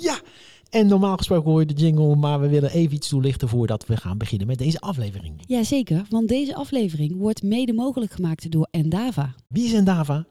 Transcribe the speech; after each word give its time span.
Ja, 0.00 0.20
en 0.70 0.86
normaal 0.86 1.16
gesproken 1.16 1.50
hoor 1.50 1.60
je 1.60 1.66
de 1.66 1.74
jingle, 1.74 2.16
maar 2.16 2.40
we 2.40 2.48
willen 2.48 2.70
even 2.70 2.94
iets 2.94 3.08
toelichten 3.08 3.48
voordat 3.48 3.86
we 3.86 3.96
gaan 3.96 4.18
beginnen 4.18 4.46
met 4.46 4.58
deze 4.58 4.80
aflevering. 4.80 5.42
Jazeker, 5.46 6.06
want 6.08 6.28
deze 6.28 6.54
aflevering 6.54 7.16
wordt 7.16 7.42
mede 7.42 7.72
mogelijk 7.72 8.12
gemaakt 8.12 8.50
door 8.50 8.68
Endava. 8.70 9.34
Wie 9.48 9.64
is 9.64 9.72
Endava? 9.72 10.26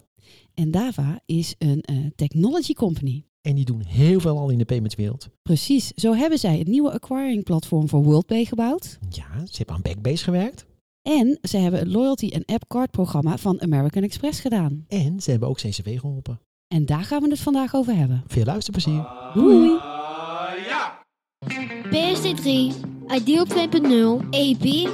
Endava 0.54 1.21
is 1.26 1.55
een 1.57 1.81
eh, 1.81 1.96
technology 2.15 2.73
company. 2.73 3.26
En 3.41 3.55
die 3.55 3.65
doen 3.65 3.81
heel 3.85 4.19
veel 4.19 4.39
al 4.39 4.49
in 4.49 4.57
de 4.57 4.65
paymentswereld. 4.65 5.29
Precies, 5.41 5.91
zo 5.95 6.13
hebben 6.13 6.39
zij 6.39 6.57
het 6.57 6.67
nieuwe 6.67 6.91
acquiring 6.91 7.43
platform 7.43 7.89
voor 7.89 8.03
WorldPay 8.03 8.45
gebouwd. 8.45 8.97
Ja, 9.09 9.45
ze 9.45 9.57
hebben 9.57 9.75
aan 9.75 9.81
Backbase 9.81 10.23
gewerkt. 10.23 10.65
En 11.01 11.37
ze 11.41 11.57
hebben 11.57 11.79
het 11.79 11.89
loyalty 11.89 12.27
en 12.27 12.45
app 12.45 12.67
card 12.67 12.91
programma 12.91 13.37
van 13.37 13.61
American 13.61 14.03
Express 14.03 14.39
gedaan. 14.39 14.85
En 14.87 15.21
ze 15.21 15.31
hebben 15.31 15.49
ook 15.49 15.57
CCW 15.57 15.89
geholpen. 15.89 16.39
En 16.73 16.85
daar 16.85 17.03
gaan 17.03 17.21
we 17.21 17.30
het 17.30 17.40
vandaag 17.40 17.76
over 17.76 17.95
hebben. 17.95 18.23
Veel 18.27 18.44
luisterplezier. 18.45 19.08
Doei! 19.34 19.80
PSD3, 21.86 22.73
Ideal 23.08 23.46
2.0, 24.22 24.30
EP, 24.30 24.90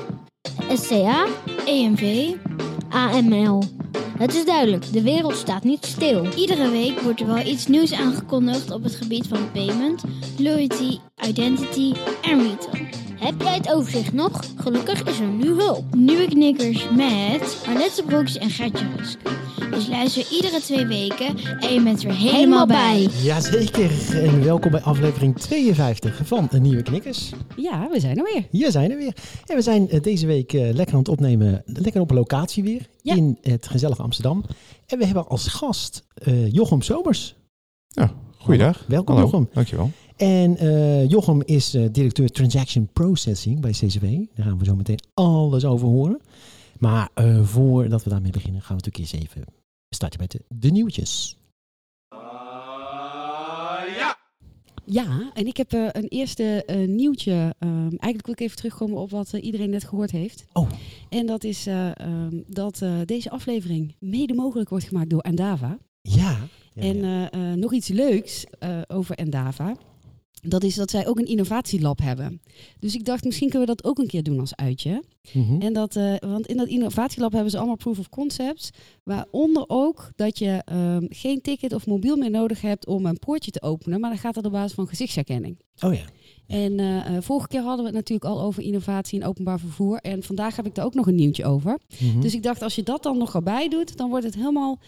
SCA, 0.73 1.25
EMV, 1.65 2.33
AML. 2.89 3.63
Het 4.17 4.35
is 4.35 4.45
duidelijk, 4.45 4.93
de 4.93 5.01
wereld 5.01 5.35
staat 5.35 5.63
niet 5.63 5.85
stil. 5.85 6.33
Iedere 6.35 6.69
week 6.69 6.99
wordt 6.99 7.19
er 7.19 7.27
wel 7.27 7.45
iets 7.45 7.67
nieuws 7.67 7.93
aangekondigd 7.93 8.71
op 8.71 8.83
het 8.83 8.95
gebied 8.95 9.27
van 9.27 9.51
payment, 9.51 10.03
loyalty, 10.37 10.97
identity 11.27 11.93
en 12.21 12.41
retail. 12.41 13.08
Heb 13.19 13.41
jij 13.41 13.55
het 13.55 13.73
overzicht 13.73 14.13
nog? 14.13 14.43
Gelukkig 14.55 15.03
is 15.03 15.19
er 15.19 15.27
nu 15.27 15.53
hulp. 15.53 15.95
Nieuwe 15.95 16.27
knikkers 16.27 16.89
met 16.89 17.63
Arlette 17.67 18.03
Broeks 18.05 18.37
en 18.37 18.49
Gertje 18.49 18.85
Rusk. 18.97 19.17
Dus 19.71 19.87
luister 19.87 20.27
iedere 20.31 20.59
twee 20.59 20.85
weken 20.85 21.37
en 21.59 21.73
je 21.73 21.81
bent 21.83 22.03
er 22.03 22.13
helemaal 22.13 22.67
bij. 22.67 23.01
Jazeker. 23.23 23.91
En 24.23 24.43
welkom 24.43 24.71
bij 24.71 24.81
aflevering 24.81 25.35
52 25.35 26.21
van 26.23 26.47
een 26.51 26.61
Nieuwe 26.61 26.81
Knikkers. 26.81 27.31
Ja, 27.55 27.89
we 27.91 27.99
zijn 27.99 28.17
er 28.17 28.23
weer. 28.33 28.47
Hier 28.51 28.71
zijn 28.71 28.89
we 28.89 28.95
weer. 28.95 29.15
En 29.45 29.55
we 29.55 29.61
zijn 29.61 29.89
eh, 29.89 30.01
deze 30.01 30.25
week 30.25 30.53
eh, 30.53 30.73
lekker 30.73 30.93
aan 30.93 30.99
het 30.99 31.09
opnemen. 31.09 31.61
Lekker 31.65 32.01
op 32.01 32.09
een 32.09 32.15
locatie 32.17 32.63
weer. 32.63 32.87
Ja. 33.01 33.15
In 33.15 33.37
het 33.41 33.67
gezellige 33.67 34.01
Amsterdam. 34.01 34.43
En 34.85 34.97
we 34.97 35.05
hebben 35.05 35.27
als 35.27 35.47
gast 35.47 36.05
eh, 36.13 36.51
Jochem 36.51 36.81
Somers. 36.81 37.35
Ja, 37.87 38.11
goeiedag. 38.37 38.83
Welkom 38.87 39.15
Hallo, 39.15 39.29
Jochem. 39.29 39.49
dankjewel. 39.53 39.91
En 40.19 40.57
eh, 40.57 41.09
Jochem 41.09 41.41
is 41.45 41.73
eh, 41.73 41.85
directeur 41.91 42.29
Transaction 42.29 42.89
Processing 42.93 43.59
bij 43.59 43.71
CCW. 43.71 44.05
Daar 44.35 44.45
gaan 44.45 44.57
we 44.57 44.65
zo 44.65 44.75
meteen 44.75 44.99
alles 45.13 45.65
over 45.65 45.87
horen. 45.87 46.21
Maar 46.79 47.09
eh, 47.13 47.43
voordat 47.43 48.03
we 48.03 48.09
daarmee 48.09 48.31
beginnen, 48.31 48.61
gaan 48.61 48.77
we 48.77 48.83
natuurlijk 48.83 49.13
eerst 49.13 49.29
even 49.29 49.45
starten 49.89 50.19
met 50.19 50.31
de, 50.31 50.41
de 50.47 50.71
nieuwtjes. 50.71 51.37
Ja, 54.85 55.31
en 55.33 55.47
ik 55.47 55.57
heb 55.57 55.71
een 55.71 56.07
eerste 56.07 56.63
nieuwtje. 56.87 57.55
Ehm, 57.59 57.71
eigenlijk 57.79 58.25
wil 58.25 58.33
ik 58.33 58.39
even 58.39 58.57
terugkomen 58.57 58.97
op 58.97 59.09
wat 59.09 59.33
iedereen 59.33 59.69
net 59.69 59.83
gehoord 59.83 60.11
heeft. 60.11 60.45
Oh. 60.53 60.69
En 61.09 61.25
dat 61.25 61.43
is 61.43 61.67
eh, 61.67 61.99
ehm, 61.99 62.41
dat 62.47 62.83
deze 63.05 63.29
aflevering 63.29 63.95
mede 63.99 64.33
mogelijk 64.33 64.69
wordt 64.69 64.85
gemaakt 64.85 65.09
door 65.09 65.21
Endava. 65.21 65.77
Ja. 66.01 66.37
ja, 66.73 66.81
en 66.81 66.97
ja. 66.97 67.55
nog 67.55 67.73
iets 67.73 67.87
leuks 67.87 68.45
over 68.87 69.15
Endava. 69.15 69.75
Dat 70.41 70.63
is 70.63 70.75
dat 70.75 70.91
zij 70.91 71.07
ook 71.07 71.19
een 71.19 71.25
innovatielab 71.25 71.99
hebben. 71.99 72.41
Dus 72.79 72.95
ik 72.95 73.05
dacht, 73.05 73.23
misschien 73.23 73.49
kunnen 73.49 73.67
we 73.67 73.75
dat 73.75 73.85
ook 73.85 73.97
een 73.97 74.07
keer 74.07 74.23
doen 74.23 74.39
als 74.39 74.55
uitje. 74.55 75.03
Mhm. 75.33 75.61
En 75.61 75.73
dat, 75.73 75.95
eh, 75.95 76.15
want 76.19 76.47
in 76.47 76.57
dat 76.57 76.67
innovatielab 76.67 77.31
hebben 77.31 77.51
ze 77.51 77.57
allemaal 77.57 77.75
proof 77.75 77.99
of 77.99 78.09
concepts. 78.09 78.69
Waaronder 79.03 79.63
ook 79.67 80.11
dat 80.15 80.39
je 80.39 80.61
ehm, 80.65 81.05
geen 81.09 81.41
ticket 81.41 81.73
of 81.73 81.85
mobiel 81.85 82.15
meer 82.15 82.31
nodig 82.31 82.61
hebt 82.61 82.87
om 82.87 83.05
een 83.05 83.19
poortje 83.19 83.51
te 83.51 83.61
openen. 83.61 83.99
Maar 83.99 84.09
dan 84.09 84.19
gaat 84.19 84.33
dat 84.33 84.45
op 84.45 84.51
basis 84.51 84.73
van 84.73 84.87
gezichtsherkenning. 84.87 85.59
Oh 85.79 85.93
ja. 85.93 86.05
En 86.47 86.79
eh, 86.79 87.15
eh, 87.15 87.23
vorige 87.23 87.47
keer 87.47 87.61
hadden 87.61 87.79
we 87.79 87.85
het 87.85 87.95
natuurlijk 87.95 88.29
al 88.29 88.41
over 88.41 88.63
innovatie 88.63 89.19
in 89.19 89.25
openbaar 89.25 89.59
vervoer. 89.59 89.97
En 89.97 90.23
vandaag 90.23 90.55
heb 90.55 90.65
ik 90.65 90.75
daar 90.75 90.85
ook 90.85 90.93
nog 90.93 91.07
een 91.07 91.15
nieuwtje 91.15 91.45
over. 91.45 91.79
Mhm. 91.99 92.21
Dus 92.21 92.33
ik 92.33 92.43
dacht, 92.43 92.61
als 92.61 92.75
je 92.75 92.83
dat 92.83 93.03
dan 93.03 93.17
nog 93.17 93.35
erbij 93.35 93.69
doet, 93.69 93.97
dan 93.97 94.09
wordt 94.09 94.25
het 94.25 94.35
helemaal 94.35 94.79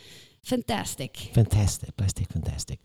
fantastic. 0.41 1.17
Fantastic, 1.31 1.89
plastic, 1.95 2.27
fantastic. 2.31 2.79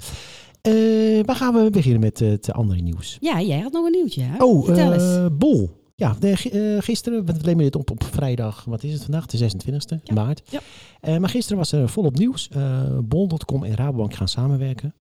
Eh, 0.66 1.25
waar 1.25 1.37
gaan 1.37 1.54
we 1.54 1.71
beginnen 1.71 2.00
met 2.00 2.21
eh, 2.21 2.28
het 2.28 2.53
andere 2.53 2.81
nieuws? 2.81 3.16
Ja, 3.21 3.41
jij 3.43 3.60
had 3.60 3.72
nog 3.72 3.84
een 3.87 3.93
nieuwtje, 3.93 4.22
hè? 4.22 4.44
Oh, 4.44 4.65
Vertel 4.65 4.93
eh, 4.93 5.03
eens. 5.22 5.28
Bol. 5.38 5.71
Ja, 5.94 6.16
de, 6.21 6.37
gi- 6.37 6.81
gisteren, 6.81 7.25
we 7.27 7.32
nemen 7.43 7.65
dit 7.65 7.77
op 7.77 7.91
op 7.91 8.04
vrijdag, 8.04 8.65
wat 8.65 8.82
is 8.82 8.93
het 8.93 9.03
vandaag? 9.03 9.26
De 9.26 9.38
26e 9.38 10.00
Ja, 10.05 10.15
maart. 10.15 10.43
ja. 10.50 10.60
Maar 11.19 11.28
gisteren 11.28 11.59
was 11.59 11.72
er 11.72 11.88
volop 11.88 12.19
nieuws. 12.19 12.49
Bol.com 13.05 13.65
en 13.65 13.75
Rabobank 13.75 14.15
gaan 14.15 14.28
samenwerken. 14.28 14.94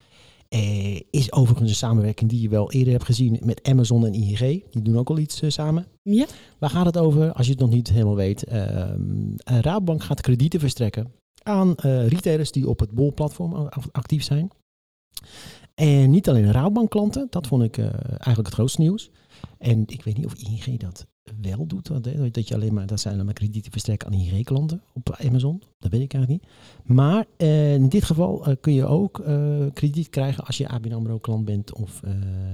Is 1.10 1.32
overigens 1.32 1.70
een 1.70 1.76
samenwerking 1.76 2.30
die 2.30 2.41
je 2.41 2.48
wel 2.48 2.72
eerder 2.72 2.92
hebt 2.92 3.04
gezien 3.04 3.38
met 3.44 3.62
Amazon 3.62 4.06
en 4.06 4.12
ING. 4.12 4.38
Die 4.70 4.82
doen 4.82 4.98
ook 4.98 5.08
al 5.10 5.19
iets 5.19 5.42
samen. 5.47 5.86
Ja, 6.03 6.26
Waar 6.58 6.70
gaat 6.70 6.86
het 6.86 6.98
over? 6.98 7.32
Als 7.32 7.47
je 7.47 7.53
het 7.53 7.60
nog 7.60 7.70
niet 7.70 7.88
helemaal 7.91 8.16
weet. 8.16 8.44
Ehm, 8.44 9.00
eh, 9.36 9.58
Rabobank 9.58 10.03
gaat 10.03 10.20
kredieten 10.20 10.60
verstrekken 10.60 11.12
aan 11.42 11.72
retailers 12.08 12.53
die 12.53 12.69
op 12.69 12.80
het 12.80 12.91
Bol-platform 12.91 13.69
actief 13.92 14.22
zijn. 14.22 14.50
En 15.75 16.10
niet 16.10 16.28
alleen 16.28 16.52
Rabobank 16.52 16.91
klanten, 16.91 17.26
dat 17.30 17.47
vond 17.47 17.62
ik 17.62 17.78
eh, 17.78 17.84
eigenlijk 18.08 18.47
het 18.47 18.54
grootste 18.54 18.80
nieuws. 18.80 19.10
En 19.58 19.82
ik 19.86 20.04
weet 20.04 20.16
niet 20.16 20.26
of 20.26 20.34
ING 20.34 20.80
dat 20.80 21.06
wel 21.41 21.66
doet, 21.66 21.91
dat 22.34 22.48
je 22.48 22.54
alleen 22.54 22.75
maar, 22.75 22.86
dat 22.86 23.00
zijn 23.00 23.14
alleen 23.14 23.26
maar 23.26 23.34
kredieten 23.34 23.72
verstrekken 23.72 24.08
aan 24.08 24.14
ING-klanten 24.14 24.82
op 24.92 25.16
Amazon. 25.24 25.62
Dat 25.78 25.91
weet 25.91 26.00
ik 26.00 26.14
eigenlijk 26.14 26.42
niet. 26.42 26.53
Maar 26.84 27.26
eh, 27.36 27.74
in 27.74 27.88
dit 27.88 28.04
geval 28.04 28.47
eh, 28.47 28.54
kun 28.60 28.72
je 28.72 28.86
ook 28.86 29.22
krediet 29.72 30.08
krijgen 30.08 30.44
als 30.44 30.58
je 30.58 30.69
ABN 30.69 30.92
AMRO 30.92 31.19
klant 31.19 31.44
bent 31.44 31.74
of 31.74 32.03
eh, 32.03 32.12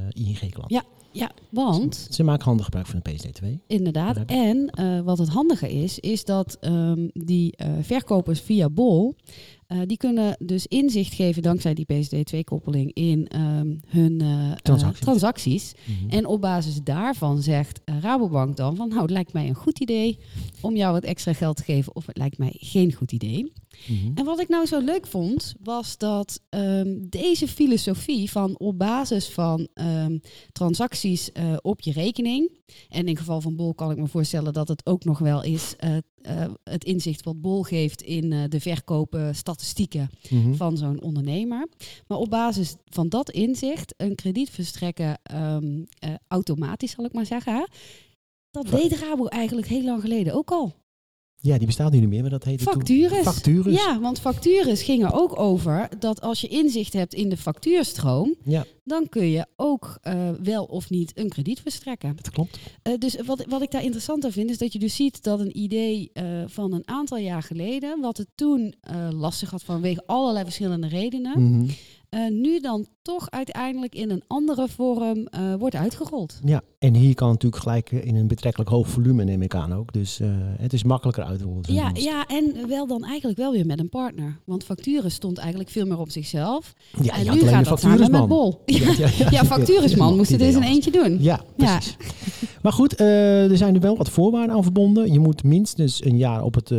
ING-klant. 0.08 0.70
Ja. 0.70 0.84
ja, 1.12 1.30
want 1.50 2.06
Ze 2.10 2.22
maken 2.22 2.44
handig 2.44 2.64
gebruik 2.64 2.86
van 2.86 3.00
een 3.02 3.12
PSD2. 3.12 3.66
Inderdaad. 3.66 4.18
En 4.26 4.70
wat 5.04 5.18
het 5.18 5.28
handige 5.28 5.72
is, 5.72 5.98
is 5.98 6.24
dat 6.24 6.56
ehm, 6.60 7.08
die 7.12 7.54
verkopers 7.80 8.40
via 8.40 8.68
Bol, 8.68 9.14
eh, 9.70 9.78
die 9.86 9.96
kunnen 9.96 10.36
dus 10.38 10.66
inzicht 10.66 11.14
geven 11.14 11.42
dankzij 11.42 11.74
die 11.74 11.86
PSD2-koppeling 11.92 12.92
in 12.92 13.28
ehm, 13.28 13.76
hun 13.86 14.20
eh, 14.20 14.50
eh, 14.50 14.90
Transacties. 14.98 15.72
Mhm. 15.84 16.10
En 16.10 16.26
op 16.26 16.40
basis 16.40 16.82
daarvan 16.82 17.42
zegt 17.42 17.80
Rabobank 17.84 18.56
dan 18.56 18.76
van, 18.76 18.88
nou, 18.88 19.00
het 19.00 19.10
lijkt 19.10 19.32
mij 19.32 19.48
een 19.48 19.54
goed 19.54 19.80
idee 19.80 20.18
om 20.60 20.76
jou 20.76 20.92
wat 20.92 21.04
extra 21.04 21.32
geld 21.32 21.56
te 21.56 21.62
geven, 21.62 21.94
of 21.94 22.06
het 22.06 22.16
lijkt 22.16 22.38
mij 22.38 22.52
geen 22.58 22.92
goed 22.92 23.12
idee. 23.12 23.52
Mhm. 23.86 24.10
En 24.14 24.24
wat 24.24 24.40
ik 24.40 24.48
nou 24.48 24.66
zo 24.66 24.80
leuk 24.80 25.06
vond, 25.06 25.54
was 25.62 25.98
dat 25.98 26.40
ehm, 26.48 26.96
deze 27.00 27.48
filosofie 27.48 28.30
van 28.30 28.58
op 28.58 28.78
basis 28.78 29.28
van 29.28 29.68
ehm, 29.74 30.18
transacties 30.52 31.30
op 31.60 31.80
je 31.80 31.92
rekening. 31.92 32.50
En 32.88 33.08
in 33.08 33.16
geval 33.16 33.40
van 33.40 33.56
Bol 33.56 33.74
kan 33.74 33.90
ik 33.90 33.96
me 33.96 34.06
voorstellen 34.06 34.52
dat 34.52 34.68
het 34.68 34.86
ook 34.86 35.04
nog 35.04 35.18
wel 35.18 35.42
is 35.42 35.74
eh, 36.22 36.50
het 36.64 36.84
inzicht 36.84 37.24
wat 37.24 37.40
Bol 37.40 37.62
geeft 37.62 38.02
in 38.02 38.32
eh, 38.32 38.44
de 38.48 38.60
verkopen 38.60 39.34
statistieken 39.34 40.10
Mhm. 40.30 40.54
van 40.54 40.76
zo'n 40.76 41.02
ondernemer. 41.02 41.68
Maar 42.06 42.18
op 42.18 42.30
basis 42.30 42.74
van 42.84 43.08
dat 43.08 43.30
inzicht 43.30 43.94
een 43.96 44.14
krediet 44.14 44.50
verstrekken 44.50 45.18
ehm, 45.22 45.82
eh, 45.98 46.14
automatisch, 46.28 46.90
zal 46.90 47.04
ik 47.04 47.12
maar 47.12 47.26
zeggen. 47.26 47.54
Hè? 47.54 47.64
Dat 48.50 48.68
deed 48.68 48.92
Rabo 48.98 49.26
eigenlijk 49.26 49.66
heel 49.66 49.82
lang 49.84 50.00
geleden 50.00 50.34
ook 50.34 50.50
al. 50.50 50.72
Ja, 51.42 51.56
die 51.58 51.66
bestaat 51.66 51.92
nu 51.92 51.98
niet 52.00 52.08
meer, 52.08 52.20
maar 52.20 52.30
dat 52.30 52.44
heette 52.44 52.64
toen- 52.64 52.72
Factures. 52.72 53.22
Factures. 53.22 53.76
Ja, 53.84 54.00
want 54.00 54.20
factures 54.20 54.82
gingen 54.82 55.12
ook 55.12 55.38
over 55.38 55.88
dat 55.98 56.20
als 56.20 56.40
je 56.40 56.46
inzicht 56.48 56.92
hebt 56.92 57.14
in 57.14 57.28
de 57.28 57.36
factuurstroom, 57.36 58.34
Ja, 58.44 58.64
dan 58.84 59.08
kun 59.08 59.26
je 59.26 59.46
ook 59.56 59.98
eh, 60.02 60.30
wel 60.42 60.64
of 60.64 60.90
niet 60.90 61.12
een 61.18 61.28
krediet 61.28 61.60
verstrekken. 61.60 62.16
dat 62.16 62.30
klopt. 62.30 62.58
Eh, 62.82 62.92
dus 62.98 63.16
wat, 63.26 63.44
wat 63.48 63.62
ik 63.62 63.70
daar 63.70 63.82
interessant 63.82 64.24
aan 64.24 64.32
vind, 64.32 64.50
is 64.50 64.58
dat 64.58 64.72
je 64.72 64.78
dus 64.78 64.94
ziet 64.96 65.22
dat 65.22 65.40
een 65.40 65.58
idee 65.58 66.10
eh, 66.12 66.24
van 66.46 66.72
een 66.72 66.88
aantal 66.88 67.18
jaar 67.18 67.42
geleden, 67.42 68.00
wat 68.00 68.16
het 68.16 68.28
toen 68.34 68.74
lastig 69.10 69.50
had 69.50 69.62
vanwege 69.62 70.02
allerlei 70.06 70.44
verschillende 70.44 70.86
redenen, 70.88 71.42
Mhm. 71.42 71.70
Eh, 72.10 72.20
nu 72.30 72.60
dan 72.60 72.86
toch 73.02 73.30
uiteindelijk 73.30 73.94
in 73.94 74.10
een 74.10 74.22
andere 74.26 74.68
vorm 74.68 75.26
eh, 75.26 75.54
wordt 75.58 75.74
uitgerold. 75.74 76.40
Ja, 76.44 76.62
en 76.78 76.94
hier 76.94 77.14
kan 77.14 77.28
natuurlijk 77.28 77.62
gelijk 77.62 77.92
eh, 77.92 78.04
in 78.04 78.16
een 78.16 78.26
betrekkelijk 78.26 78.70
hoog 78.70 78.88
volume, 78.88 79.24
neem 79.24 79.42
ik 79.42 79.54
aan 79.54 79.74
ook. 79.74 79.92
Dus 79.92 80.20
het 80.58 80.72
is 80.72 80.84
makkelijker 80.84 81.24
uitrollen. 81.24 81.62
Ja, 81.66 81.90
ja, 81.94 82.26
en 82.26 82.68
wel 82.68 82.86
dan 82.86 83.04
eigenlijk 83.04 83.38
wel 83.38 83.52
weer 83.52 83.66
met 83.66 83.78
een 83.78 83.88
partner. 83.88 84.40
Want 84.44 84.64
facturen 84.64 85.10
stond 85.10 85.38
eigenlijk 85.38 85.70
veel 85.70 85.86
meer 85.86 85.98
op 85.98 86.10
zichzelf. 86.10 86.72
ja 87.02 87.16
en 87.16 87.34
nu 87.34 87.40
gaat 87.40 87.64
dat 87.64 87.80
samen 87.80 88.10
met. 88.10 88.28
Bol. 88.28 88.62
Ja, 88.66 88.92
ja, 88.98 89.08
ja. 89.18 89.30
Ja, 89.40 89.44
facturesman 89.44 90.16
moest 90.16 90.30
het 90.30 90.40
eens 90.40 90.54
in 90.54 90.62
anders. 90.62 90.74
eentje 90.74 90.90
doen. 90.90 91.16
Ja, 91.20 91.40
precies. 91.56 91.96
Maar 92.62 92.72
goed, 92.72 93.00
er 93.00 93.56
zijn 93.56 93.74
er 93.74 93.80
wel 93.80 93.96
wat 93.96 94.08
voorwaarden 94.08 94.56
aan 94.56 94.62
verbonden. 94.62 95.12
Je 95.12 95.18
moet 95.18 95.44
minstens 95.44 96.04
een 96.04 96.16
jaar 96.16 96.42
op 96.42 96.54
het, 96.54 96.72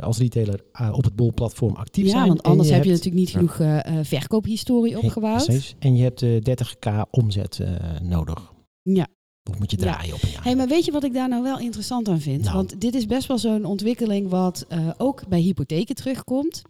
als 0.00 0.18
retailer 0.18 0.60
op 0.92 1.04
het 1.04 1.16
Bol-platform 1.16 1.74
actief 1.74 2.04
Ja, 2.04 2.10
zijn. 2.10 2.26
want 2.26 2.42
En 2.42 2.50
anders 2.50 2.70
heb 2.70 2.84
je 2.84 2.90
natuurlijk 2.90 3.16
niet 3.16 3.30
genoeg 3.30 3.60
verkoophistorie 4.02 4.67
Nee, 4.76 4.98
opgebouwd. 4.98 5.44
Precies. 5.44 5.74
En 5.78 5.96
je 5.96 6.02
hebt 6.02 6.22
eh 6.22 6.36
30k 6.36 7.10
omzet 7.10 7.58
eh, 7.60 8.00
nodig. 8.02 8.52
Ja. 8.82 9.06
Of 9.50 9.58
moet 9.58 9.70
je 9.70 9.76
Ja. 9.76 9.82
draaien 9.82 10.14
op 10.14 10.22
een 10.22 10.30
jaar. 10.30 10.44
Hey, 10.44 10.56
maar 10.56 10.68
weet 10.68 10.84
je 10.84 10.92
wat 10.92 11.04
ik 11.04 11.12
daar 11.14 11.28
nou 11.28 11.42
wel 11.42 11.58
interessant 11.58 12.08
aan 12.08 12.20
vind? 12.20 12.42
Nou. 12.42 12.54
Want 12.56 12.80
dit 12.80 12.94
is 12.94 13.06
best 13.06 13.28
wel 13.28 13.38
zo'n 13.38 13.64
ontwikkeling 13.64 14.28
wat 14.28 14.64
eh, 14.68 14.90
ook 14.98 15.28
bij 15.28 15.40
hypotheken 15.40 15.94
terugkomt. 15.94 16.62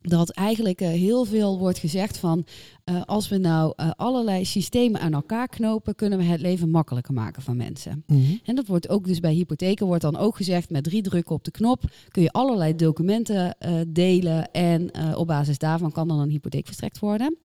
Dat 0.00 0.30
eigenlijk 0.30 0.80
eh, 0.80 0.88
heel 0.88 1.24
veel 1.24 1.58
wordt 1.58 1.78
gezegd 1.78 2.18
van 2.18 2.46
eh, 2.84 3.02
als 3.04 3.28
we 3.28 3.38
nou 3.38 3.72
eh, 3.76 3.90
allerlei 3.96 4.44
systemen 4.44 5.00
aan 5.00 5.12
elkaar 5.12 5.48
knopen, 5.48 5.94
kunnen 5.94 6.18
we 6.18 6.24
het 6.24 6.40
leven 6.40 6.70
makkelijker 6.70 7.14
maken 7.14 7.42
van 7.42 7.56
mensen. 7.56 8.02
Mhm. 8.06 8.34
En 8.44 8.54
dat 8.54 8.66
wordt 8.66 8.88
ook 8.88 9.06
dus 9.06 9.20
bij 9.20 9.32
hypotheken 9.32 9.86
wordt 9.86 10.02
dan 10.02 10.16
ook 10.16 10.36
gezegd 10.36 10.70
met 10.70 10.84
drie 10.84 11.02
drukken 11.02 11.34
op 11.34 11.44
de 11.44 11.50
knop 11.50 11.82
kun 12.08 12.22
je 12.22 12.30
allerlei 12.30 12.74
documenten 12.76 13.56
delen 13.88 14.50
en 14.50 14.90
op 15.16 15.26
basis 15.26 15.58
daarvan 15.58 15.92
kan 15.92 16.08
dan 16.08 16.18
een 16.18 16.30
hypotheek 16.30 16.66
verstrekt 16.66 16.98
worden. 16.98 17.36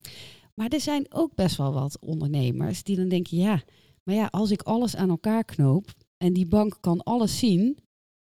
Maar 0.53 0.67
er 0.67 0.79
zijn 0.79 1.05
ook 1.09 1.35
best 1.35 1.57
wel 1.57 1.73
wat 1.73 1.97
ondernemers 1.99 2.83
die 2.83 2.95
dan 2.95 3.07
denken 3.07 3.37
ja, 3.37 3.61
maar 4.03 4.15
ja, 4.15 4.27
als 4.31 4.51
ik 4.51 4.61
alles 4.61 4.95
aan 4.95 5.09
elkaar 5.09 5.45
knoop 5.45 5.85
en 6.17 6.33
die 6.33 6.47
bank 6.47 6.77
kan 6.79 7.03
alles 7.03 7.39
zien, 7.39 7.77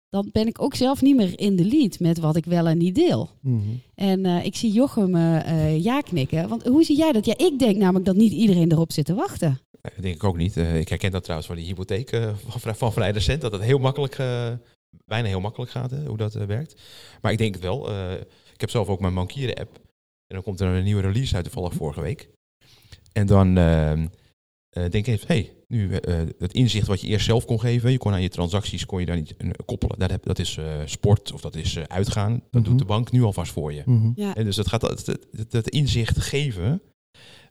dan 0.09 0.29
ben 0.33 0.47
ik 0.47 0.63
ook 0.63 0.75
zelf 0.75 1.03
niet 1.03 1.17
meer 1.17 1.39
in 1.41 1.57
de 1.57 1.65
lead 1.65 1.99
met 2.01 2.19
wat 2.19 2.37
ik 2.37 2.45
wel 2.45 2.67
en 2.67 2.79
niet 2.79 2.95
deel. 2.95 3.31
Mhm. 3.41 3.61
En 3.95 4.27
eh, 4.27 4.45
ik 4.45 4.57
zie 4.57 4.73
Jochem 4.73 5.15
eh, 5.15 5.83
ja 5.83 6.01
knikken. 6.01 6.49
Want 6.49 6.67
hoe 6.67 6.85
zie 6.85 6.97
jij 6.97 7.13
dat? 7.13 7.25
Ja, 7.27 7.35
ik 7.37 7.59
denk 7.59 7.77
namelijk 7.77 8.05
dat 8.05 8.17
niet 8.17 8.33
iedereen 8.33 8.73
erop 8.73 8.93
zit 8.93 9.05
te 9.05 9.15
wachten. 9.15 9.49
Nee, 9.83 9.93
dat 9.95 10.03
denk 10.03 10.15
ik 10.15 10.25
ook 10.25 10.37
niet. 10.37 10.57
Eh, 10.57 10.79
ik 10.81 10.89
herken 10.89 11.11
dat 11.11 11.23
trouwens 11.23 11.49
van 11.49 11.57
die 11.59 11.67
hypotheek 11.67 12.11
van, 12.49 12.61
vrij- 12.61 12.75
van 12.75 12.93
vrij 12.93 13.11
recent. 13.11 13.41
Dat 13.41 13.53
het 13.53 13.63
heel 13.63 13.79
makkelijk, 13.79 14.17
bijna 15.05 15.29
heel 15.29 15.41
makkelijk 15.41 15.71
gaat, 15.71 15.91
hè, 15.91 16.07
hoe 16.07 16.17
dat 16.17 16.33
werkt. 16.35 16.81
Maar 17.21 17.33
ik 17.33 17.39
denk 17.39 17.55
het 17.55 17.63
wel. 17.63 17.91
eh, 17.91 18.13
ik 18.53 18.61
heb 18.61 18.71
zelf 18.71 18.89
ook 18.89 19.01
mijn 19.01 19.15
bankieren 19.15 19.55
app. 19.57 19.75
En 20.27 20.35
dan 20.35 20.43
komt 20.43 20.61
er 20.61 20.69
een 20.69 20.85
nieuwe 20.85 21.03
release 21.03 21.35
uit 21.35 21.45
toevallig 21.45 21.73
vorige 21.75 22.01
week. 22.01 22.29
En 23.13 23.27
dan 23.27 23.57
eh, 24.71 24.89
denk 24.91 25.07
even, 25.07 25.27
hey, 25.27 25.53
nu 25.69 25.95
eh, 25.95 26.17
het 26.39 26.53
inzicht 26.53 26.87
wat 26.87 27.01
je 27.01 27.07
eerst 27.07 27.25
zelf 27.27 27.45
kon 27.45 27.61
geven. 27.61 27.91
Je 27.91 27.99
kon 27.99 28.13
aan 28.13 28.23
je 28.23 28.29
transacties 28.29 28.87
kon 28.87 29.01
je 29.01 29.07
daar 29.07 29.17
niet 29.17 29.37
eh, 29.37 29.51
koppelen. 29.65 29.99
Dat, 29.99 30.11
heb, 30.11 30.25
dat 30.27 30.39
is 30.39 30.57
eh, 30.57 30.65
sport 30.85 31.33
of 31.33 31.41
dat 31.41 31.55
is 31.57 31.77
eh, 31.77 31.83
uitgaan. 31.87 32.33
Dat 32.51 32.61
Mhm. 32.63 32.71
doet 32.71 32.79
de 32.79 32.85
bank 32.85 33.11
nu 33.13 33.23
alvast 33.23 33.53
voor 33.53 33.73
je. 33.73 33.83
Mhm. 33.87 34.11
Ja, 34.15 34.35
En 34.35 34.45
dus 34.45 34.57
dat 34.57 34.69
gaat 34.69 34.81
dat, 34.81 35.19
dat, 35.49 35.69
inzicht 35.69 36.19
geven. 36.21 36.83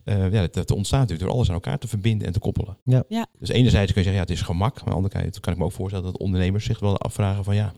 eh, 0.04 0.32
ja, 0.32 0.40
dat, 0.40 0.54
dat 0.54 0.70
ontstaat 0.70 1.00
natuurlijk 1.00 1.26
door 1.28 1.36
alles 1.36 1.48
aan 1.48 1.54
elkaar 1.54 1.78
te 1.78 1.88
verbinden 1.88 2.26
en 2.26 2.32
te 2.32 2.38
koppelen. 2.38 2.78
Ja. 2.84 3.04
Ja. 3.08 3.26
Dus 3.38 3.48
enerzijds 3.48 3.92
kun 3.92 4.02
je 4.02 4.08
zeggen, 4.08 4.14
ja, 4.14 4.20
het 4.20 4.30
is 4.40 4.42
gemak. 4.46 4.74
Maar 4.74 4.84
aan 4.84 4.90
de 4.90 4.96
andere 4.96 5.14
kant 5.22 5.40
kan 5.40 5.52
ik 5.52 5.58
me 5.58 5.64
ook 5.64 5.72
voorstellen 5.72 6.04
dat 6.06 6.18
ondernemers 6.18 6.64
zich 6.64 6.78
wel 6.80 6.98
afvragen 6.98 7.44
van 7.44 7.54
ja, 7.54 7.72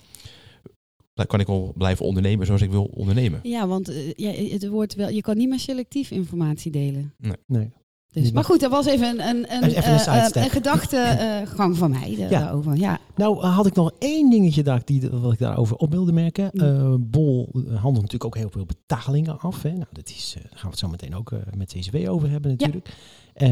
kan 1.26 1.40
ik 1.40 1.46
wel 1.46 1.72
blijven 1.76 2.04
ondernemen 2.06 2.46
zoals 2.46 2.62
ik 2.62 2.70
wil 2.70 2.84
ondernemen? 2.84 3.40
ja 3.42 3.66
want 3.66 3.92
ja, 4.16 4.30
het 4.30 4.68
wordt 4.68 4.94
wel, 4.94 5.08
je 5.08 5.20
kan 5.20 5.36
niet 5.36 5.48
meer 5.48 5.58
selectief 5.58 6.10
informatie 6.10 6.70
delen. 6.70 7.14
Nee. 7.46 7.70
Dus, 8.12 8.32
maar 8.32 8.44
goed, 8.44 8.60
dat 8.60 8.70
was 8.70 8.86
even 8.86 9.08
een, 9.08 9.28
een, 9.28 9.36
een, 9.54 9.62
Even 9.62 9.92
een 9.92 9.98
eh, 9.98 10.26
eh, 10.36 10.44
een 10.44 10.50
gedachtegang 10.50 11.76
van 11.76 11.90
mij 11.90 12.10
Ja. 12.10 12.28
daarover. 12.28 12.76
Ja. 12.76 12.98
Nou, 13.16 13.42
eh, 13.42 13.56
had 13.56 13.66
ik 13.66 13.74
nog 13.74 13.92
één 13.98 14.30
dingetje 14.30 14.62
daar, 14.62 14.82
die, 14.84 15.10
wat 15.10 15.32
ik 15.32 15.38
daarover 15.38 15.76
op 15.76 15.90
wilde 15.92 16.12
merken. 16.12 16.50
Mm. 16.52 17.10
Bol 17.10 17.48
handelt 17.52 17.94
natuurlijk 17.94 18.24
ook 18.24 18.36
heel 18.36 18.50
veel 18.50 18.64
betalingen 18.66 19.38
af. 19.40 19.62
Hè. 19.62 19.70
Nou, 19.72 19.86
dat 19.92 20.08
is, 20.08 20.32
daar 20.34 20.48
gaan 20.50 20.60
we 20.62 20.68
het 20.68 20.78
zo 20.78 20.88
meteen 20.88 21.14
ook 21.14 21.32
met 21.56 21.72
CCW 21.72 22.10
over 22.10 22.30
hebben 22.30 22.50
natuurlijk. 22.50 22.96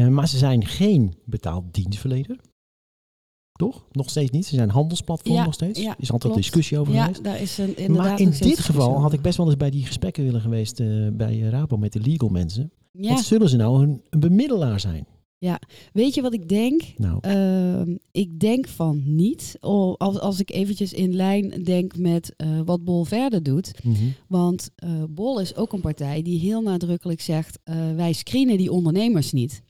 Maar 0.09 0.27
ze 0.27 0.37
zijn 0.37 0.65
geen 0.65 1.13
betaald 1.25 1.63
dienstverlener. 1.71 2.39
Toch? 3.51 3.85
Nog 3.91 4.09
steeds 4.09 4.31
niet. 4.31 4.45
Ze 4.45 4.55
zijn 4.55 4.69
handelsplatform 4.69 5.35
Ja, 5.35 5.43
nog 5.43 5.53
steeds. 5.53 5.79
ja, 5.79 5.89
Er 5.89 5.95
is 5.99 6.11
altijd 6.11 6.21
klopt. 6.33 6.35
discussie 6.37 6.79
over 6.79 6.93
ja, 6.93 7.01
geweest. 7.01 7.23
daar 7.23 7.41
is 7.41 7.57
een, 7.57 7.77
inderdaad 7.77 8.05
Maar 8.07 8.19
in 8.19 8.29
dit 8.39 8.59
geval 8.59 8.99
had 9.01 9.13
ik 9.13 9.21
best 9.21 9.37
wel 9.37 9.45
eens 9.45 9.57
bij 9.57 9.69
die 9.69 9.85
gesprekken 9.85 10.23
willen 10.23 10.41
geweest 10.41 10.81
bij 11.17 11.39
Rabo 11.39 11.77
met 11.77 11.93
de 11.93 11.99
legal 11.99 12.29
mensen. 12.29 12.71
Ja, 12.91 13.13
Wat 13.13 13.23
zullen 13.23 13.49
ze 13.49 13.55
nou 13.55 13.83
een, 13.83 14.01
een 14.09 14.19
bemiddelaar 14.19 14.79
zijn? 14.79 15.07
weet 15.93 16.13
je 16.13 16.21
wat 16.21 16.33
ik 16.33 16.49
denk? 16.49 16.81
Nou, 16.97 17.17
Ehm, 17.21 17.95
ik 18.11 18.39
denk 18.39 18.67
van 18.67 19.01
niet. 19.05 19.57
Als, 19.59 20.19
als 20.19 20.39
ik 20.39 20.51
eventjes 20.51 20.93
in 20.93 21.15
lijn 21.15 21.63
denk 21.63 21.97
met 21.97 22.33
eh, 22.35 22.61
wat 22.65 22.83
Bol 22.83 23.03
verder 23.03 23.43
doet. 23.43 23.83
mhm. 23.83 23.95
Want 24.27 24.69
eh, 24.75 25.03
Bol 25.09 25.39
is 25.39 25.55
ook 25.55 25.73
een 25.73 25.81
partij 25.81 26.21
die 26.21 26.39
heel 26.39 26.61
nadrukkelijk 26.61 27.21
zegt: 27.21 27.59
eh, 27.63 27.75
wij 27.95 28.13
screenen 28.13 28.57
die 28.57 28.71
ondernemers 28.71 29.31
niet. 29.31 29.61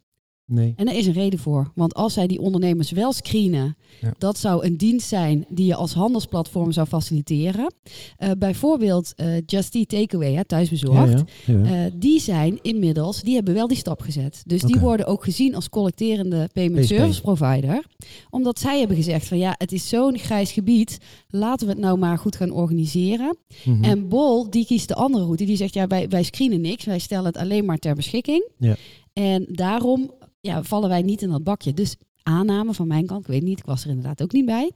Nee. 0.50 0.74
En 0.76 0.86
daar 0.86 0.96
is 0.96 1.06
een 1.08 1.14
reden 1.14 1.40
voor. 1.40 1.72
Want 1.76 1.94
als 1.94 2.14
zij 2.14 2.28
die 2.28 2.40
ondernemers 2.40 2.92
wel 2.92 3.14
screenen, 3.14 3.78
Ja. 4.02 4.14
dat 4.18 4.38
zou 4.38 4.66
een 4.66 4.78
dienst 4.78 5.08
zijn 5.08 5.46
die 5.50 5.66
je 5.66 5.76
als 5.76 5.94
handelsplatform 5.94 6.72
zou 6.72 6.88
faciliteren. 6.88 7.74
Eh, 8.18 8.32
bijvoorbeeld 8.38 9.14
eh 9.16 9.28
Just 9.46 9.76
Eat 9.76 9.90
Takeaway, 9.90 10.34
hè, 10.34 10.46
thuisbezorgd. 10.46 11.24
Ja, 11.46 11.54
ja. 11.54 11.64
Ja. 11.64 11.86
Eh, 11.86 11.92
die 11.96 12.20
zijn 12.20 12.60
inmiddels, 12.62 13.22
die 13.22 13.36
hebben 13.36 13.54
wel 13.54 13.68
die 13.68 13.78
stap 13.78 14.02
gezet. 14.02 14.44
Dus 14.46 14.62
die 14.62 14.80
worden 14.80 15.06
ook 15.06 15.24
gezien 15.24 15.56
als 15.56 15.70
collecterende 15.70 16.50
payment 16.54 16.86
PSP. 16.86 16.96
service 16.96 17.22
provider. 17.22 17.86
Omdat 18.30 18.60
zij 18.60 18.80
hebben 18.80 18.98
gezegd 18.98 19.28
van 19.28 19.38
ja, 19.38 19.56
het 19.58 19.72
is 19.72 19.90
zo'n 19.90 20.18
grijs 20.18 20.52
gebied. 20.52 20.98
Laten 21.30 21.68
we 21.68 21.74
het 21.74 21.82
nou 21.82 21.98
maar 21.98 22.18
goed 22.18 22.36
gaan 22.36 22.52
organiseren. 22.52 23.38
Mhm. 23.66 23.84
En 23.84 24.08
Bol, 24.08 24.50
die 24.50 24.66
kiest 24.66 24.88
de 24.88 24.96
andere 24.96 25.24
route. 25.24 25.46
Die 25.46 25.56
zegt 25.58 25.74
ja, 25.74 25.88
wij, 25.88 26.08
wij 26.10 26.24
screenen 26.24 26.62
niks. 26.62 26.86
Wij 26.86 27.00
stellen 27.00 27.26
het 27.26 27.38
alleen 27.38 27.66
maar 27.66 27.78
ter 27.78 27.96
beschikking. 27.96 28.48
Ja. 28.58 28.76
En 29.14 29.46
daarom 29.52 30.12
ja, 30.42 30.64
vallen 30.64 30.90
wij 30.90 31.02
niet 31.02 31.22
in 31.22 31.30
dat 31.30 31.44
bakje. 31.44 31.74
Dus 31.74 31.96
aanname 32.24 32.74
van 32.74 32.88
mijn 32.88 33.06
kant, 33.06 33.22
ik 33.22 33.28
weet 33.28 33.44
niet, 33.44 33.60
ik 33.60 33.66
was 33.66 33.84
er 33.84 33.90
inderdaad 33.90 34.22
ook 34.22 34.32
niet 34.32 34.46
bij. 34.46 34.72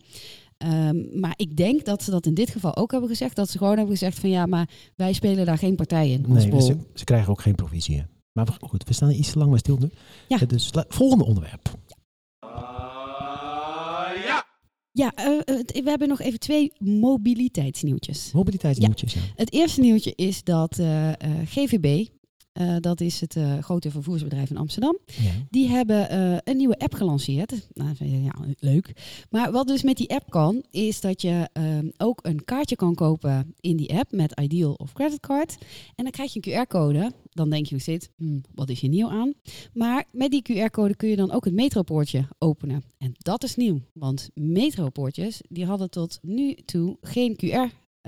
Ehm, 0.58 1.20
maar 1.20 1.34
ik 1.36 1.58
denk 1.58 1.86
dat 1.86 2.04
ze 2.04 2.12
dat 2.12 2.26
in 2.26 2.34
dit 2.34 2.50
geval 2.50 2.76
ook 2.76 2.92
hebben 2.92 3.10
gezegd. 3.10 3.36
Dat 3.36 3.50
ze 3.50 3.58
gewoon 3.58 3.78
hebben 3.78 3.98
gezegd 3.98 4.20
van 4.20 4.30
ja, 4.30 4.46
maar 4.46 4.70
wij 4.96 5.14
spelen 5.14 5.46
daar 5.46 5.58
geen 5.58 5.76
partij 5.76 6.10
in. 6.12 6.26
Nee, 6.28 6.48
Bol. 6.50 6.62
ze, 6.62 6.78
ze 6.94 7.04
krijgen 7.04 7.32
ook 7.32 7.42
geen 7.42 7.56
provisie. 7.56 7.98
hè. 7.98 8.04
Maar 8.32 8.46
we- 8.46 8.68
goed, 8.68 8.88
we 8.88 8.94
staan 8.94 9.12
iets 9.12 9.32
te 9.32 9.38
lang 9.38 9.50
bij 9.50 9.60
stil 9.60 9.78
nu. 9.78 9.90
Ja. 10.28 10.40
Eh, 10.42 10.48
Dus 10.48 10.70
volgende 10.88 11.24
onderwerp. 11.26 11.72
Ja, 14.92 15.12
eh, 15.16 15.38
het- 15.46 15.72
we 15.84 15.90
hebben 15.90 16.08
nog 16.08 16.22
even 16.22 16.40
twee 16.40 16.72
mobiliteitsnieuwtjes. 16.80 18.32
Mobiliteitsnieuwtjes. 18.32 19.14
Ja. 19.14 19.20
Het 19.36 19.54
eerste 19.54 19.82
nieuwtje 19.82 20.14
is 20.16 20.44
dat 20.44 20.78
eh, 20.80 21.10
eh, 21.10 21.16
GVB, 21.46 22.08
eh, 22.54 22.76
dat 22.80 23.02
is 23.02 23.22
het 23.22 23.36
eh, 23.36 23.58
grote 23.58 23.92
vervoersbedrijf 23.92 24.50
in 24.50 24.58
Amsterdam, 24.58 24.98
Ja. 25.06 25.32
die 25.50 25.68
hebben 25.68 26.10
eh, 26.10 26.38
een 26.44 26.58
nieuwe 26.58 26.78
app 26.78 26.94
gelanceerd. 26.94 27.68
Nou, 27.74 27.96
ja, 28.00 28.34
leuk. 28.60 28.94
Maar 29.30 29.52
wat 29.52 29.68
dus 29.68 29.84
met 29.84 29.98
die 29.98 30.10
app 30.10 30.30
kan, 30.30 30.64
is 30.72 31.02
dat 31.02 31.22
je 31.22 31.50
ook 31.98 32.20
een 32.24 32.46
kaartje 32.46 32.76
kan 32.76 32.96
kopen 32.96 33.54
in 33.60 33.78
die 33.78 33.94
app 33.94 34.12
met 34.12 34.40
Ideal 34.42 34.74
of 34.74 34.94
Creditcard. 34.94 35.58
En 35.96 36.04
dan 36.04 36.12
krijg 36.12 36.34
je 36.34 36.40
een 36.44 36.66
QR-code. 36.66 37.12
Dan 37.32 37.50
denk 37.50 37.66
je 37.66 37.74
nog 37.74 37.82
steeds, 37.82 38.10
hmm, 38.16 38.42
wat 38.56 38.70
is 38.70 38.80
hier 38.80 38.90
nieuw 38.90 39.10
aan? 39.10 39.34
Maar 39.74 40.06
met 40.12 40.32
die 40.32 40.42
QR-code 40.42 40.96
kun 40.96 41.10
je 41.10 41.16
dan 41.16 41.32
ook 41.32 41.46
het 41.46 41.54
metropoortje 41.54 42.28
openen. 42.38 42.84
En 42.98 43.12
dat 43.18 43.44
is 43.44 43.56
nieuw, 43.56 43.80
want 43.94 44.30
metropoortjes 44.34 45.42
die 45.50 45.66
hadden 45.66 45.90
tot 45.90 46.20
nu 46.22 46.54
toe 46.66 46.98
geen 47.02 47.36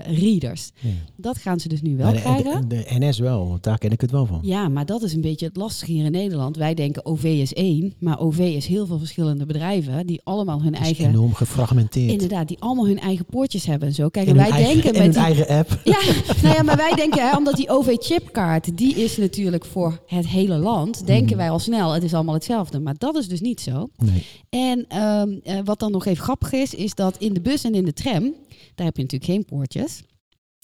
QR-readers. 0.02 0.70
Ja. 0.80 0.90
Dat 1.16 1.38
gaan 1.38 1.60
ze 1.60 1.68
dus 1.68 1.82
nu 1.82 1.96
wel 1.96 2.12
de, 2.12 2.20
krijgen. 2.20 2.68
de, 2.68 2.84
de 2.88 2.98
NS 2.98 3.18
wel, 3.18 3.48
want 3.48 3.62
daar 3.62 3.78
ken 3.78 3.90
ik 3.90 4.00
het 4.00 4.10
wel 4.10 4.26
van. 4.26 4.38
Ja, 4.42 4.68
maar 4.68 4.86
dat 4.86 5.02
is 5.02 5.12
een 5.12 5.20
beetje 5.20 5.46
het 5.46 5.56
lastige 5.56 5.92
hier 5.92 6.04
in 6.04 6.10
Nederland. 6.12 6.56
Wij 6.56 6.74
denken 6.74 7.06
OV 7.06 7.24
is 7.24 7.52
één, 7.54 7.94
maar 7.98 8.20
OV 8.20 8.38
is 8.38 8.66
heel 8.66 8.86
veel 8.86 8.98
verschillende 8.98 9.46
bedrijven 9.46 10.06
die 10.06 10.20
allemaal 10.24 10.62
hun 10.62 10.74
eigen, 10.74 11.08
enorm 11.08 11.34
gefragmenteerd. 11.34 12.10
inderdaad, 12.12 12.48
die 12.48 12.60
allemaal 12.60 12.86
hun 12.86 12.98
eigen 13.00 13.24
poortjes 13.24 13.66
hebben 13.66 13.88
en 13.88 13.94
zo. 13.94 14.08
Kijk, 14.08 14.26
En 14.28 14.34
wij 14.34 14.50
eigen, 14.50 14.72
denken 14.82 14.94
en 14.94 15.06
met 15.06 15.16
hun 15.16 15.24
die, 15.34 15.34
eigen 15.34 15.56
app. 15.56 15.80
ja, 15.84 16.00
nou 16.42 16.54
ja, 16.56 16.62
maar 16.62 16.76
wij 16.76 16.92
denken, 17.02 17.28
hè, 17.28 17.36
omdat 17.36 17.56
die 17.56 17.68
OV-chipkaart, 17.70 18.76
die 18.78 18.94
is 18.94 19.16
natuurlijk 19.16 19.64
voor 19.64 20.00
het 20.06 20.28
hele 20.28 20.56
land, 20.58 21.06
denken 21.06 21.24
Mhm. 21.26 21.36
wij 21.36 21.50
al 21.50 21.58
snel, 21.58 21.92
het 21.92 22.02
is 22.02 22.14
allemaal 22.14 22.34
hetzelfde. 22.34 22.80
Maar 22.80 22.94
dat 22.98 23.16
is 23.16 23.28
dus 23.28 23.40
niet 23.40 23.60
zo. 23.60 23.88
Nee. 23.96 24.22
En 24.50 24.84
ehm, 24.88 25.28
eh, 25.42 25.58
wat 25.64 25.78
dan 25.78 25.90
nog 25.92 26.06
even 26.06 26.22
grappig 26.24 26.52
is, 26.52 26.74
is 26.74 26.94
dat 26.94 27.16
in 27.18 27.32
de 27.34 27.40
bus 27.40 27.64
en 27.64 27.74
in 27.74 27.84
de 27.84 27.92
tram, 27.92 28.32
daar 28.76 28.86
heb 28.86 28.96
je 28.96 29.02
natuurlijk 29.02 29.30
geen 29.30 29.44
poortjes. 29.44 30.02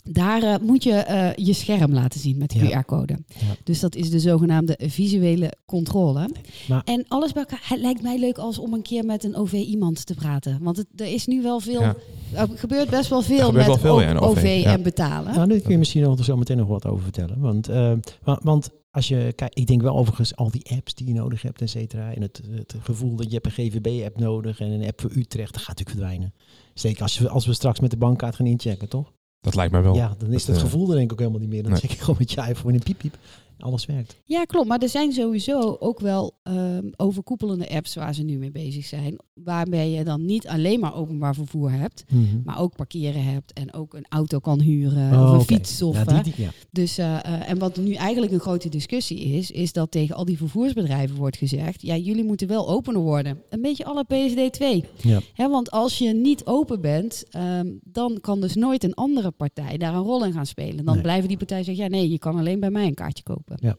Daar 0.04 0.42
eh, 0.42 0.54
moet 0.62 0.83
je 0.85 0.92
eh, 0.92 1.35
je 1.47 1.52
scherm 1.52 1.92
laten 1.92 2.21
zien 2.21 2.38
met 2.38 2.52
Ja. 2.52 2.83
QR-code. 2.83 3.19
Ja. 3.26 3.47
Dus 3.64 3.81
dat 3.81 3.95
is 3.95 4.11
de 4.11 4.21
zogenaamde 4.21 4.78
visuele 4.87 5.52
controle. 5.66 6.28
Maar- 6.69 6.83
en 6.85 7.04
alles 7.09 7.33
bij 7.33 7.42
elkaar, 7.42 7.62
het 7.69 7.81
lijkt 7.81 8.02
mij 8.02 8.19
leuk 8.19 8.38
als 8.38 8.59
om 8.59 8.73
een 8.73 8.83
keer 8.83 9.04
met 9.04 9.25
een 9.25 9.37
OV 9.37 9.52
iemand 9.52 10.07
te 10.07 10.14
praten. 10.14 10.59
Want 10.62 10.76
het, 10.76 10.87
er 10.97 11.07
is 11.12 11.26
nu 11.26 11.42
wel 11.42 11.61
veel, 11.61 11.81
Ja. 11.81 11.97
er 12.33 12.49
gebeurt 12.54 12.90
best 12.90 13.09
wel 13.11 13.23
veel 13.23 13.52
met 13.52 13.66
wel 13.66 13.78
veel, 13.78 14.19
OV, 14.21 14.62
en 14.66 14.83
betalen. 14.83 15.35
Nou, 15.35 15.49
daar 15.49 15.61
kun 15.61 15.71
je 15.71 15.78
misschien 15.78 16.02
nog 16.02 16.25
zo 16.25 16.37
meteen 16.37 16.57
nog 16.57 16.69
wat 16.69 16.87
over 16.87 17.02
vertellen. 17.02 17.40
Want, 17.40 17.69
eh, 17.69 17.92
wa- 18.23 18.40
want 18.42 18.69
als 18.90 19.09
je 19.09 19.33
kijkt, 19.37 19.59
ik 19.59 19.66
denk 19.66 19.83
wel 19.83 19.97
overigens 19.97 20.37
al 20.37 20.50
die 20.50 20.71
apps 20.71 20.95
die 20.95 21.07
je 21.07 21.12
nodig 21.14 21.42
hebt, 21.42 21.61
et 21.62 21.71
cetera. 21.71 22.14
En 22.14 22.23
het, 22.23 22.40
het 22.50 22.75
gevoel 22.81 23.16
dat 23.16 23.26
je 23.26 23.33
hebt 23.35 23.47
een 23.47 23.52
GVB-app 23.52 24.19
nodig 24.19 24.61
en 24.61 24.71
een 24.71 24.87
app 24.87 25.00
voor 25.00 25.11
Utrecht, 25.14 25.52
dat 25.52 25.62
gaat 25.62 25.78
natuurlijk 25.78 25.99
verdwijnen. 25.99 26.35
Zeker 26.75 27.02
als 27.02 27.19
we, 27.19 27.29
als 27.29 27.47
we 27.47 27.52
straks 27.52 27.81
met 27.81 27.91
de 27.91 27.97
bankkaart 27.97 28.37
gaan 28.37 28.47
inchecken, 28.47 28.88
toch? 28.88 29.12
Dat 29.41 29.55
lijkt 29.55 29.73
mij 29.73 29.83
wel. 29.83 29.95
Ja, 29.95 30.14
dan 30.19 30.33
is 30.33 30.45
Dat, 30.45 30.47
het 30.47 30.64
eh, 30.64 30.71
gevoel 30.71 30.88
er 30.88 30.95
denk 30.95 31.05
ik 31.05 31.12
ook 31.12 31.19
helemaal 31.19 31.41
niet 31.41 31.49
meer. 31.49 31.62
Dan 31.62 31.73
nee. 31.73 31.81
check 31.81 31.91
je 31.91 31.99
gewoon 31.99 32.17
met 32.19 32.33
je 32.33 32.43
iPhone 32.49 32.75
in 32.75 32.83
piep 32.83 32.99
piep. 32.99 33.17
Alles 33.62 33.87
werkt. 33.87 34.16
Ja, 34.25 34.45
klopt. 34.45 34.69
Maar 34.69 34.78
er 34.78 34.88
zijn 34.88 35.12
sowieso 35.12 35.76
ook 35.81 36.00
wel 36.00 36.33
ehm, 36.42 36.87
overkoepelende 36.97 37.69
apps 37.71 37.95
waar 37.95 38.14
ze 38.14 38.23
nu 38.23 38.38
mee 38.38 38.50
bezig 38.50 38.85
zijn. 38.85 39.16
Waarbij 39.35 39.90
je 39.90 40.04
dan 40.04 40.25
niet 40.25 40.49
alleen 40.49 40.81
maar 40.81 40.95
openbaar 40.95 41.35
vervoer 41.35 41.71
hebt, 41.71 42.04
maar 42.45 42.59
ook 42.61 42.76
parkeren 42.76 43.25
hebt 43.25 43.52
en 43.52 43.73
ook 43.75 43.95
een 43.95 44.07
auto 44.09 44.38
kan 44.38 44.61
huren 44.61 45.12
Oh, 45.12 45.33
of 45.33 45.35
een 45.35 45.57
fiets. 45.57 45.83
Of, 45.83 45.97
Ja, 45.97 46.14
hè. 46.14 46.23
die, 46.23 46.33
die, 46.35 46.45
ja. 46.45 46.50
Dus, 46.71 46.99
eh, 46.99 47.14
eh, 47.25 47.50
en 47.50 47.59
wat 47.59 47.76
nu 47.76 47.92
eigenlijk 47.95 48.33
een 48.33 48.40
grote 48.40 48.69
discussie 48.69 49.19
is, 49.19 49.50
is 49.50 49.73
dat 49.73 49.90
tegen 49.90 50.16
al 50.16 50.25
die 50.25 50.37
vervoersbedrijven 50.37 51.16
wordt 51.16 51.37
gezegd, 51.37 51.83
ja, 51.83 51.97
jullie 51.97 52.25
moeten 52.25 52.49
wel 52.49 52.69
opener 52.69 53.00
worden. 53.00 53.42
Een 53.50 53.61
beetje 53.62 53.85
alle 53.85 54.04
PSD 54.04 54.52
2. 54.52 54.85
Ja. 55.02 55.21
Hè, 55.35 55.49
want 55.49 55.71
als 55.71 55.99
je 55.99 56.12
niet 56.12 56.45
open 56.45 56.81
bent, 56.81 57.25
ehm, 57.31 57.66
dan 57.85 58.19
kan 58.21 58.40
dus 58.40 58.54
nooit 58.54 58.85
een 58.85 58.95
andere 58.95 59.31
partij 59.31 59.76
daar 59.76 59.95
een 59.95 60.02
rol 60.02 60.25
in 60.25 60.33
gaan 60.33 60.47
spelen. 60.47 60.85
Dan 60.85 60.95
Nee. 60.95 61.02
blijven 61.02 61.28
die 61.28 61.37
partijen 61.37 61.64
zeggen, 61.64 61.85
ja 61.85 61.90
nee, 61.90 62.11
je 62.11 62.19
kan 62.19 62.38
alleen 62.38 62.61
bij 62.61 62.71
mij 62.71 62.87
een 62.87 62.95
kaartje 62.95 63.23
kopen. 63.23 63.51
Ja. 63.61 63.78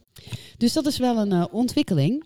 Dus 0.58 0.74
dat 0.74 0.86
is 0.86 0.98
wel 0.98 1.18
een 1.18 1.32
eh, 1.32 1.46
ontwikkeling. 1.52 2.24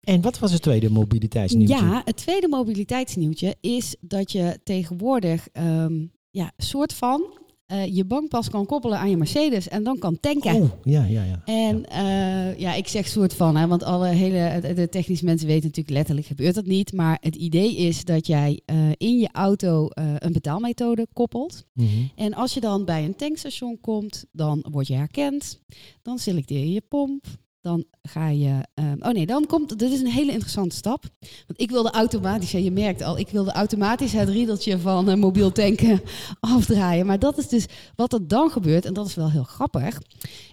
En 0.00 0.20
wat 0.20 0.38
was 0.38 0.52
het 0.52 0.62
tweede 0.62 0.90
mobiliteitsnieuwtje? 0.90 1.76
Ja, 1.76 2.02
het 2.04 2.16
tweede 2.16 2.48
mobiliteitsnieuwtje 2.48 3.56
is 3.60 3.96
dat 4.00 4.32
je 4.32 4.60
tegenwoordig 4.64 5.48
ehm, 5.52 6.06
ja, 6.30 6.52
soort 6.56 6.92
van 6.92 7.38
eh, 7.66 7.94
je 7.96 8.04
bankpas 8.04 8.50
kan 8.50 8.66
koppelen 8.66 8.98
aan 8.98 9.10
je 9.10 9.16
Mercedes 9.16 9.68
en 9.68 9.82
dan 9.82 9.98
kan 9.98 10.20
tanken. 10.20 10.54
Oh, 10.62 10.70
ja, 10.82 11.04
ja, 11.04 11.24
ja. 11.24 11.42
En 11.44 11.84
eh, 11.88 12.58
ja, 12.58 12.74
ik 12.74 12.88
zeg 12.88 13.08
soort 13.08 13.34
van, 13.34 13.56
hè, 13.56 13.66
want 13.66 13.82
alle 13.82 14.06
hele 14.08 14.74
de- 14.74 14.88
technische 14.88 15.24
mensen 15.24 15.46
weten 15.46 15.64
natuurlijk 15.64 15.96
letterlijk 15.96 16.26
gebeurt 16.26 16.54
dat 16.54 16.66
niet. 16.66 16.92
Maar 16.92 17.18
het 17.20 17.36
idee 17.36 17.76
is 17.76 18.04
dat 18.04 18.26
jij 18.26 18.60
eh, 18.64 18.76
in 18.96 19.18
je 19.18 19.28
auto 19.32 19.88
eh, 19.88 20.04
een 20.18 20.32
betaalmethode 20.32 21.06
koppelt. 21.12 21.64
Mhm. 21.72 21.88
En 22.16 22.34
als 22.34 22.54
je 22.54 22.60
dan 22.60 22.84
bij 22.84 23.04
een 23.04 23.16
tankstation 23.16 23.80
komt, 23.80 24.24
dan 24.32 24.64
word 24.70 24.86
je 24.86 24.94
herkend. 24.94 25.60
Dan 26.02 26.18
selecteer 26.18 26.58
je 26.60 26.72
je 26.72 26.82
pomp. 26.88 27.24
Dan 27.64 27.84
ga 28.02 28.28
je. 28.28 28.60
ehm, 28.74 28.96
oh 29.00 29.12
nee, 29.12 29.26
dan 29.26 29.46
komt. 29.46 29.78
Dit 29.78 29.92
is 29.92 30.00
een 30.00 30.06
hele 30.06 30.32
interessante 30.32 30.76
stap. 30.76 31.04
Want 31.20 31.60
ik 31.60 31.70
wilde 31.70 31.90
automatisch, 31.90 32.50
je 32.50 32.70
merkt 32.70 33.02
al, 33.02 33.18
ik 33.18 33.28
wilde 33.28 33.52
automatisch 33.52 34.12
het 34.12 34.28
riedeltje 34.28 34.78
van 34.78 35.08
eh, 35.08 35.16
mobiel 35.16 35.52
tanken 35.52 36.00
afdraaien. 36.40 37.06
Maar 37.06 37.18
dat 37.18 37.38
is 37.38 37.48
dus 37.48 37.66
wat 37.96 38.12
er 38.12 38.28
dan 38.28 38.50
gebeurt, 38.50 38.84
en 38.84 38.92
dat 38.92 39.06
is 39.06 39.14
wel 39.14 39.30
heel 39.30 39.42
grappig, 39.42 39.98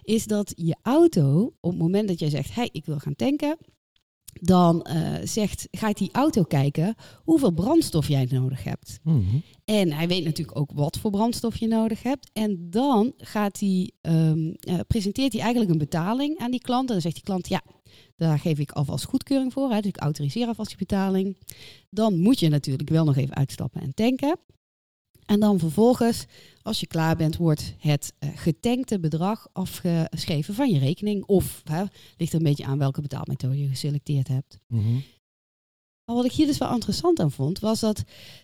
is 0.02 0.26
dat 0.26 0.52
je 0.56 0.76
auto, 0.82 1.52
op 1.60 1.70
het 1.70 1.80
moment 1.80 2.08
dat 2.08 2.18
jij 2.18 2.30
zegt, 2.30 2.54
hey, 2.54 2.68
ik 2.72 2.84
wil 2.84 2.98
gaan 2.98 3.16
tanken, 3.16 3.58
dan 4.40 4.82
eh, 4.82 5.12
zegt, 5.24 5.68
gaat 5.70 5.98
die 5.98 6.12
auto 6.12 6.42
kijken 6.42 6.94
hoeveel 7.24 7.50
brandstof 7.50 8.08
jij 8.08 8.26
nodig 8.30 8.64
hebt. 8.64 8.98
Mhm. 9.02 9.36
En 9.64 9.92
hij 9.92 10.08
weet 10.08 10.24
natuurlijk 10.24 10.58
ook 10.58 10.70
wat 10.74 10.98
voor 10.98 11.10
brandstof 11.10 11.56
je 11.56 11.66
nodig 11.66 12.02
hebt. 12.02 12.30
En 12.32 12.70
dan 12.70 13.12
gaat 13.16 13.60
hij, 13.60 13.90
ehm, 14.00 14.50
eh, 14.60 14.78
presenteert 14.86 15.32
hij 15.32 15.42
eigenlijk 15.42 15.72
een 15.72 15.78
betaling 15.78 16.38
aan 16.38 16.50
die 16.50 16.60
klant. 16.60 16.86
En 16.86 16.92
dan 16.92 17.02
zegt 17.02 17.14
die 17.14 17.24
klant, 17.24 17.48
ja, 17.48 17.62
daar 18.16 18.38
geef 18.38 18.58
ik 18.58 18.72
alvast 18.72 19.04
goedkeuring 19.04 19.52
voor. 19.52 19.70
Hè, 19.70 19.80
dus 19.80 19.90
ik 19.90 19.96
autoriseer 20.00 20.46
alvast 20.46 20.68
die 20.68 20.78
betaling. 20.78 21.36
Dan 21.90 22.18
moet 22.18 22.40
je 22.40 22.48
natuurlijk 22.48 22.88
wel 22.88 23.04
nog 23.04 23.16
even 23.16 23.34
uitstappen 23.34 23.80
en 23.80 23.94
tanken. 23.94 24.38
En 25.26 25.40
dan 25.40 25.58
vervolgens, 25.58 26.26
als 26.62 26.80
je 26.80 26.86
klaar 26.86 27.16
bent, 27.16 27.36
wordt 27.36 27.74
het 27.78 28.12
eh, 28.18 28.28
getankte 28.34 29.00
bedrag 29.00 29.48
afgeschreven 29.52 30.54
van 30.54 30.70
je 30.70 30.78
rekening. 30.78 31.24
Of 31.24 31.62
hè, 31.64 31.82
ligt 32.16 32.32
er 32.32 32.38
een 32.38 32.44
beetje 32.44 32.64
aan 32.64 32.78
welke 32.78 33.00
betaalmethode 33.00 33.58
je 33.58 33.68
geselecteerd 33.68 34.28
hebt. 34.28 34.58
Mhm. 34.66 34.98
Maar 36.04 36.16
wat 36.16 36.24
ik 36.24 36.32
hier 36.32 36.46
dus 36.46 36.58
wel 36.58 36.72
interessant 36.72 37.20
aan 37.20 37.30
vond, 37.30 37.58
was 37.58 37.80
dat 37.80 38.02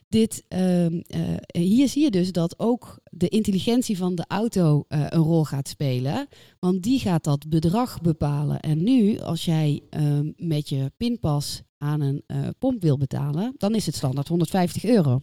dit, 0.09 0.45
ehm, 0.49 1.01
eh, 1.07 1.63
hier 1.63 1.89
zie 1.89 2.03
je 2.03 2.11
dus 2.11 2.33
dat 2.33 2.59
ook 2.59 2.99
de 3.11 3.29
intelligentie 3.29 3.97
van 3.97 4.15
de 4.15 4.25
auto 4.29 4.85
eh, 4.89 5.01
een 5.09 5.23
rol 5.23 5.45
gaat 5.45 5.69
spelen. 5.69 6.29
Want 6.59 6.83
die 6.83 6.99
gaat 6.99 7.25
dat 7.25 7.49
bedrag 7.49 8.01
bepalen. 8.01 8.61
En 8.61 8.83
nu, 8.83 9.19
als 9.19 9.45
jij 9.45 9.83
ehm, 9.91 10.33
met 10.37 10.69
je 10.69 10.93
pinpas 10.97 11.63
aan 11.79 12.01
een 12.01 12.25
pomp 12.59 12.83
wil 12.83 12.99
betalen, 12.99 13.55
dan 13.57 13.75
is 13.75 13.87
het 13.87 13.95
standaard 13.95 14.29
150 14.29 14.85
euro. 14.85 15.23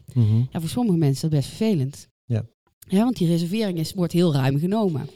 Ja, 0.51 0.59
voor 0.59 0.69
sommige 0.69 0.97
mensen 0.97 1.15
is 1.15 1.21
dat 1.21 1.29
best 1.29 1.47
vervelend. 1.47 2.09
Ja. 2.25 2.45
Ja, 2.87 3.03
want 3.03 3.17
die 3.17 3.27
reservering 3.27 3.77
is, 3.79 3.93
wordt 3.93 4.13
heel 4.13 4.33
ruim 4.33 4.59
genomen. 4.59 5.09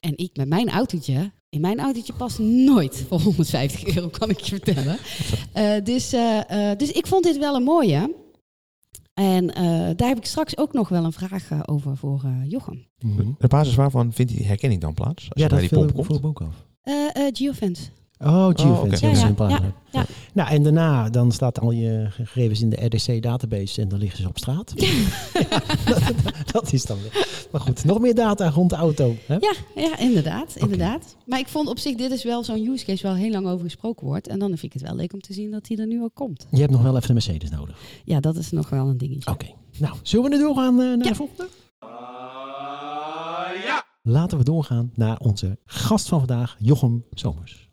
En 0.00 0.12
ik 0.16 0.36
met 0.36 0.48
mijn 0.48 0.68
autootje, 0.70 1.32
in 1.48 1.60
mijn 1.60 1.78
autootje 1.80 2.12
past 2.12 2.38
nooit 2.38 3.04
voor 3.08 3.20
150 3.20 3.96
euro, 3.96 4.08
kan 4.08 4.30
ik 4.30 4.40
je 4.40 4.58
vertellen. 4.60 4.96
Eh, 5.52 5.84
dus, 5.84 6.12
eh, 6.12 6.70
eh, 6.70 6.78
dus 6.78 6.90
ik 6.92 7.06
vond 7.06 7.24
dit 7.24 7.38
wel 7.38 7.54
een 7.54 7.62
mooie. 7.62 8.14
En 9.14 9.54
eh, 9.54 9.64
daar 9.96 10.08
heb 10.08 10.16
ik 10.16 10.24
straks 10.24 10.56
ook 10.56 10.72
nog 10.72 10.88
wel 10.88 11.04
een 11.04 11.12
vraag 11.12 11.68
over 11.68 11.96
voor 11.96 12.22
eh, 12.24 12.50
Jochem. 12.50 12.86
Mhm. 12.98 13.30
De 13.38 13.46
basis 13.48 13.74
waarvan 13.74 14.12
vindt 14.12 14.32
die 14.32 14.46
herkenning 14.46 14.80
dan 14.80 14.94
plaats? 14.94 15.30
Als 15.30 15.42
Ja, 15.42 15.44
je 15.44 15.48
bij 15.48 15.58
die 15.58 15.68
ik 15.68 15.94
komt? 15.94 16.06
vroeg 16.06 16.22
ook 16.24 16.40
af. 16.40 16.66
Eh 16.82 16.94
eh 17.26 17.34
Geofence. 17.34 17.82
Oh, 18.18 18.46
oké. 18.46 18.62
dat 18.88 19.00
Ja, 19.00 19.08
is 19.10 19.20
ja, 19.20 19.34
ja, 19.38 19.60
ja. 19.90 20.04
Nou, 20.32 20.48
en 20.50 20.62
daarna 20.62 21.10
dan 21.10 21.32
staat 21.32 21.60
al 21.60 21.70
je 21.70 22.06
gegevens 22.10 22.60
in 22.60 22.68
de 22.70 22.84
RDC-database 22.84 23.80
en 23.82 23.88
dan 23.88 23.98
liggen 23.98 24.18
ze 24.22 24.28
op 24.28 24.38
straat. 24.38 24.74
dat, 25.86 26.02
dat 26.52 26.72
is 26.72 26.84
dan 26.84 26.98
weer. 27.02 27.46
Maar 27.52 27.60
goed, 27.60 27.84
nog 27.84 27.98
meer 28.00 28.14
data 28.14 28.50
rond 28.50 28.70
de 28.70 28.76
auto. 28.76 29.14
Hè? 29.26 29.34
Ja, 29.34 29.52
ja 29.74 29.98
inderdaad, 29.98 30.56
inderdaad. 30.56 31.16
Maar 31.26 31.38
ik 31.38 31.48
vond 31.48 31.68
op 31.68 31.78
zich, 31.78 31.96
dit 31.96 32.10
is 32.10 32.24
wel 32.24 32.44
zo'n 32.44 32.66
use 32.66 32.84
case 32.84 33.06
waar 33.06 33.16
heel 33.16 33.30
lang 33.30 33.46
over 33.46 33.64
gesproken 33.64 34.06
wordt. 34.06 34.28
En 34.28 34.38
dan 34.38 34.48
vind 34.48 34.62
ik 34.62 34.72
het 34.72 34.82
wel 34.82 34.94
leuk 34.96 35.12
om 35.12 35.20
te 35.20 35.32
zien 35.32 35.50
dat 35.50 35.64
die 35.64 35.78
er 35.80 35.86
nu 35.86 36.02
ook 36.02 36.14
komt. 36.14 36.46
Je 36.50 36.60
hebt 36.60 36.72
nog 36.72 36.82
wel 36.82 36.96
even 36.96 37.08
een 37.08 37.14
Mercedes 37.14 37.50
nodig. 37.50 37.78
Ja, 38.04 38.20
dat 38.20 38.36
is 38.36 38.50
nog 38.50 38.68
wel 38.68 38.88
een 38.88 38.98
dingetje. 38.98 39.30
Oké. 39.30 39.46
Nou, 39.78 39.94
zullen 40.02 40.30
we 40.30 40.36
er 40.36 40.42
doorgaan 40.42 40.80
eh, 40.80 40.86
naar 40.86 40.96
Ja. 41.04 41.08
de 41.10 41.14
volgende? 41.14 41.48
Laten 44.02 44.38
we 44.38 44.44
doorgaan 44.44 44.90
naar 44.94 45.18
onze 45.18 45.58
gast 45.64 46.08
van 46.08 46.18
vandaag, 46.18 46.56
Jochem 46.58 47.04
Somers. 47.10 47.65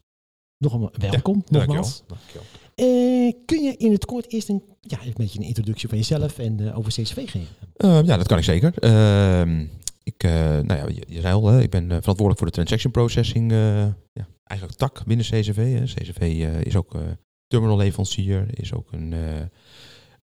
Jochem, 0.63 0.89
welkom 1.10 1.43
nogmaals. 1.50 2.03
Dankjewel. 2.08 2.08
Dankjewel. 2.08 2.46
Eh, 2.75 3.34
kun 3.46 3.63
je 3.63 3.75
in 3.77 3.91
het 3.91 4.05
kort 4.05 4.32
eerst 4.32 4.50
een, 4.50 4.63
ja, 4.82 4.98
een 5.05 5.13
beetje 5.15 5.39
een 5.39 5.46
introductie 5.46 5.89
van 5.89 5.98
jezelf 5.98 6.39
en 6.39 6.60
eh, 6.67 6.77
over 6.77 6.91
CCV 6.91 7.13
geven? 7.29 7.48
Eh, 7.75 8.00
ja, 8.05 8.17
dat 8.17 8.27
kan 8.27 8.38
ik 8.38 8.43
zeker. 8.43 8.74
Ehm, 8.77 9.65
ik, 10.03 10.24
nou 10.24 10.74
ja, 10.75 10.88
je, 10.88 11.03
je 11.08 11.22
zei 11.22 11.34
al, 11.34 11.48
hè, 11.48 11.62
ik 11.62 11.70
ben 11.70 11.88
verantwoordelijk 11.88 12.38
voor 12.38 12.48
de 12.48 12.53
transaction 12.53 12.91
processing. 12.91 13.51
ja, 13.51 14.27
eigenlijk 14.43 14.79
tak 14.79 15.03
binnen 15.05 15.25
CCV. 15.25 15.55
Hè. 15.79 15.84
CCV 15.84 16.48
is 16.65 16.75
ook 16.75 16.96
eh 16.96 17.01
terminalleverancier, 17.48 18.46
is 18.60 18.74
ook 18.74 18.91
een, 18.91 19.13
eh, 19.13 19.39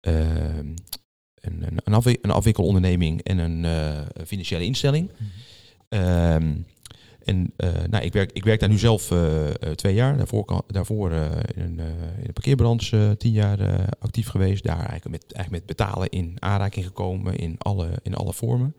ehm, 0.00 0.66
een, 1.40 1.62
een, 1.62 1.80
een, 1.84 1.94
afwi- 1.94 2.18
een 2.22 2.30
afwikkelonderneming 2.30 3.22
en 3.22 3.38
een 3.38 4.06
financiële 4.26 4.64
instelling. 4.64 5.10
Ehm, 5.88 6.54
en 7.24 7.52
eh, 7.56 7.72
nou, 7.90 8.04
ik, 8.04 8.12
werk, 8.12 8.32
ik 8.32 8.44
werk 8.44 8.60
daar 8.60 8.68
nu 8.68 8.78
zelf 8.78 9.10
eh, 9.10 9.48
eh, 9.48 9.54
twee 9.74 9.94
jaar. 9.94 10.16
Daarvoor, 10.16 10.64
daarvoor 10.66 11.12
in, 11.12 11.62
een, 11.62 11.78
in 12.18 12.26
de 12.26 12.32
parkeerbranche 12.32 13.14
tien 13.18 13.32
jaar 13.32 13.88
actief 13.98 14.28
geweest. 14.28 14.64
Daar 14.64 14.86
eigenlijk 14.86 15.10
met, 15.10 15.32
eigenlijk 15.32 15.66
met 15.66 15.76
betalen 15.76 16.08
in 16.08 16.36
aanraking 16.38 16.84
gekomen 16.86 17.36
in 17.36 17.54
alle, 17.58 17.90
in 18.02 18.14
alle 18.14 18.32
vormen. 18.32 18.76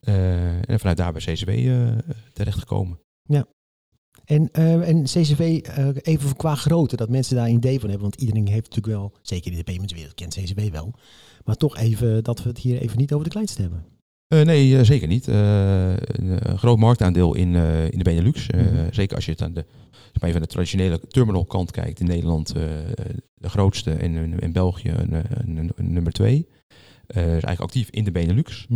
En 0.00 0.78
vanuit 0.78 0.96
daar 0.96 1.12
bij 1.12 1.20
CCW 1.20 1.48
eh 1.48 1.98
terechtgekomen. 2.32 2.98
En, 4.24 4.48
eh, 4.52 4.88
en 4.88 5.02
CCV, 5.02 5.60
eh, 5.62 5.88
even 6.02 6.36
qua 6.36 6.54
grootte, 6.54 6.96
dat 6.96 7.08
mensen 7.08 7.36
daar 7.36 7.46
een 7.46 7.54
idee 7.54 7.80
van 7.80 7.88
hebben. 7.88 8.08
Want 8.10 8.20
iedereen 8.20 8.48
heeft 8.48 8.68
natuurlijk 8.68 8.96
wel, 8.96 9.12
zeker 9.22 9.50
in 9.50 9.56
de 9.56 9.64
paymentswereld 9.64 10.14
kent 10.14 10.34
CCV 10.34 10.70
wel. 10.70 10.94
Maar 11.44 11.56
toch 11.56 11.76
even 11.76 12.24
dat 12.24 12.42
we 12.42 12.48
het 12.48 12.58
hier 12.58 12.80
even 12.80 12.98
niet 12.98 13.12
over 13.12 13.24
de 13.24 13.30
kleinste 13.30 13.62
hebben. 13.62 13.84
Eh, 14.40 14.46
nee, 14.46 14.78
eh, 14.78 14.84
zeker 14.84 15.08
niet. 15.08 15.28
Eh, 15.28 15.96
een, 15.96 16.58
groot 16.58 16.78
marktaandeel 16.78 17.34
in, 17.34 17.54
in 17.90 17.98
de 17.98 18.04
Benelux. 18.04 18.50
Mhm. 18.50 18.92
Zeker 18.92 19.16
als 19.16 19.24
je 19.24 19.30
het 19.30 19.42
aan 19.42 19.52
de, 19.52 19.64
zeg 19.90 20.20
maar 20.20 20.28
even 20.28 20.40
de 20.40 20.46
traditionele 20.46 21.00
terminalkant 21.08 21.70
kijkt. 21.70 22.00
In 22.00 22.06
Nederland 22.06 22.54
de 23.34 23.48
grootste 23.48 23.90
en 23.90 24.14
in, 24.14 24.38
in 24.38 24.52
België 24.52 24.92
een, 24.96 25.72
nummer 25.76 26.12
twee. 26.12 26.46
Is 27.06 27.16
eigenlijk 27.16 27.60
actief 27.60 27.90
in 27.90 28.04
de 28.04 28.10
Benelux. 28.10 28.66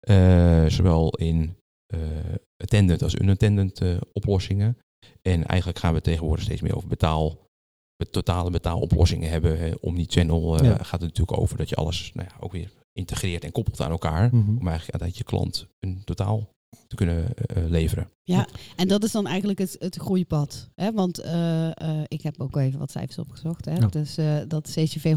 Eh, 0.00 0.66
zowel 0.66 1.10
in 1.10 1.56
eh, 1.86 2.00
attendant 2.56 3.02
als 3.02 3.14
unattendant 3.14 3.80
eh, 3.80 3.96
oplossingen. 4.12 4.78
En 5.22 5.46
eigenlijk 5.46 5.78
gaan 5.78 5.94
we 5.94 6.00
tegenwoordig 6.00 6.44
steeds 6.44 6.60
meer 6.60 6.76
over 6.76 6.88
betaal, 6.88 7.46
totale 8.10 8.50
betaaloplossingen 8.50 9.30
hebben. 9.30 9.58
Hè. 9.58 9.70
Omnichannel 9.80 10.58
eh 10.58 10.64
Ja. 10.64 10.76
gaat 10.76 11.00
het 11.00 11.00
natuurlijk 11.00 11.40
over 11.40 11.56
dat 11.56 11.68
je 11.68 11.76
alles 11.76 12.10
nou 12.14 12.28
ja, 12.30 12.36
ook 12.40 12.52
weer 12.52 12.70
integreert 12.98 13.44
en 13.44 13.52
koppelt 13.52 13.80
aan 13.80 13.90
elkaar. 13.90 14.28
Mhm. 14.34 14.58
Om 14.58 14.68
eigenlijk 14.68 15.02
uit 15.02 15.16
je 15.16 15.24
klant 15.24 15.66
een 15.80 16.02
totaal 16.04 16.56
te 16.86 16.96
kunnen 16.96 17.34
eh, 17.34 17.62
leveren. 17.68 18.08
En 18.76 18.88
dat 18.88 19.04
is 19.04 19.12
dan 19.12 19.26
eigenlijk 19.26 19.58
het, 19.58 19.76
het 19.78 19.96
groeipad. 19.96 20.68
Hè? 20.74 20.92
Want 20.92 21.18
eh, 21.18 21.66
eh, 21.66 22.00
ik 22.08 22.22
heb 22.22 22.40
ook 22.40 22.56
even 22.56 22.78
wat 22.78 22.90
cijfers 22.90 23.18
opgezocht. 23.18 23.64
Hè? 23.64 23.74
Ja. 23.74 23.86
Dus 23.86 24.16
eh, 24.16 24.36
dat 24.48 24.70
CCV 24.74 25.14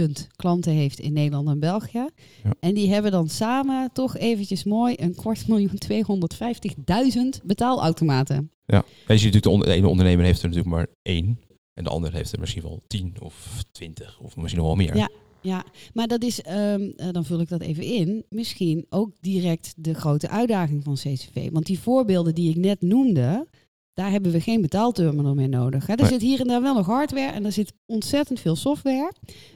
170.000 0.00 0.26
klanten 0.36 0.72
heeft 0.72 0.98
in 1.00 1.12
Nederland 1.12 1.48
en 1.48 1.58
België. 1.60 2.08
Ja. 2.44 2.54
En 2.60 2.74
die 2.74 2.92
hebben 2.92 3.10
dan 3.10 3.28
samen 3.28 3.90
toch 3.92 4.16
eventjes 4.16 4.64
mooi 4.64 4.94
een 4.98 5.14
kwart 5.14 5.48
miljoen 5.48 5.78
250.000 5.92 7.44
betaalautomaten. 7.44 8.50
Ja. 8.64 8.76
En 9.06 9.14
je 9.14 9.18
ziet 9.18 9.32
natuurlijk, 9.34 9.42
de, 9.42 9.50
onder- 9.50 9.66
de 9.68 9.74
ene 9.74 9.88
ondernemer 9.88 10.24
heeft 10.24 10.42
er 10.42 10.48
natuurlijk 10.48 10.74
maar 10.76 10.86
één. 11.02 11.40
En 11.74 11.84
de 11.84 11.90
ander 11.90 12.12
heeft 12.12 12.32
er 12.32 12.40
misschien 12.40 12.62
wel 12.62 12.82
tien 12.86 13.14
of 13.20 13.64
twintig 13.72 14.20
of 14.20 14.36
misschien 14.36 14.58
nog 14.62 14.68
wel 14.76 14.76
meer. 14.86 14.96
Ja. 14.96 15.08
Ja, 15.42 15.64
maar 15.94 16.06
dat 16.06 16.22
is, 16.24 16.42
ehm, 16.42 16.90
eh, 16.96 17.08
dan 17.12 17.24
vul 17.24 17.40
ik 17.40 17.48
dat 17.48 17.60
even 17.60 17.84
in, 17.84 18.24
misschien 18.28 18.86
ook 18.88 19.10
direct 19.20 19.74
de 19.76 19.94
grote 19.94 20.28
uitdaging 20.28 20.84
van 20.84 20.94
CCV. 20.94 21.50
Want 21.52 21.66
die 21.66 21.78
voorbeelden 21.78 22.34
die 22.34 22.50
ik 22.50 22.56
net 22.56 22.80
noemde, 22.82 23.46
daar 23.94 24.10
hebben 24.10 24.32
we 24.32 24.40
geen 24.40 24.60
betaalterminal 24.60 25.34
meer 25.34 25.48
nodig. 25.48 25.86
Hè. 25.86 25.92
Er 25.92 26.00
Nee. 26.00 26.10
zit 26.10 26.20
hier 26.20 26.40
en 26.40 26.46
daar 26.46 26.62
wel 26.62 26.74
nog 26.74 26.86
hardware 26.86 27.32
en 27.32 27.44
er 27.44 27.52
zit 27.52 27.72
ontzettend 27.86 28.40
veel 28.40 28.56
software, 28.56 29.12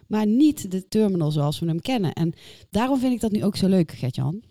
maar 0.09 0.27
niet 0.27 0.71
de 0.71 0.89
terminal 0.89 1.31
zoals 1.31 1.59
we 1.59 1.67
hem 1.67 1.81
kennen. 1.81 2.13
En 2.13 2.33
daarom 2.71 2.99
vind 2.99 3.13
ik 3.13 3.21
dat 3.21 3.33
nu 3.33 3.45
ook 3.45 3.57
zo 3.57 3.69
leuk, 3.69 3.93
Gertjan. 3.93 4.43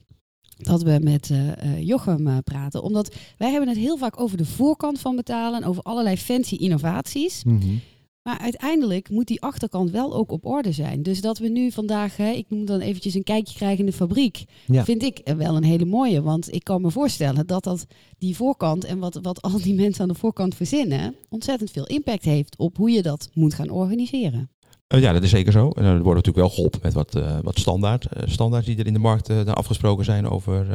Dat 0.58 0.84
we 0.84 1.00
met 1.02 1.30
eh, 1.30 1.52
eh, 1.52 1.82
Jochem 1.88 2.44
praten. 2.44 2.84
Omdat 2.84 3.16
wij 3.38 3.50
hebben 3.52 3.70
het 3.70 3.78
heel 3.78 3.98
vaak 3.98 4.20
over 4.20 4.38
de 4.38 4.46
voorkant 4.46 5.00
van 5.00 5.16
betalen. 5.16 5.62
en 5.62 5.68
Over 5.68 5.84
allerlei 5.84 6.18
fancy 6.18 6.56
innovaties. 6.56 7.44
Mhm. 7.44 7.76
Maar 8.24 8.38
uiteindelijk 8.38 9.10
moet 9.10 9.28
die 9.28 9.42
achterkant 9.42 9.92
wel 9.92 10.14
ook 10.14 10.32
op 10.32 10.46
orde 10.46 10.72
zijn. 10.72 11.04
Dus 11.04 11.22
dat 11.22 11.38
we 11.38 11.48
nu 11.48 11.72
vandaag, 11.72 12.18
hè, 12.18 12.30
ik 12.30 12.46
noem 12.50 12.66
dan 12.66 12.80
eventjes 12.80 13.14
een 13.14 13.24
kijkje 13.24 13.54
krijgen 13.56 13.80
in 13.80 13.86
de 13.86 13.94
fabriek, 13.94 14.44
Ja. 14.66 14.84
vind 14.86 15.04
ik 15.04 15.22
wel 15.38 15.56
een 15.56 15.64
hele 15.64 15.86
mooie. 15.86 16.22
Want 16.22 16.54
ik 16.54 16.64
kan 16.64 16.82
me 16.82 16.92
voorstellen 16.92 17.48
dat 17.48 17.64
dat 17.64 17.86
die 18.18 18.36
voorkant 18.36 18.84
en 18.84 19.00
wat, 19.00 19.20
wat 19.22 19.42
al 19.42 19.62
die 19.62 19.74
mensen 19.74 20.02
aan 20.02 20.08
de 20.08 20.16
voorkant 20.16 20.56
verzinnen, 20.56 21.16
ontzettend 21.30 21.72
veel 21.72 21.86
impact 21.88 22.24
heeft 22.24 22.58
op 22.58 22.78
hoe 22.78 22.92
je 22.92 23.02
dat 23.02 23.30
moet 23.34 23.54
gaan 23.54 23.70
organiseren. 23.70 24.50
Eh, 24.88 25.02
ja, 25.02 25.14
dat 25.14 25.24
is 25.24 25.30
zeker 25.30 25.52
zo. 25.52 25.70
En 25.70 25.84
er 25.84 25.92
wordt 26.04 26.26
natuurlijk 26.26 26.36
wel 26.48 26.50
geholpen 26.50 26.80
met 26.84 26.94
wat, 26.94 27.16
eh, 27.16 27.40
wat 27.42 27.60
standaard, 27.60 28.06
standaards 28.26 28.66
die 28.68 28.78
er 28.78 28.88
in 28.88 28.94
de 28.94 29.00
markt 29.00 29.28
dan 29.28 29.56
afgesproken 29.56 30.06
zijn 30.06 30.28
over 30.30 30.66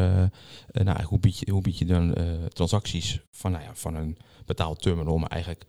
nou, 0.72 1.02
hoe, 1.02 1.18
bied 1.18 1.38
je, 1.38 1.50
hoe 1.50 1.62
bied 1.62 1.78
je 1.78 1.84
dan 1.84 2.14
transacties 2.48 3.20
van, 3.30 3.50
nou 3.50 3.64
ja, 3.64 3.70
van 3.74 3.94
een 3.94 4.16
betaald 4.48 4.82
terminal, 4.82 5.18
maar 5.18 5.30
eigenlijk 5.30 5.66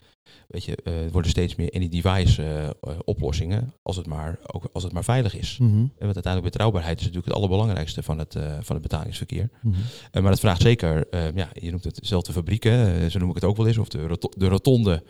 weet 0.47 0.63
je, 0.63 0.75
eh, 0.75 0.93
worden 1.11 1.31
steeds 1.31 1.55
meer 1.55 1.71
any-device 1.71 2.43
eh, 2.43 2.67
eh, 2.67 2.73
oplossingen 3.05 3.73
als 3.81 3.95
het, 3.95 4.05
maar, 4.05 4.39
ook 4.53 4.69
als 4.73 4.83
het 4.83 4.93
maar 4.93 5.03
veilig 5.03 5.35
is. 5.35 5.57
Mhm. 5.57 5.77
En 5.77 5.89
want 5.99 6.13
uiteindelijk 6.13 6.43
betrouwbaarheid 6.43 6.99
is 6.99 7.05
natuurlijk 7.05 7.33
het 7.33 7.43
allerbelangrijkste 7.43 8.03
van 8.03 8.17
het, 8.19 8.33
van 8.59 8.75
het 8.75 8.81
betalingsverkeer. 8.81 9.49
Eh, 10.11 10.21
maar 10.21 10.31
dat 10.31 10.39
vraagt 10.39 10.61
zeker, 10.61 11.07
ja, 11.35 11.49
je 11.53 11.71
noemt 11.71 11.83
het 11.83 11.99
zelf 12.01 12.23
de 12.23 12.31
fabrieken, 12.31 13.11
zo 13.11 13.19
noem 13.19 13.29
ik 13.29 13.35
het 13.35 13.43
ook 13.43 13.57
wel 13.57 13.67
eens, 13.67 13.77
of 13.77 13.87
de, 13.87 14.07
roto- 14.07 14.31
de 14.37 14.47
rotonde, 14.47 15.03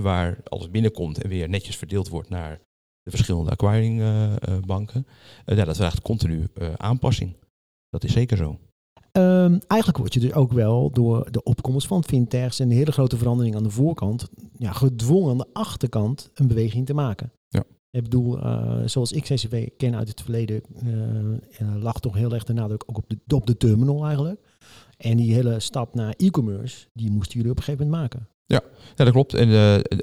waar 0.00 0.38
alles 0.44 0.70
binnenkomt 0.70 1.22
en 1.22 1.28
weer 1.28 1.48
netjes 1.48 1.76
verdeeld 1.76 2.08
wordt 2.08 2.28
naar 2.28 2.60
de 3.02 3.10
verschillende 3.10 3.50
acquiringbanken. 3.50 5.06
ja, 5.46 5.64
dat 5.64 5.76
vraagt 5.76 6.02
continu 6.02 6.46
aanpassing. 6.76 7.36
Dat 7.88 8.04
is 8.04 8.12
zeker 8.12 8.36
zo. 8.36 8.58
Ehm, 9.14 9.58
eigenlijk 9.66 9.98
word 9.98 10.14
je 10.14 10.20
dus 10.20 10.32
ook 10.32 10.52
wel 10.52 10.90
door 10.90 11.30
de 11.30 11.42
opkomst 11.42 11.86
van 11.86 12.04
fintechs 12.04 12.60
en 12.60 12.68
de 12.68 12.74
hele 12.74 12.92
grote 12.92 13.16
verandering 13.16 13.56
aan 13.56 13.62
de 13.62 13.70
voorkant, 13.70 14.28
ja, 14.58 14.72
gedwongen 14.72 15.30
aan 15.30 15.38
de 15.38 15.46
achterkant 15.52 16.30
een 16.34 16.48
beweging 16.48 16.86
te 16.86 16.94
maken. 16.94 17.32
Ja. 17.48 17.64
Ik 17.90 18.02
bedoel, 18.02 18.38
eh, 18.38 18.80
zoals 18.84 19.12
ik 19.12 19.22
CCV 19.22 19.68
ken 19.76 19.96
uit 19.96 20.08
het 20.08 20.22
verleden, 20.22 20.62
eh, 21.58 21.82
lag 21.82 22.00
toch 22.00 22.14
heel 22.14 22.32
erg 22.32 22.44
de 22.44 22.52
nadruk 22.52 22.82
ook 22.86 22.96
op 22.96 23.04
de, 23.08 23.34
op 23.34 23.46
de 23.46 23.56
terminal 23.56 24.04
eigenlijk. 24.06 24.40
En 24.96 25.16
die 25.16 25.34
hele 25.34 25.60
stap 25.60 25.94
naar 25.94 26.14
e-commerce, 26.16 26.86
die 26.92 27.10
moesten 27.10 27.36
jullie 27.36 27.50
op 27.50 27.56
een 27.56 27.64
gegeven 27.64 27.86
moment 27.86 28.02
maken. 28.02 28.28
Ja, 28.46 28.60
dat 28.94 29.10
klopt. 29.10 29.34
En 29.34 29.48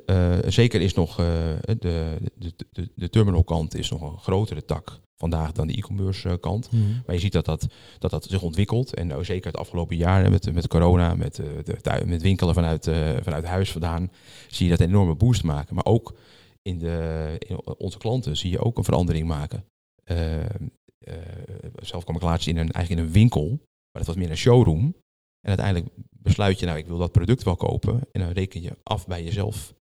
eh, 0.05 0.37
zeker 0.47 0.81
is 0.81 0.93
nog 0.93 1.15
de, 1.15 1.77
de, 1.79 2.53
de, 2.71 2.91
de 2.95 3.09
terminalkant 3.09 3.75
is 3.75 3.89
nog 3.89 4.01
een 4.01 4.17
grotere 4.17 4.65
tak 4.65 5.01
vandaag 5.21 5.51
dan 5.51 5.67
de 5.67 5.73
e-commerce 5.73 6.29
eh, 6.29 6.35
kant. 6.39 6.69
Maar 7.05 7.15
je 7.15 7.21
ziet 7.21 7.31
dat 7.31 7.45
dat, 7.45 7.67
dat, 7.99 8.11
dat 8.11 8.23
zich 8.23 8.41
ontwikkelt. 8.41 8.93
En 8.93 9.07
nou, 9.07 9.25
zeker 9.25 9.51
het 9.51 9.59
afgelopen 9.59 9.95
jaar 9.95 10.29
met, 10.29 10.53
met 10.53 10.67
corona, 10.67 11.15
met, 11.15 11.39
eh, 11.39 11.47
de, 11.63 12.05
met 12.05 12.21
winkelen 12.21 12.53
vanuit, 12.53 12.87
eh, 12.87 13.09
vanuit 13.21 13.45
huis 13.45 13.71
vandaan, 13.71 14.11
zie 14.47 14.65
je 14.65 14.71
dat 14.71 14.79
een 14.79 14.87
enorme 14.87 15.15
boost 15.15 15.43
maken. 15.43 15.75
Maar 15.75 15.85
ook 15.85 16.15
in, 16.61 16.79
de, 16.79 17.35
in 17.39 17.61
onze 17.77 17.97
klanten 17.97 18.37
zie 18.37 18.51
je 18.51 18.59
ook 18.59 18.77
een 18.77 18.83
verandering 18.83 19.27
maken. 19.27 19.65
Eh, 20.03 20.39
eh, 20.43 21.71
zelf 21.81 22.03
kwam 22.03 22.15
ik 22.15 22.21
laatst 22.21 22.47
in 22.47 22.57
een, 22.57 22.71
eigenlijk 22.71 23.01
in 23.01 23.07
een 23.07 23.13
winkel, 23.13 23.47
maar 23.47 24.03
dat 24.03 24.05
was 24.05 24.15
meer 24.15 24.29
een 24.29 24.37
showroom. 24.37 24.83
En 25.41 25.49
uiteindelijk 25.49 25.87
besluit 26.09 26.59
je, 26.59 26.65
nou 26.65 26.77
ik 26.77 26.87
wil 26.87 26.97
dat 26.97 27.11
product 27.11 27.43
wel 27.43 27.55
kopen. 27.55 28.01
En 28.11 28.21
dan 28.21 28.31
reken 28.31 28.61
je 28.61 28.77
af 28.83 29.07
bij 29.07 29.23
jezelf, 29.23 29.73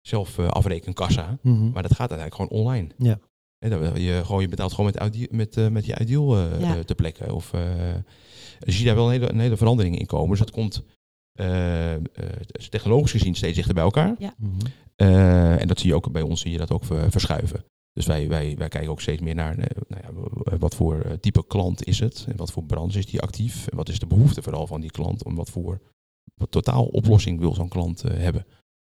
zelf 0.00 0.38
afrekenkassa. 0.38 1.38
Mhm. 1.42 1.70
Maar 1.70 1.82
dat 1.82 1.94
gaat 1.94 2.10
uiteindelijk 2.10 2.34
gewoon 2.34 2.60
online. 2.60 2.88
Ja. 2.98 3.18
Je, 3.58 4.20
gewoon, 4.24 4.40
je 4.42 4.48
betaalt 4.48 4.72
gewoon 4.72 4.92
met, 4.98 5.30
met, 5.32 5.56
eh, 5.56 5.68
met 5.68 5.86
je 5.86 6.00
ideal 6.00 6.36
eh 6.36 6.60
Ja. 6.60 6.74
eh, 6.76 6.80
ter 6.80 6.94
plekke. 6.94 7.34
Of, 7.34 7.50
dus 7.50 7.60
je 8.58 8.72
ziet 8.72 8.86
daar 8.86 8.94
wel 8.94 9.04
een 9.06 9.12
hele, 9.12 9.30
een 9.30 9.40
hele 9.40 9.56
verandering 9.56 9.98
in 9.98 10.06
komen. 10.06 10.30
Dus 10.30 10.38
dat 10.38 10.50
komt 10.50 10.82
eh, 11.32 11.94
eh, 11.94 12.00
dus 12.46 12.68
technologisch 12.68 13.10
gezien 13.10 13.34
steeds 13.34 13.54
dichter 13.56 13.74
bij 13.74 13.82
elkaar. 13.84 14.14
Mhm. 14.36 14.50
Eh, 14.96 15.60
en 15.60 15.68
dat 15.68 15.78
zie 15.78 15.88
je 15.88 15.94
ook 15.94 16.12
bij 16.12 16.22
ons, 16.22 16.40
zie 16.40 16.50
je 16.52 16.58
dat 16.58 16.70
ook 16.70 16.84
ver- 16.84 17.10
verschuiven. 17.10 17.64
Dus 17.92 18.06
wij, 18.06 18.28
wij, 18.28 18.54
wij 18.58 18.68
kijken 18.68 18.90
ook 18.90 19.00
steeds 19.00 19.22
meer 19.22 19.34
naar 19.34 19.56
nou 19.56 20.02
ja, 20.02 20.56
wat 20.58 20.74
voor 20.74 21.00
eh, 21.00 21.12
type 21.12 21.46
klant 21.46 21.84
is 21.86 21.98
het. 21.98 22.24
En 22.28 22.36
wat 22.36 22.52
voor 22.52 22.64
branche 22.64 22.98
is 22.98 23.06
die 23.06 23.20
actief. 23.20 23.66
En 23.66 23.76
wat 23.76 23.88
is 23.88 23.98
de 23.98 24.06
behoefte 24.06 24.42
vooral 24.42 24.66
van 24.66 24.80
die 24.80 24.90
klant. 24.90 25.24
Om 25.24 25.34
wat 25.34 25.50
voor 25.50 25.80
wat 26.34 26.50
totaal 26.50 26.84
oplossing 26.84 27.38
wil 27.40 27.54
zo'n 27.54 27.68
klant 27.68 28.04
eh, 28.04 28.16
hebben. 28.16 28.46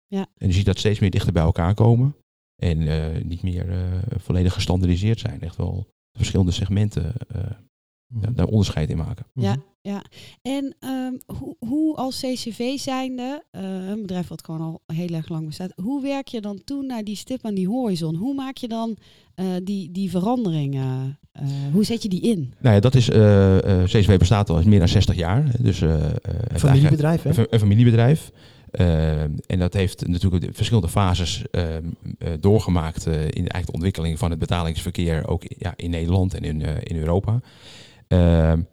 Ja. 0.07 0.27
En 0.39 0.47
je 0.47 0.53
ziet 0.53 0.67
dat 0.67 0.79
steeds 0.79 0.99
meer 0.99 1.11
dichter 1.11 1.33
bij 1.33 1.43
elkaar 1.43 1.75
komen. 1.75 2.17
En 2.57 2.89
eh, 2.89 3.23
niet 3.25 3.43
meer 3.43 3.71
eh, 3.71 3.77
volledig 4.17 4.53
gestandardiseerd 4.55 5.19
zijn. 5.21 5.41
Echt 5.41 5.57
wel 5.57 5.87
verschillende 6.13 6.53
segmenten 6.53 7.13
eh, 7.29 7.41
Mhm. 8.15 8.35
daar 8.35 8.47
onderscheid 8.47 8.91
in 8.91 8.97
maken. 8.97 9.27
Mhm. 9.33 9.47
Ja, 9.47 9.57
ja. 9.81 10.03
En 10.43 10.77
ehm, 10.81 11.13
hoe, 11.39 11.57
hoe 11.59 11.97
als 11.97 12.21
CCV 12.21 12.79
zijnde, 12.79 13.43
eh, 13.51 13.89
een 13.89 14.01
bedrijf 14.01 14.29
wat 14.29 14.45
gewoon 14.45 14.61
al 14.61 14.81
heel 14.95 15.09
erg 15.09 15.29
lang 15.29 15.47
bestaat, 15.47 15.73
hoe 15.83 16.03
werk 16.03 16.29
je 16.29 16.41
dan 16.41 16.61
toe 16.65 16.83
naar 16.83 17.05
die 17.05 17.17
stip 17.17 17.45
aan 17.45 17.55
die 17.55 17.69
horizon? 17.69 18.15
Hoe 18.15 18.35
maak 18.35 18.57
je 18.57 18.69
dan 18.69 18.97
eh, 19.35 19.47
die, 19.63 19.91
die 19.93 20.11
veranderingen? 20.11 21.19
eh, 21.33 21.43
hoe 21.73 21.85
zet 21.85 22.03
je 22.03 22.09
die 22.09 22.21
in? 22.21 22.55
Nou 22.61 22.75
ja, 22.75 22.81
dat 22.81 22.95
is, 22.95 23.09
eh, 23.11 23.81
eh, 23.83 23.85
CCW 23.89 24.17
bestaat 24.19 24.51
al 24.51 24.63
meer 24.65 24.79
dan 24.79 24.89
60 24.89 25.17
jaar. 25.17 25.63
Dus, 25.63 25.81
eh, 25.81 26.05
eh, 26.05 26.11
Familiebedrijf, 26.55 27.23
hè? 27.23 27.53
Een 27.53 27.59
familiebedrijf. 27.59 28.31
Eh, 28.77 29.23
en 29.23 29.59
dat 29.59 29.75
heeft 29.75 30.07
natuurlijk 30.07 30.45
de 30.45 30.53
verschillende 30.53 30.89
fases 30.89 31.45
eh, 31.51 31.77
eh, 31.77 31.83
doorgemaakt 32.41 33.07
eh, 33.07 33.15
in 33.15 33.21
eigenlijk 33.23 33.67
de 33.67 33.73
ontwikkeling 33.73 34.19
van 34.19 34.31
het 34.31 34.39
betalingsverkeer, 34.39 35.29
ook 35.29 35.43
ja, 35.59 35.73
in 35.77 35.91
Nederland 35.91 36.35
en 36.35 36.43
in, 36.43 36.63
eh, 36.63 36.75
in 36.83 36.97
Europa. 36.97 37.41
Eh, 38.09 38.19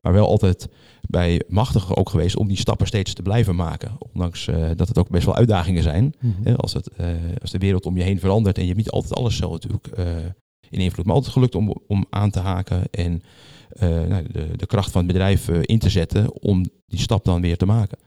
maar 0.02 0.14
wel 0.14 0.28
altijd 0.28 0.70
bij 1.02 1.42
machtig 1.48 1.96
ook 1.96 2.10
geweest 2.10 2.36
om 2.36 2.48
die 2.48 2.58
stappen 2.58 2.88
steeds 2.88 3.14
te 3.14 3.22
blijven 3.22 3.56
maken. 3.56 3.92
Ondanks 4.14 4.50
dat 4.76 4.88
het 4.88 4.98
ook 4.98 5.10
best 5.10 5.26
wel 5.26 5.36
uitdagingen 5.36 5.84
zijn. 5.84 6.14
Mhm. 6.20 6.56
Als, 6.56 6.74
het, 6.74 6.90
als 7.42 7.52
de 7.52 7.58
wereld 7.58 7.86
om 7.86 7.98
je 7.98 8.04
heen 8.04 8.20
verandert 8.20 8.56
en 8.56 8.62
je 8.62 8.68
hebt 8.68 8.80
niet 8.80 8.92
altijd 8.92 9.14
alles 9.14 9.38
zelf 9.38 9.52
natuurlijk 9.52 9.88
in 10.70 10.80
invloed. 10.80 11.06
Maar 11.06 11.16
altijd 11.16 11.34
gelukt 11.34 11.56
om, 11.56 11.76
om 11.88 12.06
aan 12.10 12.30
te 12.30 12.40
haken 12.40 12.84
en 12.92 13.22
nou, 13.80 14.24
de, 14.32 14.48
de 14.56 14.66
kracht 14.66 14.92
van 14.92 15.04
het 15.04 15.12
bedrijf 15.12 15.48
in 15.50 15.80
te 15.80 15.90
zetten 15.90 16.42
om 16.42 16.66
die 16.86 17.00
stap 17.00 17.26
dan 17.26 17.42
weer 17.42 17.58
te 17.58 17.66
maken. 17.66 17.98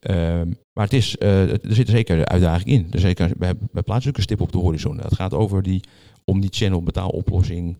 Ehm, 0.00 0.48
maar 0.72 0.84
het 0.84 0.92
is, 0.92 1.16
eh, 1.16 1.52
er 1.52 1.74
zit 1.74 1.88
zeker 1.88 2.18
een 2.18 2.26
uitdaging 2.26 2.68
in. 2.68 2.86
Er 2.90 3.00
zeker, 3.00 3.30
wij, 3.38 3.54
wij 3.72 3.82
plaatsen 3.82 4.10
ook 4.10 4.16
een 4.16 4.22
stip 4.22 4.40
op 4.40 4.52
de 4.52 4.58
horizon. 4.58 5.00
Het 5.00 5.14
gaat 5.14 5.34
over 5.34 5.62
die 5.62 5.84
omni-channel 6.24 6.82
betaaloplossing 6.82 7.76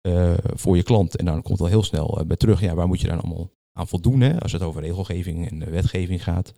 eh, 0.00 0.34
voor 0.54 0.76
je 0.76 0.82
klant. 0.82 1.16
En 1.16 1.24
dan 1.24 1.42
komt 1.42 1.60
al 1.60 1.66
heel 1.66 1.82
snel 1.82 2.18
eh, 2.20 2.26
bij 2.26 2.36
terug, 2.36 2.60
ja, 2.60 2.74
waar 2.74 2.86
moet 2.86 3.00
je 3.00 3.06
dan 3.06 3.20
allemaal 3.20 3.50
aan 3.72 3.88
voldoen? 3.88 4.20
Hè? 4.20 4.40
Als 4.40 4.52
het 4.52 4.62
over 4.62 4.82
regelgeving 4.82 5.50
en 5.50 5.70
wetgeving 5.70 6.24
gaat. 6.24 6.54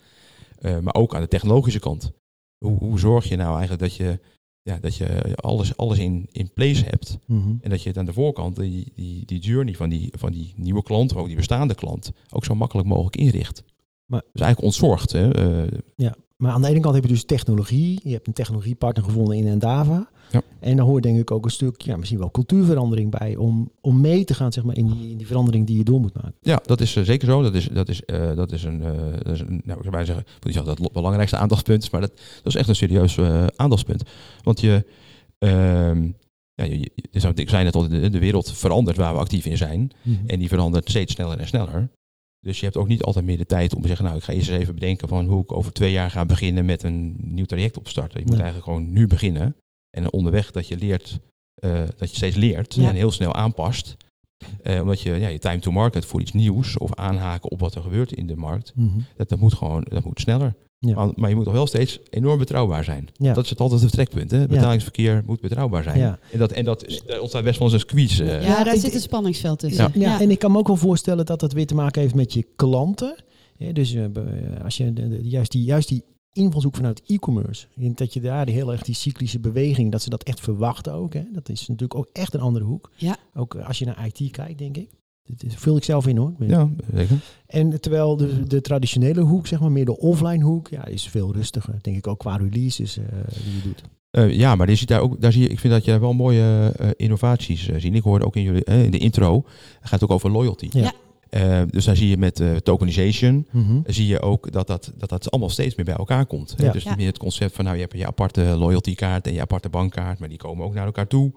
Maar 0.61 0.95
ook 0.95 1.15
aan 1.15 1.21
de 1.21 1.29
technologische 1.29 1.79
kant. 1.79 2.13
Hoe, 2.65 2.79
hoe 2.79 2.99
zorg 2.99 3.29
je 3.29 3.37
nou 3.37 3.51
eigenlijk 3.51 3.83
dat 3.83 3.95
je, 3.95 4.19
ja, 4.63 4.79
dat 4.81 4.97
je 4.97 5.37
alles, 5.37 5.77
alles 5.77 5.99
in, 5.99 6.27
in 6.33 6.53
place 6.53 6.85
hebt? 6.85 7.19
Mhm. 7.27 7.55
En 7.61 7.71
dat 7.71 7.83
je 7.83 7.89
het 7.89 7.99
aan 7.99 8.05
de 8.05 8.13
voorkant, 8.13 8.57
die, 8.57 8.93
die, 8.95 9.27
die 9.27 9.39
journey 9.39 9.75
van 9.75 9.89
die, 9.89 10.13
van 10.19 10.33
die 10.33 10.53
nieuwe 10.57 10.83
klant, 10.83 11.13
of 11.13 11.19
ook 11.19 11.27
die 11.27 11.37
bestaande 11.37 11.75
klant, 11.75 12.13
ook 12.31 12.45
zo 12.45 12.55
makkelijk 12.55 12.89
mogelijk 12.89 13.17
inricht. 13.17 13.63
Maar- 14.11 14.23
dus 14.33 14.43
eigenlijk 14.43 14.63
ontzorgd. 14.63 15.13
Hè? 15.13 15.31
eh, 15.31 16.09
Maar 16.37 16.53
aan 16.53 16.63
de 16.63 16.69
ene 16.69 16.81
kant 16.81 16.95
heb 16.95 17.05
je 17.05 17.11
dus 17.11 17.25
technologie. 17.25 18.01
Je 18.05 18.13
hebt 18.13 18.27
een 18.27 18.33
technologiepartner 18.33 19.05
gevonden 19.05 19.37
in 19.37 19.47
Endava. 19.47 20.09
Ja. 20.31 20.43
En 20.61 20.77
dan 20.77 20.87
hoort 20.87 21.03
denk 21.03 21.19
ik 21.19 21.31
ook 21.31 21.45
een 21.45 21.51
stuk, 21.51 21.81
ja, 21.81 21.97
misschien 21.97 22.19
wel 22.19 22.31
cultuurverandering 22.31 23.11
bij. 23.11 23.37
Om, 23.37 23.71
om 23.81 24.01
mee 24.01 24.25
te 24.25 24.35
gaan 24.35 24.53
zeg 24.53 24.65
maar, 24.65 24.77
in, 24.77 24.87
die, 24.87 25.11
in 25.11 25.17
die 25.17 25.27
verandering 25.27 25.67
die 25.67 25.77
je 25.77 25.85
door 25.85 26.01
moet 26.01 26.15
maken. 26.15 26.35
Ja, 26.41 26.61
dat 26.65 26.81
is 26.81 26.97
eh, 26.97 27.05
zeker 27.05 27.27
zo. 27.29 27.43
Dat 27.43 27.55
is, 27.55 27.69
dat 27.69 27.89
is, 27.89 28.05
eh, 28.05 28.35
dat 28.37 28.53
is 28.53 28.65
een, 28.65 28.79
dat 29.23 29.33
is 29.35 29.41
een 29.41 29.61
nou, 29.65 29.79
ik 29.79 29.85
zou 29.85 29.91
bijna 29.91 30.05
zeggen, 30.05 30.25
ik 30.43 30.53
dat 30.55 30.79
het 30.79 30.93
belangrijkste 30.93 31.37
aandachtspunt, 31.37 31.91
maar 31.93 32.01
dat, 32.01 32.13
dat 32.17 32.47
is 32.47 32.55
echt 32.55 32.69
een 32.69 32.77
serieus 32.77 33.19
aandachtspunt. 33.57 34.03
Want 34.43 34.61
je, 34.61 34.85
ehm, 35.39 36.05
ja, 36.55 36.65
je, 36.65 36.79
je- 36.81 37.33
ik 37.35 37.49
zei 37.49 37.65
net 37.65 37.75
al, 37.75 37.89
de, 37.89 38.11
de 38.11 38.19
wereld 38.19 38.53
verandert 38.53 38.97
waar 38.97 39.13
we 39.13 39.19
actief 39.21 39.47
in 39.47 39.57
zijn. 39.57 39.91
En 40.27 40.39
die 40.39 40.49
verandert 40.49 40.89
steeds 40.89 41.13
sneller 41.13 41.39
en 41.39 41.47
sneller. 41.47 41.91
Dus 42.47 42.59
je 42.59 42.65
hebt 42.65 42.77
ook 42.77 42.89
niet 42.89 43.03
altijd 43.03 43.25
meer 43.25 43.37
de 43.39 43.47
tijd 43.47 43.75
om 43.75 43.81
te 43.83 43.87
zeggen, 43.89 44.05
nou, 44.07 44.17
ik 44.17 44.23
ga 44.25 44.33
eerst 44.33 44.49
eens 44.49 44.61
even 44.61 44.75
bedenken 44.75 45.09
van 45.09 45.27
hoe 45.27 45.43
ik 45.43 45.53
over 45.53 45.73
twee 45.73 45.93
jaar 45.93 46.11
ga 46.11 46.25
beginnen 46.25 46.65
met 46.65 46.83
een 46.83 47.17
nieuw 47.19 47.45
traject 47.45 47.79
opstarten. 47.79 48.19
Je 48.21 48.27
moet 48.27 48.37
Ja. 48.37 48.43
eigenlijk 48.43 48.71
gewoon 48.73 48.93
nu 48.93 49.07
beginnen. 49.07 49.57
En 49.97 50.13
onderweg 50.13 50.51
dat 50.51 50.69
je 50.69 50.77
leert, 50.77 51.19
eh, 51.55 51.83
dat 51.97 52.11
je 52.11 52.17
steeds 52.17 52.37
leert 52.37 52.75
Ja. 52.75 52.89
en 52.89 52.95
heel 52.95 53.11
snel 53.11 53.35
aanpast 53.35 53.97
Eh, 54.63 54.81
omdat 54.81 55.01
je 55.01 55.11
ja, 55.15 55.29
je 55.29 55.39
time 55.39 55.59
to 55.59 55.71
market 55.71 56.05
voor 56.05 56.21
iets 56.21 56.33
nieuws 56.33 56.79
of 56.79 56.95
aanhaken 56.95 57.51
op 57.51 57.61
wat 57.61 57.75
er 57.75 57.83
gebeurt 57.83 58.13
in 58.13 58.27
de 58.27 58.37
markt, 58.37 58.73
Mhm. 58.75 58.99
dat, 59.17 59.29
dat 59.29 59.39
moet 59.39 59.55
gewoon 59.55 59.85
dat 59.89 60.05
moet 60.05 60.21
sneller. 60.21 60.55
Ja. 60.87 60.95
Maar, 60.95 61.09
maar 61.17 61.29
je 61.29 61.35
moet 61.37 61.45
toch 61.45 61.53
wel 61.53 61.67
steeds 61.67 61.99
enorm 62.11 62.39
betrouwbaar 62.39 62.85
zijn. 62.85 63.09
Ja. 63.13 63.33
Dat 63.35 63.45
is 63.45 63.51
het 63.51 63.61
altijd 63.61 63.81
het 63.81 63.91
vertrekpunt. 63.95 64.31
Hè? 64.31 64.47
Betalingsverkeer 64.47 65.23
moet 65.27 65.41
betrouwbaar 65.41 65.83
zijn. 65.83 65.99
Ja. 65.99 66.19
En, 66.33 66.39
dat, 66.39 66.53
en 66.53 66.65
dat 66.65 66.87
is, 66.87 67.03
daar 67.07 67.21
ontstaat 67.21 67.45
best 67.45 67.59
wel 67.59 67.67
eens 67.73 67.83
een 67.83 67.89
squeeze. 67.89 68.25
eh. 68.25 68.43
Ja, 68.47 68.65
daar 68.65 68.75
ik- 68.75 68.81
zit 68.81 68.95
een 68.95 69.01
spanningsveld 69.01 69.59
tussen. 69.59 69.91
Ja. 69.95 70.01
Ja, 70.01 70.21
en 70.21 70.31
ik 70.31 70.39
kan 70.39 70.53
me 70.53 70.59
ook 70.59 70.67
wel 70.67 70.77
voorstellen 70.77 71.27
dat 71.27 71.41
dat 71.41 71.53
weer 71.53 71.67
te 71.67 71.75
maken 71.75 72.01
heeft 72.03 72.15
met 72.15 72.33
je 72.33 72.47
klanten. 72.57 73.23
Ja, 73.57 73.73
dus 73.73 73.95
eh, 73.95 74.07
be- 74.07 74.59
als 74.65 74.77
je 74.77 74.93
de- 74.93 75.09
de- 75.09 75.29
juist, 75.29 75.53
die, 75.53 75.65
juist 75.65 75.89
die 75.89 76.05
invalshoek 76.33 76.77
vanuit 76.77 77.03
e-commerce, 77.07 77.67
dat 77.75 78.13
je 78.13 78.21
daar 78.21 78.49
heel 78.49 78.73
erg 78.73 78.83
die 78.83 78.95
cyclische 78.95 79.41
beweging, 79.41 79.93
dat 79.93 80.03
ze 80.03 80.11
dat 80.11 80.23
echt 80.23 80.41
verwachten 80.41 80.93
ook. 80.93 81.13
Hè. 81.15 81.23
Dat 81.33 81.49
is 81.49 81.61
natuurlijk 81.61 81.95
ook 81.99 82.09
echt 82.13 82.35
een 82.35 82.41
andere 82.41 82.65
hoek. 82.65 82.91
Ja. 82.97 83.17
Ook 83.35 83.55
eh, 83.55 83.67
als 83.67 83.79
je 83.79 83.85
naar 83.85 84.07
IT 84.07 84.31
kijkt, 84.31 84.59
denk 84.59 84.77
ik. 84.77 84.91
Vul 85.37 85.77
ik 85.77 85.85
zelf 85.85 86.07
in 86.07 86.17
hoor. 86.17 86.33
Ja, 86.39 86.69
zeker. 86.95 87.17
En 87.47 87.81
terwijl 87.81 88.17
de, 88.17 88.47
de 88.47 88.61
traditionele 88.61 89.21
hoek, 89.21 89.47
zeg 89.47 89.61
maar 89.61 89.73
meer 89.73 89.85
de 89.85 89.99
offline 89.99 90.45
hoek, 90.45 90.69
ja, 90.69 90.87
is 90.87 91.09
veel 91.09 91.33
rustiger. 91.33 91.75
Denk 91.81 91.97
ik 91.97 92.07
ook 92.07 92.19
qua 92.19 92.37
releases 92.37 92.99
eh, 92.99 93.05
die 93.45 93.55
je 93.55 93.63
doet. 93.63 93.83
Eh, 94.11 94.33
ja, 94.37 94.55
maar 94.55 94.69
je 94.69 94.75
ziet 94.75 94.89
daar 94.89 95.01
ook, 95.01 95.21
daar 95.21 95.33
zie 95.33 95.43
je, 95.43 95.49
ik 95.49 95.59
vind 95.59 95.73
dat 95.73 95.85
je 95.85 95.91
daar 95.91 96.01
wel 96.01 96.13
mooie 96.13 96.73
eh, 96.79 96.89
innovaties 96.97 97.69
ziet. 97.77 97.95
Ik 97.95 98.03
hoorde 98.03 98.25
ook 98.25 98.37
in, 98.37 98.43
jullie, 98.43 98.65
in 98.65 98.91
de 98.91 98.99
intro, 98.99 99.45
het 99.81 99.89
gaat 99.89 100.03
ook 100.03 100.11
over 100.11 100.31
loyalty. 100.31 100.69
Ja. 100.71 100.83
Ja. 100.83 100.93
Eh, 101.31 101.63
dus 101.71 101.85
daar 101.85 101.97
zie 101.97 102.09
je 102.09 102.17
met 102.17 102.41
eh, 102.41 102.57
tokenization, 102.57 103.47
Mhm. 103.51 103.81
zie 103.87 104.07
je 104.07 104.21
ook 104.21 104.53
dat 104.53 104.67
dat, 104.67 104.93
dat 104.97 105.09
dat 105.09 105.31
allemaal 105.31 105.51
steeds 105.51 105.75
meer 105.75 105.85
bij 105.87 105.95
elkaar 105.95 106.27
komt. 106.27 106.55
hè. 106.57 106.71
Dus 106.71 106.83
Ja. 106.83 106.95
meer 106.97 107.07
het 107.07 107.19
concept 107.19 107.55
van 107.55 107.65
nou 107.65 107.77
je 107.77 107.83
hebt 107.83 107.97
je 107.97 108.07
aparte 108.07 108.41
loyaltykaart 108.43 109.27
en 109.27 109.33
je 109.33 109.41
aparte 109.41 109.69
bankkaart, 109.69 110.19
maar 110.19 110.29
die 110.29 110.39
komen 110.39 110.65
ook 110.67 110.75
naar 110.75 110.87
elkaar 110.87 111.07
toe. 111.07 111.33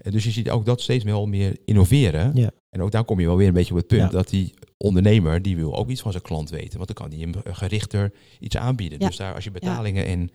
Eh, 0.00 0.12
dus 0.12 0.24
je 0.24 0.30
ziet 0.30 0.50
ook 0.50 0.64
dat 0.66 0.80
steeds 0.80 1.04
wel 1.04 1.26
meer 1.26 1.56
innoveren. 1.64 2.30
Ja. 2.34 2.50
En 2.70 2.82
ook 2.82 2.90
daar 2.90 3.04
kom 3.04 3.20
je 3.20 3.26
wel 3.26 3.36
weer 3.36 3.48
een 3.48 3.54
beetje 3.54 3.72
op 3.72 3.78
het 3.78 3.86
punt 3.86 4.02
Ja. 4.02 4.08
dat 4.08 4.28
die 4.28 4.54
ondernemer 4.76 5.42
die 5.42 5.56
wil 5.56 5.76
ook 5.76 5.88
iets 5.90 6.00
van 6.00 6.10
zijn 6.10 6.22
klant 6.22 6.50
weten, 6.50 6.74
want 6.76 6.86
dan 6.86 6.96
kan 6.96 7.10
die 7.10 7.20
hem 7.20 7.34
gerichter 7.54 8.12
iets 8.40 8.56
aanbieden. 8.56 8.98
Ja. 9.00 9.06
Dus 9.06 9.16
daar 9.16 9.34
als 9.34 9.44
je 9.44 9.50
betalingen 9.50 10.06
en 10.06 10.30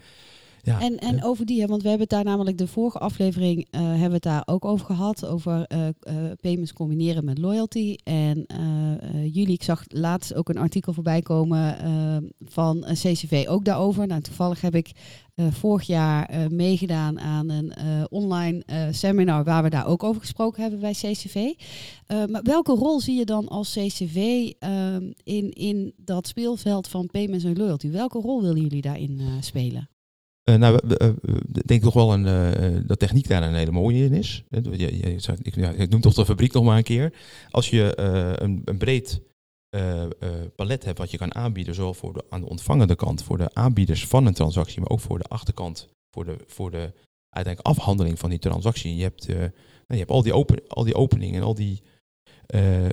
ja, 0.61 0.81
En, 0.81 0.97
en 0.97 1.23
over 1.23 1.45
die, 1.45 1.67
want 1.67 1.81
we 1.81 1.89
hebben 1.89 2.07
het 2.07 2.15
daar 2.15 2.25
namelijk 2.25 2.57
de 2.57 2.67
vorige 2.67 2.99
aflevering 2.99 3.67
uh, 3.71 3.81
hebben 3.81 4.07
we 4.07 4.13
het 4.13 4.23
daar 4.23 4.43
ook 4.45 4.65
over 4.65 4.85
gehad. 4.85 5.25
Over 5.25 5.65
uh, 5.73 5.87
uh, 5.87 6.31
payments 6.41 6.73
combineren 6.73 7.25
met 7.25 7.37
loyalty. 7.37 7.95
En 8.03 8.45
jullie, 9.31 9.53
ik 9.53 9.63
zag 9.63 9.83
laatst 9.87 10.33
ook 10.33 10.49
een 10.49 10.57
artikel 10.57 10.93
voorbij 10.93 11.21
komen 11.21 11.77
van 12.45 12.85
CCV 12.91 13.45
ook 13.47 13.65
daarover. 13.65 14.07
Nou, 14.07 14.21
toevallig 14.21 14.61
heb 14.61 14.75
ik 14.75 14.91
vorig 15.35 15.83
jaar 15.83 16.29
meegedaan 16.49 17.19
aan 17.19 17.49
een 17.49 17.73
online 18.09 18.63
seminar 18.91 19.43
waar 19.43 19.63
we 19.63 19.69
daar 19.69 19.87
ook 19.87 20.03
over 20.03 20.21
gesproken 20.21 20.61
hebben 20.61 20.79
bij 20.79 20.91
CCV. 20.91 21.35
maar 22.07 22.41
welke 22.43 22.71
rol 22.71 22.99
zie 22.99 23.17
je 23.17 23.25
dan 23.25 23.47
als 23.47 23.73
CCV 23.73 24.15
in, 25.23 25.51
in 25.51 25.93
dat 25.97 26.27
speelveld 26.27 26.87
van 26.87 27.07
payments 27.11 27.43
en 27.43 27.57
loyalty? 27.57 27.89
Welke 27.89 28.19
rol 28.19 28.41
willen 28.41 28.61
jullie 28.61 28.81
daarin 28.81 29.21
spelen? 29.39 29.89
Uh, 30.49 30.55
nou, 30.55 30.79
uh, 31.01 31.07
ik 31.53 31.67
denk 31.67 31.81
toch 31.81 31.93
wel 31.93 32.13
een, 32.13 32.25
uh, 32.25 32.79
dat 32.85 32.99
techniek 32.99 33.27
daar 33.27 33.43
een 33.43 33.53
hele 33.53 33.71
mooie 33.71 34.03
in 34.03 34.13
is. 34.13 34.43
Je, 34.49 35.35
ik, 35.41 35.55
ja, 35.55 35.73
noem 35.89 36.01
toch 36.01 36.13
de 36.13 36.25
fabriek 36.25 36.53
nog 36.53 36.63
maar 36.63 36.77
een 36.77 36.83
keer. 36.83 37.13
Als 37.51 37.69
je 37.69 37.99
een, 38.41 38.61
een, 38.65 38.77
breed 38.77 39.21
palet 40.55 40.85
hebt 40.85 40.97
wat 40.97 41.11
je 41.11 41.17
kan 41.17 41.35
aanbieden, 41.35 41.75
zowel 41.75 41.93
voor 41.93 42.13
de, 42.13 42.23
aan 42.29 42.41
de 42.41 42.49
ontvangende 42.49 42.95
kant, 42.95 43.23
voor 43.23 43.37
de 43.37 43.53
aanbieders 43.53 44.07
van 44.07 44.25
een 44.25 44.33
transactie, 44.33 44.79
maar 44.79 44.89
ook 44.89 44.99
voor 44.99 45.17
de 45.17 45.23
achterkant, 45.23 45.87
voor 46.11 46.25
de, 46.25 46.37
voor 46.47 46.71
de 46.71 46.91
uiteindelijk 47.29 47.77
afhandeling 47.77 48.19
van 48.19 48.29
die 48.29 48.39
transactie. 48.39 48.95
Je 48.95 49.01
hebt, 49.01 49.27
nou, 49.27 49.51
je 49.87 49.97
hebt 49.97 50.11
al, 50.11 50.23
die 50.23 50.33
open, 50.33 50.61
al 50.67 50.83
die 50.83 50.95
openingen 50.95 51.35
en 51.35 51.45
al 51.45 51.55
die 51.55 51.81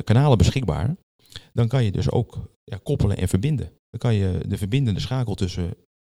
kanalen 0.04 0.38
beschikbaar. 0.38 0.96
Dan 1.52 1.68
kan 1.68 1.84
je 1.84 1.92
dus 1.92 2.10
ook 2.10 2.50
ja, 2.64 2.78
koppelen 2.82 3.16
en 3.16 3.28
verbinden. 3.28 3.70
Dan 3.90 4.00
kan 4.00 4.14
je 4.14 4.40
de 4.48 4.58
verbindende 4.58 5.00
schakel 5.00 5.34
tussen 5.34 5.74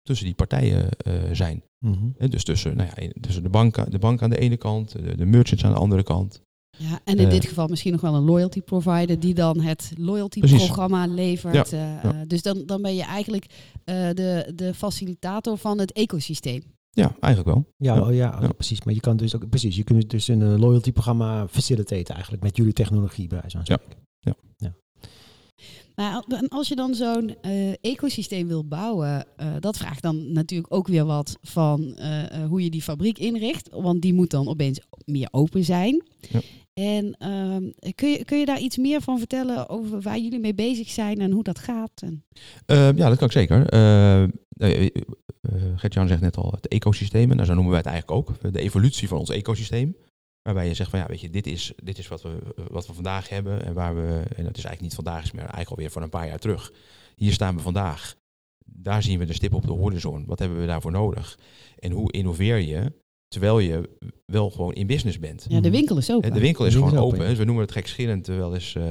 tussen 0.08 0.26
die 0.26 0.36
partijen 0.36 0.90
uh, 1.08 1.14
zijn. 1.32 1.64
Mm 1.80 1.94
-hmm. 1.94 2.16
En 2.18 2.30
dus 2.30 2.44
tussen, 2.44 2.78
nou 2.78 2.90
ja, 2.96 3.12
tussen 3.22 3.44
de 3.44 3.50
bank, 3.50 3.92
de 3.92 4.00
bank 4.00 4.22
aan 4.22 4.30
de 4.30 4.40
ene 4.40 4.58
kant, 4.58 4.92
de, 4.92 5.18
de 5.18 5.26
merchants 5.26 5.66
aan 5.66 5.72
de 5.74 5.80
andere 5.80 6.04
kant. 6.04 6.42
Ja, 6.78 7.00
en 7.04 7.18
in 7.18 7.26
uh, 7.26 7.30
dit 7.30 7.46
geval 7.46 7.68
misschien 7.68 7.92
nog 7.92 8.02
wel 8.02 8.16
een 8.16 8.24
loyalty 8.24 8.62
provider 8.62 9.20
die 9.20 9.34
dan 9.34 9.60
het 9.60 9.92
loyalty 9.98 10.40
precies. 10.40 10.66
programma 10.66 11.08
levert. 11.08 11.70
Ja, 11.70 11.98
uh, 12.04 12.04
ja. 12.04 12.26
Dus 12.26 12.42
dan, 12.42 12.64
dan 12.66 12.82
ben 12.82 12.96
je 12.96 13.04
eigenlijk 13.04 13.46
de, 13.84 14.52
de 14.56 14.74
facilitator 14.74 15.58
van 15.58 15.80
het 15.80 15.92
ecosysteem. 15.92 16.64
Ja, 16.90 17.16
eigenlijk 17.20 17.56
wel. 17.56 17.74
Ja, 17.78 17.96
ja. 17.96 18.02
Oh, 18.02 18.14
ja, 18.14 18.38
ja, 18.42 18.48
precies. 18.48 18.84
Maar 18.84 18.94
je 18.94 19.00
kan 19.00 19.18
dus 19.18 19.36
ook 19.36 19.50
precies, 19.50 19.76
je 19.76 19.84
kunt 19.84 20.10
dus 20.10 20.28
een 20.28 20.60
loyalty 20.60 20.92
programma 20.92 21.48
faciliteren 21.48 22.14
eigenlijk 22.14 22.44
met 22.44 22.58
jullie 22.58 22.74
technologie 22.74 23.28
bij 23.28 23.44
zo'n 23.46 23.62
ja. 23.64 23.80
ja. 24.20 24.36
ja. 24.58 24.76
Maar 25.98 26.24
als 26.48 26.68
je 26.68 26.76
dan 26.76 26.96
zo'n 26.96 27.36
uh, 27.42 27.74
ecosysteem 27.82 28.48
wil 28.48 28.66
bouwen, 28.66 29.26
uh, 29.38 29.48
dat 29.60 29.78
vraagt 29.78 30.02
dan 30.02 30.32
natuurlijk 30.32 30.74
ook 30.74 30.88
weer 30.88 31.06
wat 31.06 31.38
van 31.42 31.98
uh, 32.00 32.46
hoe 32.48 32.64
je 32.64 32.70
die 32.70 32.82
fabriek 32.82 33.18
inricht. 33.18 33.70
Want 33.72 34.02
die 34.02 34.14
moet 34.14 34.30
dan 34.30 34.48
opeens 34.48 34.80
meer 35.06 35.28
open 35.32 35.64
zijn. 35.64 36.04
Ja. 36.30 36.40
En 36.74 37.18
kun, 37.96 38.10
je, 38.10 38.26
kun 38.26 38.40
je 38.40 38.46
daar 38.46 38.60
iets 38.60 38.78
meer 38.78 39.02
van 39.02 39.18
vertellen 39.18 39.70
over 39.70 40.02
waar 40.02 40.20
jullie 40.20 40.40
mee 40.40 40.54
bezig 40.54 40.90
zijn 40.90 41.20
en 41.20 41.32
hoe 41.32 41.44
dat 41.44 41.60
gaat? 41.60 42.02
En... 42.02 42.24
ja, 42.96 43.10
dat 43.10 43.18
kan 43.18 43.28
ik 43.28 43.34
zeker. 43.34 43.66
Gert-Jan 45.76 46.08
zegt 46.08 46.22
net 46.22 46.38
al, 46.38 46.52
het 46.52 46.68
ecosysteem, 46.68 47.32
en 47.32 47.46
zo 47.46 47.54
noemen 47.54 47.72
wij 47.72 47.82
het 47.84 47.88
eigenlijk 47.88 48.18
ook. 48.18 48.54
De 48.54 48.60
evolutie 48.60 49.08
van 49.08 49.18
ons 49.18 49.30
ecosysteem. 49.30 49.96
Waarbij 50.48 50.68
je 50.68 50.74
zegt 50.74 50.90
van 50.90 51.00
ja, 51.00 51.06
weet 51.08 51.22
je, 51.22 51.30
dit 51.30 51.48
is, 51.48 51.74
dit 51.84 51.98
is 51.98 52.08
wat, 52.08 52.22
we, 52.22 52.38
wat 52.70 52.88
we 52.88 52.94
vandaag 52.94 53.30
hebben. 53.30 53.66
En 53.66 53.74
waar 53.74 53.96
we, 53.96 54.24
en 54.36 54.44
dat 54.44 54.58
is 54.58 54.64
eigenlijk 54.64 54.82
niet 54.82 54.94
vandaag, 54.94 55.24
is 55.24 55.32
maar 55.32 55.42
eigenlijk 55.42 55.70
alweer 55.70 55.92
van 55.92 56.02
een 56.02 56.10
paar 56.10 56.28
jaar 56.28 56.40
terug. 56.40 56.74
Hier 57.16 57.34
staan 57.34 57.56
we 57.56 57.62
vandaag. 57.62 58.16
Daar 58.66 59.04
zien 59.04 59.20
we 59.20 59.26
de 59.26 59.34
stip 59.34 59.54
op 59.54 59.66
de 59.66 59.72
horizon. 59.72 60.26
Wat 60.26 60.40
hebben 60.40 60.60
we 60.60 60.66
daarvoor 60.66 60.92
nodig? 60.92 61.40
En 61.80 61.92
hoe 61.92 62.12
innoveer 62.12 62.58
je 62.58 62.94
terwijl 63.28 63.60
je 63.60 63.90
wel 64.26 64.50
gewoon 64.50 64.74
in 64.74 64.88
business 64.88 65.20
bent? 65.20 65.46
Ja, 65.50 65.60
de 65.60 65.70
winkel 65.70 65.98
is 65.98 66.12
open. 66.12 66.34
De 66.34 66.40
winkel 66.40 66.66
is 66.66 66.74
de 66.74 66.78
gewoon 66.78 66.98
open. 66.98 67.14
open. 67.14 67.28
Dus 67.28 67.38
we 67.38 67.44
noemen 67.44 67.64
het 67.64 67.74
gekschillend 67.74 68.28
wel 68.28 68.54
eens, 68.54 68.74
uh, 68.74 68.84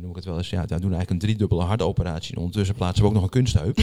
noem 0.00 0.10
ik 0.10 0.16
het 0.16 0.24
wel 0.24 0.36
eens, 0.36 0.50
ja, 0.50 0.60
we 0.60 0.66
doen 0.66 0.78
eigenlijk 0.78 1.10
een 1.10 1.18
driedubbele 1.18 1.62
hartoperatie. 1.62 2.34
En 2.34 2.38
ondertussen 2.38 2.74
plaatsen 2.74 3.02
we 3.02 3.08
ook 3.08 3.14
nog 3.14 3.22
een 3.22 3.28
kunstheup. 3.28 3.78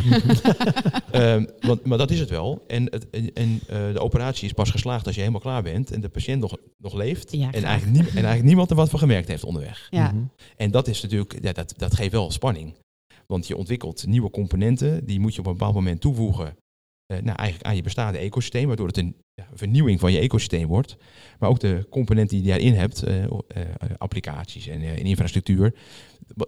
um, 1.13 1.48
want, 1.68 1.86
maar 1.86 1.98
dat 1.98 2.12
is 2.12 2.20
het 2.20 2.30
wel. 2.30 2.63
En, 2.68 2.84
het, 2.84 3.10
en, 3.10 3.34
en 3.34 3.50
uh, 3.50 3.94
de 3.94 4.00
operatie 4.00 4.46
is 4.46 4.54
pas 4.54 4.70
geslaagd 4.70 5.06
als 5.06 5.16
je 5.16 5.22
helemaal 5.22 5.42
klaar 5.42 5.63
bent 5.63 5.92
en 5.92 6.02
de 6.02 6.10
patiënt 6.10 6.42
nog, 6.42 6.58
nog 6.78 6.94
leeft. 6.94 7.32
Ja, 7.32 7.52
en, 7.52 7.63
eigenlijk 7.63 7.98
nie, 7.98 8.08
en 8.08 8.16
eigenlijk 8.16 8.44
niemand 8.44 8.70
er 8.70 8.76
wat 8.76 8.89
van 8.89 9.00
gemerkt 9.00 9.28
heeft 9.28 9.44
onderweg. 9.44 9.88
Ja. 9.89 10.12
Mm 10.12 10.18
-hmm. 10.18 10.32
En 10.58 10.72
dat 10.72 10.88
is 10.88 11.02
natuurlijk, 11.02 11.38
ja, 11.42 11.52
dat, 11.52 11.74
dat 11.78 11.96
geeft 11.96 12.12
wel 12.12 12.32
spanning. 12.32 12.74
Want 13.28 13.48
je 13.48 13.58
ontwikkelt 13.58 14.06
nieuwe 14.08 14.30
componenten, 14.30 15.06
die 15.06 15.20
moet 15.20 15.34
je 15.34 15.39
op 15.39 15.46
een 15.46 15.52
bepaald 15.52 15.74
moment 15.74 16.02
toevoegen 16.02 16.56
nou, 17.21 17.38
eigenlijk 17.38 17.67
aan 17.67 17.76
je 17.76 17.82
bestaande 17.82 18.17
ecosysteem, 18.17 18.67
waardoor 18.67 18.88
het 18.88 18.97
een 18.97 19.15
ja, 19.34 19.47
vernieuwing 19.54 19.99
van 19.99 20.12
je 20.12 20.19
ecosysteem 20.19 20.67
wordt. 20.67 20.97
Maar 21.39 21.49
ook 21.49 21.60
de 21.60 21.86
componenten 21.89 22.38
die 22.38 22.45
je 22.45 22.52
daarin 22.52 22.73
hebt, 22.73 23.08
uh, 23.08 23.23
uh, 23.23 23.30
applicaties 23.97 24.67
en 24.67 24.82
infrastructuur, 24.82 25.73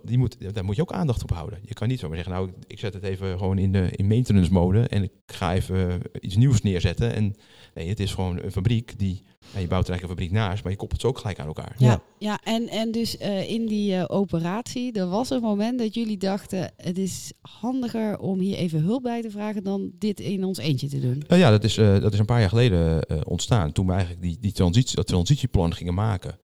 die 0.03 0.17
moet, 0.17 0.53
daar 0.53 0.65
moet 0.65 0.75
je 0.75 0.81
ook 0.81 0.91
aandacht 0.91 1.23
op 1.23 1.31
houden. 1.31 1.59
Je 1.61 1.73
kan 1.73 1.87
niet 1.87 1.99
zomaar 1.99 2.15
zeggen, 2.15 2.33
nou, 2.33 2.49
ik 2.67 2.79
zet 2.79 2.93
het 2.93 3.03
even 3.03 3.37
gewoon 3.37 3.57
in, 3.57 3.71
de, 3.71 3.89
in 3.91 4.07
maintenance 4.07 4.51
mode 4.51 4.79
en 4.87 5.03
ik 5.03 5.11
ga 5.25 5.53
even 5.53 6.01
iets 6.19 6.35
nieuws 6.35 6.61
neerzetten. 6.61 7.13
En 7.13 7.35
nee, 7.73 7.89
het 7.89 7.99
is 7.99 8.13
gewoon 8.13 8.39
een 8.39 8.51
fabriek 8.51 8.99
die, 8.99 9.23
nou, 9.51 9.61
je 9.61 9.67
bouwt 9.67 9.83
er 9.83 9.91
eigenlijk 9.91 10.01
een 10.01 10.09
fabriek 10.09 10.31
naast, 10.31 10.63
maar 10.63 10.71
je 10.71 10.77
koppelt 10.77 11.01
ze 11.01 11.07
ook 11.07 11.17
gelijk 11.17 11.39
aan 11.39 11.47
elkaar. 11.47 11.75
Ja, 11.77 12.01
ja 12.19 12.39
en, 12.43 12.67
en 12.67 12.91
dus 12.91 13.17
in 13.47 13.65
die 13.65 14.09
operatie, 14.09 14.91
er 14.91 15.07
was 15.07 15.29
een 15.29 15.41
moment 15.41 15.79
dat 15.79 15.93
jullie 15.93 16.17
dachten, 16.17 16.71
het 16.77 16.97
is 16.97 17.33
handiger 17.41 18.19
om 18.19 18.39
hier 18.39 18.55
even 18.55 18.81
hulp 18.81 19.03
bij 19.03 19.21
te 19.21 19.29
vragen 19.29 19.63
dan 19.63 19.91
dit 19.99 20.19
in 20.19 20.43
ons 20.43 20.57
eentje 20.57 20.87
te 20.87 20.99
doen. 20.99 21.23
ja, 21.27 21.49
dat 21.49 21.63
is, 21.63 21.73
dat 21.75 22.13
is 22.13 22.19
een 22.19 22.25
paar 22.25 22.39
jaar 22.39 22.49
geleden 22.49 23.05
uh, 23.07 23.17
ontstaan. 23.23 23.71
Toen 23.71 23.85
we 23.85 23.91
eigenlijk 23.91 24.21
die, 24.21 24.37
die 24.39 24.51
transitie, 24.51 24.95
dat 24.95 25.07
transitieplan 25.07 25.73
gingen 25.73 25.93
maken. 25.93 26.39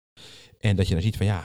En 0.62 0.76
dat 0.76 0.88
je 0.88 0.94
dan 0.94 1.02
ziet 1.02 1.16
van 1.16 1.26
ja, 1.26 1.44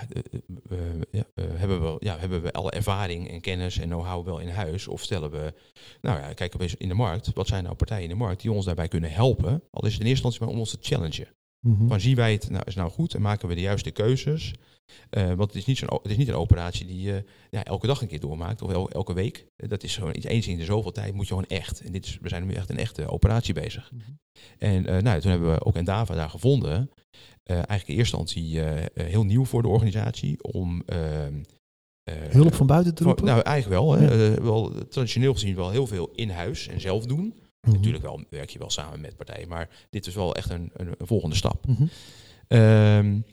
uh, 0.71 0.77
ja 1.11 1.25
hebben, 1.35 1.81
we, 1.81 1.95
ja, 1.99 2.19
hebben 2.19 2.41
we 2.41 2.51
alle 2.51 2.71
ervaring 2.71 3.29
en 3.29 3.41
kennis 3.41 3.77
en 3.77 3.87
know-how 3.87 4.25
wel 4.25 4.39
in 4.39 4.49
huis? 4.49 4.87
Of 4.87 5.01
stellen 5.01 5.31
we, 5.31 5.53
nou 6.01 6.19
ja, 6.19 6.33
kijken 6.33 6.59
we 6.59 6.75
in 6.77 6.87
de 6.87 6.93
markt. 6.93 7.33
Wat 7.33 7.47
zijn 7.47 7.63
nou 7.63 7.75
partijen 7.75 8.03
in 8.03 8.09
de 8.09 8.15
markt 8.15 8.41
die 8.41 8.51
ons 8.51 8.65
daarbij 8.65 8.87
kunnen 8.87 9.11
helpen? 9.11 9.63
Al 9.71 9.85
is 9.85 9.91
het 9.91 10.01
in 10.01 10.07
eerste 10.07 10.25
instantie 10.25 10.41
maar 10.41 10.49
om 10.49 10.59
ons 10.59 10.69
te 10.69 10.77
challengen. 10.81 11.27
Mm 11.67 11.77
-hmm. 11.77 11.87
Van 11.87 11.99
zien 11.99 12.15
wij 12.15 12.31
het 12.31 12.49
nou, 12.49 12.63
is 12.65 12.75
nou 12.75 12.89
goed 12.89 13.13
en 13.13 13.21
maken 13.21 13.47
we 13.47 13.55
de 13.55 13.61
juiste 13.61 13.91
keuzes? 13.91 14.53
Uh, 15.11 15.27
want 15.27 15.53
het 15.53 15.55
is, 15.55 15.65
niet 15.65 15.79
het 15.79 16.11
is 16.11 16.17
niet 16.17 16.27
een 16.27 16.33
operatie 16.33 16.85
die 16.85 17.01
je 17.01 17.23
ja, 17.49 17.63
elke 17.63 17.87
dag 17.87 18.01
een 18.01 18.07
keer 18.07 18.19
doormaakt 18.19 18.61
of 18.61 18.71
el, 18.71 18.89
elke 18.89 19.13
week. 19.13 19.47
Dat 19.55 19.83
is 19.83 19.97
gewoon 19.97 20.15
iets 20.15 20.25
eens 20.25 20.47
in 20.47 20.57
de 20.57 20.65
zoveel 20.65 20.91
tijd 20.91 21.13
moet 21.13 21.27
je 21.27 21.33
gewoon 21.33 21.47
echt. 21.47 21.81
En 21.81 21.91
dit 21.91 22.05
is, 22.05 22.17
we 22.21 22.29
zijn 22.29 22.45
nu 22.45 22.53
echt 22.53 22.69
een 22.69 22.77
echte 22.77 23.09
operatie 23.09 23.53
bezig. 23.53 23.91
Mm 23.91 23.99
-hmm. 24.05 24.19
En 24.57 24.89
uh, 24.89 24.97
nou, 24.97 25.21
toen 25.21 25.31
hebben 25.31 25.53
we 25.53 25.65
ook 25.65 25.75
Endava 25.75 26.15
daar 26.15 26.29
gevonden. 26.29 26.89
Uh, 27.45 27.55
eigenlijk 27.55 27.87
in 27.87 27.97
eerste 27.97 28.17
instantie 28.17 28.59
heel 28.93 29.23
nieuw 29.23 29.45
voor 29.45 29.61
de 29.61 29.67
organisatie 29.67 30.43
om 30.43 30.83
ehm, 30.85 31.43
hulp 32.29 32.53
van 32.53 32.67
buiten 32.67 32.95
te 32.95 33.03
roepen. 33.03 33.25
nou, 33.25 33.41
eigenlijk 33.41 33.81
wel, 33.81 33.91
hè. 33.93 34.25
Ja. 34.25 34.41
wel. 34.41 34.87
Traditioneel 34.89 35.33
gezien 35.33 35.55
wel 35.55 35.69
heel 35.69 35.87
veel 35.87 36.09
in 36.15 36.29
huis 36.29 36.67
en 36.67 36.81
zelf 36.81 37.05
doen. 37.05 37.33
Mm 37.61 37.69
-hmm. 37.69 37.73
Natuurlijk 37.73 38.03
wel, 38.03 38.23
werk 38.29 38.49
je 38.49 38.59
wel 38.59 38.69
samen 38.69 39.01
met 39.01 39.15
partijen, 39.15 39.47
maar 39.47 39.69
dit 39.89 40.07
is 40.07 40.15
wel 40.15 40.35
echt 40.35 40.49
een, 40.49 40.71
een, 40.73 40.87
een 40.97 41.07
volgende 41.07 41.35
stap. 41.35 41.67
Mm 41.67 41.75
-hmm. 41.75 41.89
um, 42.59 43.23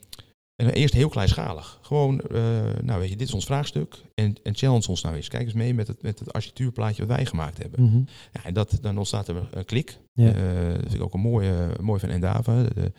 En 0.55 0.69
eerst 0.73 0.93
heel 0.93 1.09
kleinschalig. 1.09 1.79
Gewoon, 1.81 2.21
eh, 2.21 2.39
nou 2.81 2.99
weet 2.99 3.09
je, 3.09 3.15
dit 3.15 3.27
is 3.27 3.33
ons 3.33 3.45
vraagstuk. 3.45 4.01
En, 4.15 4.35
en 4.43 4.55
challenge 4.55 4.87
ons 4.87 5.01
nou 5.01 5.15
eens. 5.15 5.27
Kijk 5.27 5.43
eens 5.43 5.53
mee 5.53 5.73
met 5.73 5.87
het, 5.87 6.01
met 6.01 6.19
het 6.19 6.33
architectuurplaatje 6.33 7.05
wat 7.05 7.15
wij 7.17 7.25
gemaakt 7.25 7.57
hebben. 7.57 7.83
Mhm. 7.83 7.97
Ja, 8.33 8.43
en 8.43 8.53
dat, 8.53 8.77
dan 8.81 8.97
ontstaat 8.97 9.27
er 9.27 9.47
een 9.51 9.65
klik. 9.65 9.97
Ja. 10.13 10.33
Eh, 10.33 10.71
dat 10.71 10.81
vind 10.81 10.93
ik 10.93 11.01
ook 11.01 11.13
een 11.13 11.19
mooie, 11.19 11.69
mooi 11.81 11.99
van 11.99 12.09
Endava. 12.09 12.63
De, 12.63 12.91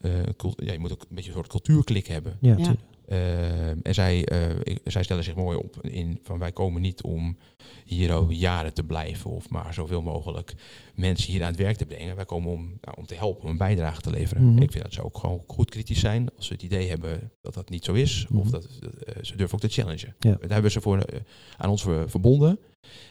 eh, 0.00 0.12
cult- 0.36 0.62
ja, 0.64 0.72
je 0.72 0.78
moet 0.78 0.92
ook 0.92 1.00
een 1.00 1.06
beetje 1.14 1.30
een 1.30 1.36
soort 1.36 1.48
cultuurklik 1.48 2.06
hebben. 2.06 2.36
Ja, 2.40 2.56
Ja. 2.56 2.74
Tuurlijk. 3.08 3.36
Eh, 3.38 3.68
en 3.82 3.94
zij, 3.94 4.24
eh, 4.24 4.76
zij 4.84 5.02
stellen 5.02 5.24
zich 5.24 5.34
mooi 5.34 5.56
op 5.58 5.86
in 5.86 6.18
van 6.22 6.38
wij 6.38 6.52
komen 6.52 6.82
niet 6.82 7.02
om 7.02 7.36
hier 7.84 8.14
over 8.14 8.32
jaren 8.34 8.74
te 8.74 8.84
blijven 8.84 9.30
of 9.30 9.50
maar 9.50 9.74
zoveel 9.74 10.02
mogelijk 10.02 10.54
mensen 10.94 11.32
hier 11.32 11.42
aan 11.42 11.48
het 11.50 11.56
werk 11.60 11.76
te 11.76 11.86
brengen. 11.86 12.16
Wij 12.16 12.24
komen 12.24 12.52
om, 12.52 12.64
nou, 12.80 12.96
om 12.96 13.06
te 13.06 13.14
helpen, 13.14 13.44
om 13.44 13.50
een 13.50 13.56
bijdrage 13.56 14.00
te 14.00 14.10
leveren. 14.10 14.44
Mhm. 14.52 14.62
Ik 14.62 14.70
vind 14.72 14.84
dat 14.84 14.92
ze 14.92 15.04
ook 15.04 15.18
gewoon 15.18 15.42
goed 15.46 15.70
kritisch 15.70 16.00
zijn 16.00 16.28
als 16.36 16.46
ze 16.46 16.52
het 16.52 16.62
idee 16.62 16.88
hebben 16.88 17.32
dat 17.40 17.54
dat 17.54 17.70
niet 17.70 17.84
zo 17.84 17.92
is. 17.92 18.26
Of 18.34 18.42
Mhm. 18.42 18.50
dat, 18.50 18.68
dat, 18.80 18.92
eh, 18.94 19.22
ze 19.24 19.36
durven 19.36 19.54
ook 19.54 19.60
te 19.60 19.68
challengen. 19.80 20.14
Ja. 20.18 20.34
Daar 20.40 20.50
hebben 20.52 20.70
ze 20.70 20.80
voor, 20.80 20.98
eh, 20.98 21.20
aan 21.56 21.70
ons 21.70 21.82
ver- 21.82 22.10
verbonden. 22.10 22.58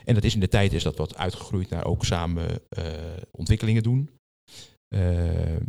En 0.06 0.14
dat 0.14 0.24
is 0.24 0.34
in 0.34 0.40
de 0.40 0.48
tijd 0.48 0.74
is 0.74 0.84
dat 0.84 0.98
wat 0.98 1.18
uitgegroeid 1.18 1.70
naar 1.70 1.86
ook 1.86 2.06
samen 2.06 2.48
ontwikkelingen 3.32 3.84
doen. 3.84 4.10
Eh, 4.90 5.00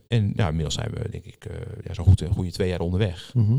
en 0.09 0.33
ja, 0.37 0.46
inmiddels 0.48 0.74
zijn 0.74 0.90
we 0.90 1.11
denk 1.11 1.24
ik 1.24 1.44
eh, 1.44 1.54
ja, 1.87 1.94
zo'n 1.94 2.04
goed, 2.04 2.20
een 2.20 2.33
goede 2.33 2.50
twee 2.50 2.68
jaar 2.68 2.81
onderweg. 2.81 3.31
Mhm. 3.35 3.59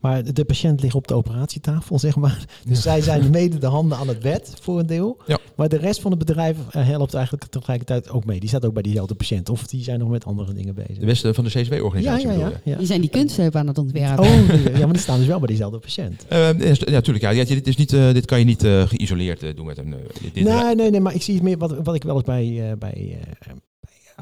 Maar 0.00 0.32
de 0.34 0.44
patiënt 0.44 0.82
ligt 0.82 0.94
op 0.94 1.08
de 1.08 1.14
operatietafel, 1.14 1.98
zeg 1.98 2.16
maar. 2.16 2.44
Dus 2.64 2.82
zij 2.82 3.00
zijn 3.00 3.30
mede 3.30 3.58
de 3.58 3.66
handen 3.66 3.98
aan 3.98 4.08
het 4.08 4.18
bed 4.20 4.52
voor 4.60 4.78
een 4.78 4.86
deel. 4.86 5.16
Ja. 5.26 5.38
Maar 5.56 5.68
de 5.68 5.76
rest 5.76 6.00
van 6.00 6.10
het 6.10 6.18
bedrijf 6.20 6.56
eh, 6.70 6.86
helpt 6.86 7.14
eigenlijk 7.14 7.44
tegelijkertijd 7.46 8.10
ook 8.10 8.24
mee. 8.24 8.40
Die 8.40 8.48
staat 8.48 8.64
ook 8.64 8.72
bij 8.72 8.82
diezelfde 8.82 9.14
patiënt. 9.14 9.48
Of 9.48 9.66
die 9.66 9.82
zijn 9.82 9.98
nog 9.98 10.08
met 10.08 10.24
andere 10.24 10.52
dingen 10.52 10.74
bezig. 10.74 10.98
De 10.98 11.06
beste 11.06 11.34
van 11.34 11.44
de 11.44 11.50
CSW-organisatie 11.50 12.28
ja, 12.28 12.34
ja. 12.34 12.46
je? 12.64 12.70
ja. 12.70 12.76
Die 12.76 12.86
zijn 12.86 13.00
die 13.00 13.10
kunstheup 13.10 13.56
aan 13.56 13.66
het 13.66 13.78
ontwerpen. 13.78 14.24
Oh, 14.24 14.48
ja, 14.64 14.78
maar 14.84 14.92
die 14.92 14.98
staan 15.02 15.18
dus 15.18 15.26
wel 15.26 15.38
bij 15.38 15.48
diezelfde 15.48 15.78
patiënt. 15.78 16.24
Eh, 16.28 16.58
is- 16.58 16.78
ja, 16.78 16.90
natuurlijk. 16.90 17.24
Ja. 17.24 17.30
Ja, 17.30 17.44
dit, 17.44 17.66
is 17.66 17.76
niet, 17.76 17.92
eh, 17.92 18.12
dit 18.12 18.24
kan 18.24 18.38
je 18.38 18.44
niet 18.44 18.64
eh, 18.64 18.82
geïsoleerd 18.86 19.42
eh, 19.42 19.54
doen 19.56 19.66
met 19.66 19.78
een... 19.78 19.94
eh, 19.94 20.00
dit, 20.32 20.44
Nee, 20.44 20.74
nee, 20.74 20.90
nee, 20.90 21.00
maar 21.00 21.14
ik 21.14 21.22
zie 21.22 21.34
het 21.34 21.42
meer 21.42 21.58
wat, 21.58 21.74
wat 21.82 21.94
ik 21.94 22.02
wel 22.02 22.14
eens 22.14 22.24
bij, 22.24 22.70
eh, 22.70 22.76
bij, 22.78 23.18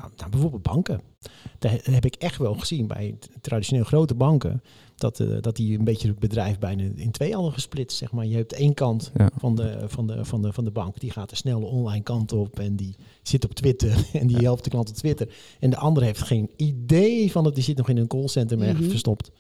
ja, 0.05 0.11
nou, 0.17 0.31
bijvoorbeeld 0.31 0.63
banken. 0.63 1.01
Daar 1.59 1.79
heb 1.91 2.05
ik 2.05 2.15
echt 2.15 2.37
wel 2.39 2.55
gezien 2.55 2.87
bij 2.87 3.19
traditioneel 3.41 3.85
grote 3.85 4.15
banken. 4.15 4.63
Dat, 4.97 5.21
eh, 5.21 5.29
dat 5.41 5.57
die 5.57 5.79
een 5.79 5.85
beetje 5.85 6.09
het 6.09 6.19
bedrijf 6.19 6.59
bijna 6.59 6.83
in 6.95 7.11
twee 7.11 7.33
hadden 7.35 7.53
gesplitst. 7.53 7.99
Zeg 7.99 8.13
maar. 8.13 8.27
Je 8.27 8.37
hebt 8.37 8.53
één 8.53 8.75
kant 8.75 9.11
Ja. 9.17 9.31
van, 9.39 9.55
de, 9.55 9.85
van, 9.87 10.07
de, 10.07 10.25
van, 10.25 10.43
de, 10.43 10.53
van 10.53 10.65
de 10.65 10.71
bank. 10.71 11.01
Die 11.01 11.11
gaat 11.11 11.31
de 11.31 11.37
snelle 11.37 11.65
online 11.67 12.03
kant 12.03 12.33
op. 12.33 12.59
En 12.59 12.77
die 12.77 12.95
zit 13.23 13.45
op 13.45 13.53
Twitter. 13.55 14.07
En 14.13 14.27
die 14.27 14.37
helpt 14.37 14.65
de 14.65 14.71
klant 14.71 14.89
op 14.89 14.95
Twitter. 14.95 15.29
En 15.61 15.71
de 15.71 15.77
andere 15.77 16.07
heeft 16.07 16.23
geen 16.23 16.51
idee 16.57 17.31
van 17.33 17.45
het. 17.45 17.55
Die 17.55 17.65
zit 17.65 17.77
nog 17.77 17.89
in 17.89 17.97
een 17.97 18.07
callcenter 18.07 18.59
Mhm. 18.59 18.83
verstopt. 18.91 19.31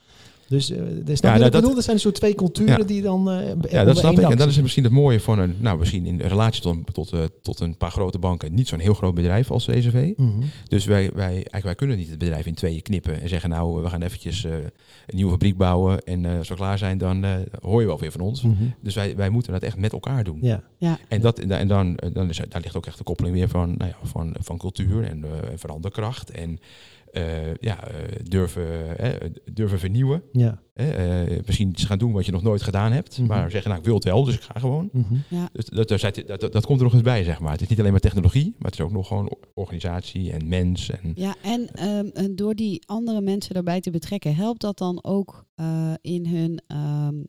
Dus 0.54 0.66
dus 1.04 1.20
Ja, 1.20 1.32
ja, 1.32 1.38
nou, 1.38 1.50
dat- 1.50 1.60
bedoel, 1.60 1.76
er 1.76 1.82
zijn 1.82 1.96
een 1.96 2.02
soort 2.02 2.14
twee 2.14 2.34
culturen 2.34 2.78
Ja. 2.78 2.84
die 2.84 3.02
dan 3.02 3.30
eh, 3.30 3.48
ja, 3.70 3.84
dat 3.84 3.98
snap 3.98 4.18
ik. 4.18 4.30
En 4.30 4.36
dat 4.36 4.48
is 4.48 4.60
misschien 4.60 4.84
het 4.84 4.92
mooie 4.92 5.20
van 5.20 5.38
een... 5.38 5.54
Nou, 5.60 5.78
misschien 5.78 6.06
in 6.06 6.20
relatie 6.20 6.62
tot, 6.62 6.76
tot, 6.92 7.12
eh, 7.12 7.20
tot 7.42 7.60
een 7.60 7.76
paar 7.76 7.90
grote 7.90 8.18
banken. 8.18 8.54
Niet 8.54 8.68
zo'n 8.68 8.78
heel 8.78 8.94
groot 8.94 9.14
bedrijf 9.14 9.50
als 9.50 9.66
CSV. 9.66 10.12
Mhm. 10.16 10.28
Dus 10.68 10.84
wij, 10.84 11.10
wij, 11.14 11.32
eigenlijk, 11.32 11.64
wij 11.64 11.74
kunnen 11.74 11.96
niet 11.96 12.08
het 12.10 12.18
bedrijf 12.18 12.46
in 12.46 12.54
tweeën 12.54 12.82
knippen. 12.82 13.20
En 13.20 13.28
zeggen, 13.28 13.50
nou, 13.50 13.82
we 13.82 13.88
gaan 13.88 14.02
eventjes 14.02 14.44
eh, 14.44 14.52
een 14.52 15.14
nieuwe 15.16 15.30
fabriek 15.30 15.56
bouwen. 15.56 16.02
En 16.04 16.24
eh, 16.24 16.38
als 16.38 16.48
we 16.48 16.54
klaar 16.54 16.78
zijn, 16.78 16.98
dan 16.98 17.24
eh, 17.24 17.34
hoor 17.60 17.80
je 17.80 17.86
wel 17.86 17.98
weer 17.98 18.12
van 18.12 18.20
ons. 18.20 18.42
Mhm. 18.42 18.54
Dus 18.80 18.94
wij, 18.94 19.16
wij 19.16 19.30
moeten 19.30 19.52
dat 19.52 19.62
echt 19.62 19.76
met 19.76 19.92
elkaar 19.92 20.24
doen. 20.24 20.38
Ja. 20.40 20.62
En, 21.08 21.20
dat, 21.20 21.38
en 21.38 21.68
dan, 21.68 21.98
dan 22.12 22.28
is, 22.28 22.40
daar 22.48 22.60
ligt 22.60 22.76
ook 22.76 22.86
echt 22.86 22.98
de 22.98 23.04
koppeling 23.04 23.34
weer 23.34 23.48
van, 23.48 23.74
nou 23.78 23.90
ja, 23.90 23.96
van, 24.08 24.34
van 24.40 24.58
cultuur 24.58 25.04
en 25.04 25.24
veranderkracht. 25.56 26.30
En 26.30 26.58
eh, 27.14 27.54
ja, 27.60 27.86
eh, 27.86 27.94
durven, 28.22 28.98
eh, 28.98 29.30
durven 29.52 29.78
vernieuwen. 29.78 30.22
Ja. 30.32 30.62
hè. 30.74 30.90
Eh, 30.90 31.40
misschien 31.46 31.68
iets 31.68 31.84
gaan 31.84 31.98
doen 31.98 32.12
wat 32.12 32.26
je 32.26 32.32
nog 32.32 32.42
nooit 32.42 32.62
gedaan 32.62 32.92
hebt. 32.92 33.18
Mhm. 33.18 33.28
Maar 33.28 33.50
zeggen, 33.50 33.68
nou 33.68 33.80
ik 33.80 33.86
wil 33.86 33.94
het 33.94 34.04
wel, 34.04 34.24
dus 34.24 34.34
ik 34.34 34.42
ga 34.42 34.60
gewoon. 34.60 34.88
Mhm. 34.92 35.14
Dus 35.52 35.64
dat, 35.64 35.88
dat, 35.88 36.00
dat, 36.00 36.40
dat, 36.40 36.52
dat 36.52 36.66
komt 36.66 36.78
er 36.78 36.84
nog 36.84 36.92
eens 36.92 37.02
bij, 37.02 37.24
zeg 37.24 37.40
maar. 37.40 37.52
Het 37.52 37.60
is 37.60 37.68
niet 37.68 37.78
alleen 37.78 37.90
maar 37.90 38.00
technologie, 38.00 38.54
maar 38.58 38.70
het 38.70 38.80
is 38.80 38.84
ook 38.86 38.92
nog 38.92 39.06
gewoon 39.06 39.36
organisatie 39.54 40.32
en 40.32 40.48
mens. 40.48 40.90
En, 40.90 41.12
Ja, 41.14 41.34
en, 41.42 41.68
ehm, 41.74 42.06
en 42.12 42.36
door 42.36 42.54
die 42.54 42.82
andere 42.86 43.20
mensen 43.20 43.54
daarbij 43.54 43.80
te 43.80 43.90
betrekken, 43.90 44.34
helpt 44.34 44.60
dat 44.60 44.78
dan 44.78 45.04
ook 45.04 45.44
eh, 45.54 45.92
in 46.00 46.26
hun 46.26 46.62
ehm, 46.66 47.14
eh, 47.14 47.22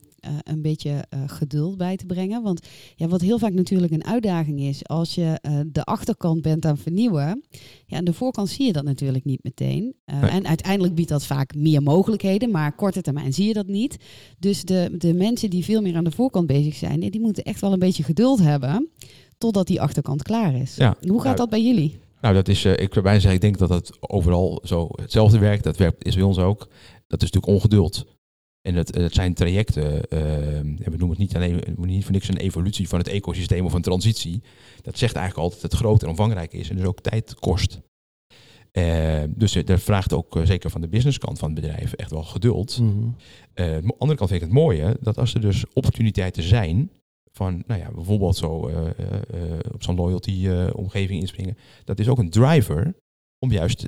een 0.44 0.62
beetje 0.62 1.06
eh, 1.10 1.20
geduld 1.28 1.78
bij 1.78 1.96
te 1.96 2.06
brengen? 2.06 2.44
Want 2.44 2.68
ja, 2.96 3.08
wat 3.08 3.22
heel 3.22 3.40
vaak 3.40 3.54
natuurlijk 3.54 3.92
een 3.92 4.06
uitdaging 4.06 4.60
is, 4.60 4.88
als 4.88 5.16
je 5.16 5.38
eh, 5.42 5.60
de 5.68 5.84
achterkant 5.84 6.42
bent 6.42 6.66
aan 6.66 6.78
vernieuwen, 6.78 7.44
ja, 7.86 7.98
aan 7.98 8.04
de 8.04 8.14
voorkant 8.14 8.50
zie 8.50 8.66
je 8.66 8.74
dat 8.74 8.84
natuurlijk 8.84 9.26
niet 9.26 9.44
meteen. 9.44 9.96
Eh, 10.06 10.22
Nee. 10.22 10.34
En 10.34 10.48
uiteindelijk 10.48 10.96
biedt 10.96 11.10
dat 11.10 11.26
vaak 11.26 11.56
meer 11.56 11.84
mogelijkheden, 11.84 12.52
maar 12.52 12.76
korte 12.76 13.02
termijn 13.02 13.34
zie 13.34 13.48
je 13.48 13.54
dat 13.54 13.68
niet. 13.68 13.98
Dus 14.40 14.64
de, 14.64 14.96
de 14.98 15.14
mensen 15.14 15.50
die 15.50 15.64
veel 15.64 15.82
meer 15.82 15.96
aan 15.96 16.04
de 16.04 16.12
voorkant 16.12 16.48
bezig 16.48 16.76
zijn, 16.76 17.00
die 17.00 17.22
moeten 17.22 17.44
echt 17.44 17.62
wel 17.62 17.74
een 17.74 17.80
beetje 17.80 18.04
geduld 18.04 18.40
hebben 18.40 18.90
totdat 19.38 19.68
die 19.68 19.82
achterkant 19.82 20.24
klaar 20.24 20.56
is. 20.56 20.76
Ja, 20.76 20.96
Hoe 21.02 21.16
gaat 21.16 21.24
nou, 21.24 21.36
dat 21.36 21.50
bij 21.50 21.64
jullie? 21.64 22.00
Nou, 22.22 22.34
dat 22.34 22.48
is, 22.48 22.66
eh, 22.66 22.72
ik 22.72 22.94
zou 22.94 23.02
bijna 23.02 23.20
zeggen, 23.20 23.34
ik 23.34 23.42
denk 23.42 23.58
dat 23.58 23.70
het 23.70 23.98
overal 24.00 24.62
zo 24.64 24.88
hetzelfde 25.02 25.40
werkt. 25.40 25.64
Dat 25.64 25.78
werkt, 25.78 26.06
is 26.06 26.16
bij 26.16 26.24
ons 26.24 26.38
ook. 26.38 26.68
Dat 27.08 27.22
is 27.22 27.32
natuurlijk 27.32 27.48
ongeduld. 27.48 28.06
En 28.66 28.76
dat, 28.76 28.94
dat 28.94 29.14
zijn 29.14 29.34
trajecten, 29.34 30.08
eh, 30.10 30.58
en 30.58 30.76
we 30.76 30.90
noemen 30.98 31.10
het 31.10 31.18
niet 31.18 31.36
alleen 31.36 31.64
niet 31.78 32.04
voor 32.04 32.12
niks 32.14 32.28
een 32.28 32.38
evolutie 32.38 32.88
van 32.88 33.00
het 33.00 33.08
ecosysteem 33.08 33.66
of 33.66 33.74
een 33.74 33.82
transitie. 33.82 34.42
Dat 34.82 34.98
zegt 34.98 35.16
eigenlijk 35.16 35.44
altijd 35.44 35.62
dat 35.62 35.72
het 35.72 35.80
groot 35.82 36.04
en 36.04 36.10
omvangrijk 36.10 36.54
is 36.54 36.70
en 36.70 36.76
dus 36.76 36.86
ook 36.86 37.02
tijd 37.02 37.36
kost. 37.36 37.80
Eh, 38.72 39.24
dus 39.30 39.56
er- 39.56 39.66
dat 39.66 39.82
vraagt 39.82 40.14
ook 40.14 40.36
eh, 40.36 40.46
zeker 40.46 40.70
van 40.70 40.82
de 40.82 40.88
businesskant 40.88 41.40
van 41.40 41.52
het 41.52 41.62
bedrijf 41.62 41.94
echt 41.94 42.12
wel 42.12 42.24
geduld. 42.24 42.80
Eh, 43.54 43.76
aan 43.76 43.82
de 43.82 43.96
andere 43.98 44.18
kant 44.18 44.30
vind 44.30 44.42
ik 44.42 44.48
het 44.48 44.58
mooie 44.58 44.98
dat 45.02 45.18
als 45.18 45.34
er 45.34 45.42
dus 45.42 45.64
opportuniteiten 45.74 46.44
zijn 46.44 46.92
van, 47.32 47.64
nou 47.68 47.80
ja, 47.82 47.92
bijvoorbeeld 47.92 48.36
zo 48.38 48.68
eh, 48.68 48.78
eh, 48.78 49.52
eh, 49.52 49.60
op 49.74 49.84
zo'n 49.84 49.96
loyalty 49.96 50.48
eh, 50.48 50.68
omgeving 50.74 51.20
inspringen, 51.20 51.58
dat 51.84 52.00
is 52.00 52.08
ook 52.08 52.18
een 52.20 52.30
driver 52.30 52.96
om 53.40 53.52
juist 53.52 53.84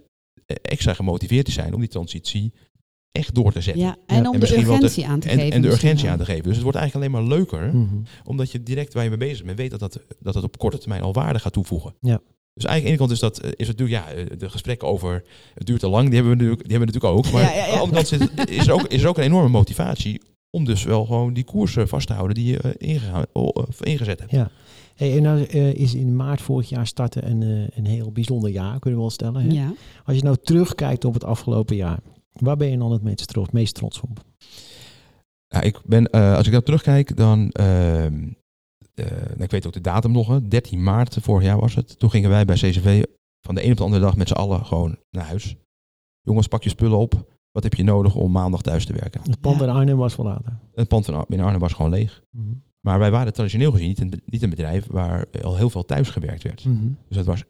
eh, 0.46 0.56
extra 0.62 0.94
gemotiveerd 0.94 1.46
te 1.46 1.52
zijn 1.52 1.74
om 1.74 1.80
die 1.80 1.90
transitie 1.90 2.54
echt 3.18 3.36
door 3.36 3.52
te 3.52 3.62
zetten. 3.62 3.84
Ja, 3.84 3.96
en 4.06 4.22
Ja. 4.22 4.28
om 4.30 4.34
En 4.34 4.40
de 4.40 4.46
urgentie 4.58 5.08
aan 5.08 5.20
te 5.20 5.30
En, 5.30 5.38
geven. 5.38 5.52
en 5.54 5.62
de 5.62 5.68
urgentie 5.68 6.04
wel. 6.04 6.12
aan 6.12 6.18
te 6.20 6.26
geven. 6.26 6.44
Dus 6.44 6.54
het 6.54 6.64
wordt 6.64 6.78
eigenlijk 6.78 7.08
alleen 7.14 7.26
maar 7.28 7.38
leuker, 7.38 7.76
Mhm. 7.76 7.96
omdat 8.24 8.52
je 8.52 8.64
direct 8.64 8.94
waar 8.94 9.04
je 9.04 9.10
mee 9.10 9.18
bezig 9.18 9.46
bent 9.46 9.58
weet 9.58 9.72
dat 9.72 9.80
dat, 9.80 10.00
dat 10.20 10.34
het 10.34 10.44
op 10.44 10.58
korte 10.58 10.78
termijn 10.78 11.02
al 11.02 11.14
waarde 11.14 11.40
gaat 11.40 11.54
toevoegen. 11.54 11.94
Ja. 12.02 12.22
Dus 12.54 12.66
eigenlijk 12.66 12.76
aan 12.76 12.82
de 12.84 12.88
ene 12.88 12.98
kant 12.98 13.12
is 13.12 13.20
dat 13.20 13.40
eh, 13.40 13.52
is 13.56 13.68
het 13.68 13.78
natuurlijk, 13.80 14.08
ja, 14.08 14.14
eh, 14.14 14.38
de 14.40 14.50
gesprekken 14.50 14.88
over 14.88 15.24
het 15.54 15.68
duurt 15.68 15.80
te 15.80 15.88
lang, 15.90 16.06
die 16.06 16.14
hebben 16.16 16.32
we 16.38 16.38
natuurlijk, 16.44 16.68
die 16.70 16.78
hebben 16.78 16.94
we 16.94 17.00
natuurlijk 17.00 17.26
ook. 17.28 17.34
Maar 17.34 17.42
Ja, 17.42 17.50
ja, 17.50 17.66
ja. 17.66 17.72
aan 17.72 17.72
de 17.74 17.80
andere 17.80 17.96
kant 17.96 18.08
zit, 18.08 18.50
is, 18.60 18.68
er 18.68 18.74
ook, 18.74 18.88
is 18.88 19.02
er 19.04 19.08
ook 19.10 19.18
een 19.18 19.24
enorme 19.24 19.50
motivatie 19.50 20.22
om 20.50 20.66
dus 20.66 20.84
wel 20.84 21.06
gewoon 21.06 21.34
die 21.34 21.44
koersen 21.44 21.88
vast 21.88 22.08
te 22.08 22.14
houden 22.14 22.36
die 22.36 22.46
je 22.46 22.58
eh, 22.60 22.72
ingegaan- 22.78 23.26
eh, 23.34 23.44
ingezet 23.80 24.20
hebt. 24.20 24.32
Ja. 24.32 24.50
Hey, 24.96 25.16
en 25.18 25.22
nou 25.22 25.44
eh, 25.44 25.74
is 25.74 25.94
in 25.96 26.16
maart 26.16 26.42
vorig 26.42 26.70
jaar 26.70 26.88
starten 26.88 27.30
een, 27.30 27.42
eh, 27.44 27.78
een 27.78 27.86
heel 27.86 28.12
bijzonder 28.12 28.50
jaar, 28.50 28.80
kunnen 28.80 29.00
we 29.00 29.06
wel 29.06 29.10
stellen. 29.10 29.42
Hè? 29.42 29.52
Ja. 29.54 29.74
Als 30.06 30.16
je 30.16 30.24
nou 30.24 30.38
terugkijkt 30.44 31.06
op 31.06 31.14
het 31.14 31.24
afgelopen 31.24 31.76
jaar, 31.76 32.00
waar 32.42 32.58
ben 32.58 32.70
je 32.70 32.78
dan 32.78 32.92
het 32.92 33.02
meest 33.04 33.28
trots, 33.28 33.52
meest 33.52 33.76
trots 33.76 34.02
op? 34.02 34.24
Ja, 35.48 35.62
ik 35.62 35.82
ben, 35.86 36.06
eh, 36.10 36.36
als 36.36 36.46
ik 36.46 36.52
daar 36.52 36.64
terugkijk, 36.64 37.16
dan. 37.18 37.50
ehm, 37.50 38.28
eh, 38.94 39.12
nou, 39.12 39.44
ik 39.44 39.52
weet 39.52 39.66
ook 39.68 39.74
de 39.74 39.82
datum 39.82 40.12
nog, 40.12 40.28
hè, 40.28 40.48
13 40.48 40.84
maart 40.84 41.18
vorig 41.22 41.46
jaar 41.46 41.60
was 41.60 41.76
het. 41.76 42.00
Toen 42.00 42.10
gingen 42.10 42.30
wij 42.30 42.46
bij 42.46 42.56
CCV 42.56 43.04
van 43.46 43.56
de 43.56 43.64
een 43.64 43.72
op 43.72 43.78
de 43.78 43.84
andere 43.84 44.02
dag 44.02 44.18
met 44.18 44.28
z'n 44.28 44.34
allen 44.34 44.66
gewoon 44.66 44.98
naar 45.10 45.26
huis. 45.26 45.56
Jongens, 46.22 46.48
pak 46.48 46.64
je 46.64 46.70
spullen 46.70 46.98
op. 46.98 47.36
Wat 47.52 47.64
heb 47.64 47.74
je 47.74 47.84
nodig 47.84 48.16
om 48.16 48.32
maandag 48.32 48.62
thuis 48.62 48.86
te 48.86 48.94
werken? 48.94 49.22
Het 49.24 49.40
pand 49.42 49.60
Ja. 49.60 49.64
in 49.66 49.70
Arnhem 49.70 49.98
was 49.98 50.14
verlaten. 50.14 50.60
Het 50.74 50.88
pand 50.88 51.08
in 51.08 51.40
Arnhem 51.40 51.60
was 51.60 51.74
gewoon 51.74 51.92
leeg. 51.92 52.22
Mhm. 52.32 52.54
Maar 52.80 53.00
wij 53.00 53.12
waren 53.12 53.34
traditioneel 53.34 53.72
gezien 53.72 53.88
niet 53.88 54.00
een, 54.00 54.22
niet 54.26 54.42
een 54.44 54.50
bedrijf 54.50 54.88
waar 54.88 55.26
al 55.42 55.56
heel 55.58 55.70
veel 55.70 55.86
thuis 55.86 56.10
gewerkt 56.10 56.44
werd. 56.44 56.66
Mhm. 56.66 56.88
Dus 57.08 57.18
dat 57.18 57.26
was 57.26 57.44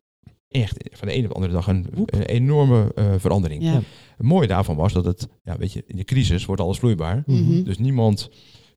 echt 0.50 0.78
van 0.92 1.08
de 1.08 1.16
een 1.16 1.24
op 1.24 1.28
de 1.30 1.34
andere 1.36 1.54
dag 1.54 1.68
een, 1.68 1.86
een 2.06 2.22
enorme 2.22 2.92
eh, 2.96 3.14
verandering. 3.18 3.64
Ja. 3.64 3.74
Het 4.18 4.26
mooie 4.26 4.48
daarvan 4.48 4.76
was 4.76 4.94
dat 4.94 5.06
het, 5.06 5.28
ja, 5.44 5.58
weet 5.58 5.74
je, 5.74 5.84
in 5.88 5.96
de 5.96 6.04
crisis 6.04 6.46
wordt 6.46 6.62
alles 6.62 6.78
vloeibaar. 6.78 7.24
Mhm. 7.26 7.64
Dus 7.64 7.78
niemand, 7.78 8.30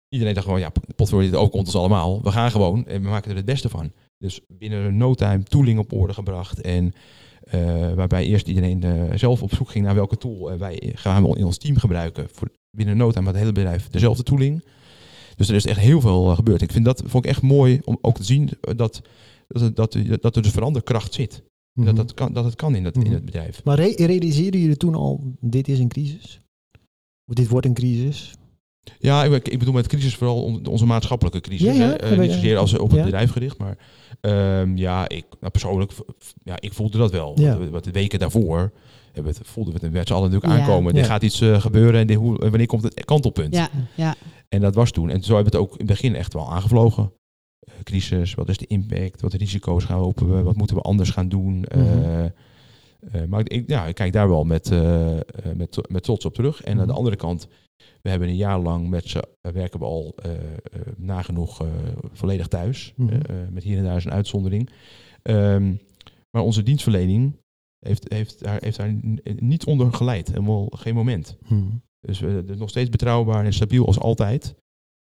iedereen 0.08 0.34
dacht 0.34 0.46
gewoon, 0.46 0.60
ja, 0.60 0.72
potverdorie, 0.96 1.30
dit 1.30 1.38
overkomt 1.38 1.66
ons 1.66 1.76
allemaal. 1.76 2.22
We 2.22 2.30
gaan 2.32 2.50
gewoon 2.50 2.86
en 2.86 3.02
we 3.02 3.08
maken 3.08 3.30
er 3.30 3.36
het 3.36 3.44
beste 3.44 3.68
van. 3.68 3.92
Dus 4.18 4.40
binnen 4.48 4.96
no 4.96 5.14
time 5.14 5.42
tooling 5.42 5.78
op 5.78 5.92
orde 5.92 6.14
gebracht. 6.14 6.60
En 6.60 6.92
eh, 7.40 7.92
waarbij 7.94 8.24
eerst 8.26 8.48
iedereen 8.48 8.82
eh, 8.82 9.16
zelf 9.18 9.42
op 9.42 9.54
zoek 9.54 9.70
ging 9.70 9.84
naar 9.84 9.94
welke 9.94 10.16
tool 10.16 10.58
wij 10.58 10.92
gaan 10.94 11.22
we 11.22 11.38
in 11.38 11.44
ons 11.44 11.58
team 11.58 11.76
gebruiken. 11.76 12.28
Voor 12.32 12.48
binnen 12.76 12.96
no 12.96 13.10
time 13.10 13.24
had 13.24 13.34
het 13.34 13.42
hele 13.42 13.54
bedrijf 13.54 13.88
dezelfde 13.88 14.22
tooling. 14.22 14.64
Dus 15.36 15.48
er 15.48 15.54
is 15.54 15.66
echt 15.66 15.78
heel 15.78 16.00
veel 16.00 16.24
gebeurd. 16.34 16.62
Ik 16.62 16.72
vind 16.72 16.84
dat 16.84 17.02
vond 17.06 17.24
ik 17.24 17.30
echt 17.30 17.42
mooi 17.42 17.80
om 17.84 17.98
ook 18.00 18.16
te 18.16 18.24
zien 18.24 18.50
dat, 18.76 19.02
dat, 19.74 19.94
er- 19.94 20.08
dat, 20.08 20.22
dat 20.22 20.36
er 20.36 20.42
dus 20.42 20.50
veranderkracht 20.50 21.14
zit. 21.14 21.42
Mhm. 21.84 21.94
Dat, 21.94 21.96
dat, 22.06 22.14
kan, 22.14 22.32
dat 22.32 22.44
het 22.44 22.54
kan 22.56 22.74
in 22.74 22.84
het, 22.84 22.94
in 22.94 23.00
Mhm. 23.02 23.12
het 23.12 23.24
bedrijf. 23.24 23.64
Maar 23.64 23.76
re 23.76 23.92
realiseerden 23.96 24.60
jullie 24.60 24.76
toen 24.76 24.94
al, 24.94 25.20
dit 25.40 25.68
is 25.68 25.78
een 25.78 25.88
crisis? 25.88 26.40
Of 27.26 27.34
dit 27.34 27.48
wordt 27.48 27.66
een 27.66 27.74
crisis? 27.74 28.32
Ja, 28.98 29.24
ik, 29.24 29.48
ik 29.48 29.58
bedoel 29.58 29.74
met 29.74 29.86
crisis 29.86 30.14
vooral 30.14 30.42
on- 30.44 30.66
onze 30.66 30.86
maatschappelijke 30.86 31.40
crisis. 31.40 31.66
Ja, 31.66 31.72
ja, 31.72 31.78
hè. 31.88 31.94
Eh, 31.94 32.14
ja, 32.14 32.20
niet 32.20 32.32
zozeer 32.32 32.56
als 32.56 32.78
op 32.78 32.88
het 32.88 32.98
Ja. 32.98 33.04
bedrijf 33.04 33.30
gericht, 33.30 33.58
maar 33.58 33.78
ehm, 34.20 34.76
ja, 34.76 35.08
ik 35.08 35.24
nou, 35.40 35.52
persoonlijk, 35.52 35.92
ja, 36.42 36.56
ik 36.60 36.72
voelde 36.72 36.98
dat 36.98 37.10
wel. 37.10 37.40
Ja. 37.40 37.58
Wat, 37.58 37.68
wat 37.68 37.84
de 37.84 37.90
weken 37.90 38.18
daarvoor 38.18 38.72
hebben 39.12 39.32
we 39.32 39.38
het, 39.38 39.48
voelden 39.48 39.74
we 39.74 39.80
het 39.82 39.92
met 39.92 40.06
z'n 40.08 40.12
allen 40.14 40.30
natuurlijk 40.30 40.58
Ja. 40.60 40.66
aankomen. 40.66 40.94
Ja. 40.94 41.00
Er 41.00 41.06
gaat 41.06 41.22
iets 41.22 41.40
eh, 41.40 41.60
gebeuren 41.60 42.00
en 42.00 42.06
dit- 42.06 42.16
hoe, 42.16 42.36
wanneer 42.38 42.66
komt 42.66 42.82
het 42.82 43.04
kantelpunt? 43.04 43.54
Ja, 43.54 43.68
ja. 43.96 44.14
En 44.48 44.60
dat 44.60 44.74
was 44.74 44.90
toen. 44.90 45.10
En 45.10 45.22
zo 45.22 45.34
hebben 45.34 45.52
we 45.52 45.58
het 45.58 45.66
ook 45.66 45.72
in 45.72 45.78
het 45.78 45.86
begin 45.86 46.14
echt 46.14 46.32
wel 46.32 46.52
aangevlogen. 46.52 47.12
Eh, 47.60 47.74
crisis, 47.82 48.34
wat 48.34 48.48
is 48.48 48.56
de 48.58 48.66
impact, 48.66 49.20
wat 49.20 49.30
de 49.30 49.36
risico's 49.38 49.84
gaan 49.84 50.00
lopen, 50.00 50.44
wat 50.44 50.56
moeten 50.56 50.76
we 50.76 50.82
anders 50.82 51.10
gaan 51.10 51.28
doen. 51.28 51.64
Eh, 51.64 51.80
Mhm. 51.82 52.28
eh, 53.12 53.24
maar 53.28 53.40
ik, 53.50 53.68
ja, 53.68 53.86
ik 53.86 53.94
kijk 53.94 54.12
daar 54.12 54.28
wel 54.28 54.44
met, 54.44 54.70
eh, 54.70 55.16
eh, 55.16 55.22
met, 55.56 55.78
met 55.88 56.02
trots 56.02 56.24
op 56.24 56.34
terug. 56.34 56.62
En 56.62 56.72
aan 56.72 56.78
de 56.78 56.86
Mhm. 56.86 56.96
andere 56.96 57.16
kant, 57.16 57.48
we 58.02 58.10
hebben 58.10 58.28
een 58.28 58.36
jaar 58.36 58.58
lang 58.60 58.88
met 58.88 59.08
ze 59.08 59.28
eh, 59.40 59.52
werken 59.52 59.78
we 59.78 59.84
al 59.84 60.14
eh, 60.22 60.32
eh, 60.32 60.40
nagenoeg 60.96 61.60
eh, 61.60 61.68
volledig 62.12 62.48
thuis. 62.48 62.92
Mhm. 62.96 63.08
Eh, 63.08 63.16
eh, 63.42 63.48
met 63.50 63.62
hier 63.62 63.78
en 63.78 63.84
daar 63.84 63.96
is 63.96 64.04
een 64.04 64.12
uitzondering. 64.12 64.70
Ehm, 65.22 65.74
maar 66.30 66.42
onze 66.42 66.62
dienstverlening 66.62 67.36
heeft, 67.86 68.12
heeft, 68.12 68.42
daar, 68.44 68.58
heeft 68.62 68.76
daar 68.76 68.94
niet 69.38 69.64
onder 69.64 69.92
geleid. 69.92 70.28
Helemaal 70.28 70.66
geen 70.70 70.94
moment. 70.94 71.36
Dus 72.00 72.20
we 72.20 72.44
is 72.48 72.56
nog 72.56 72.68
steeds 72.68 72.90
betrouwbaar 72.90 73.44
en 73.44 73.52
stabiel 73.52 73.86
als 73.86 73.98
altijd. 73.98 74.54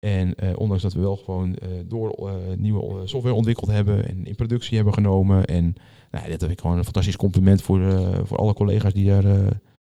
En 0.05 0.35
eh, 0.35 0.49
ondanks 0.57 0.83
dat 0.83 0.93
we 0.93 0.99
wel 0.99 1.15
gewoon 1.15 1.55
eh, 1.55 1.67
door 1.87 2.09
eh, 2.11 2.33
nieuwe 2.57 3.07
software 3.07 3.35
ontwikkeld 3.35 3.69
hebben 3.71 4.07
en 4.07 4.25
in 4.25 4.35
productie 4.35 4.75
hebben 4.75 4.93
genomen. 4.93 5.45
En 5.45 5.63
nou, 6.11 6.23
ja, 6.25 6.31
dit 6.31 6.41
heb 6.41 6.49
ik 6.49 6.61
gewoon 6.61 6.77
een 6.77 6.83
fantastisch 6.83 7.15
compliment 7.15 7.61
voor, 7.61 7.81
eh, 7.81 8.09
voor 8.23 8.37
alle 8.37 8.53
collega's 8.53 8.93
die 8.93 9.05
daar 9.07 9.25
eh, 9.25 9.47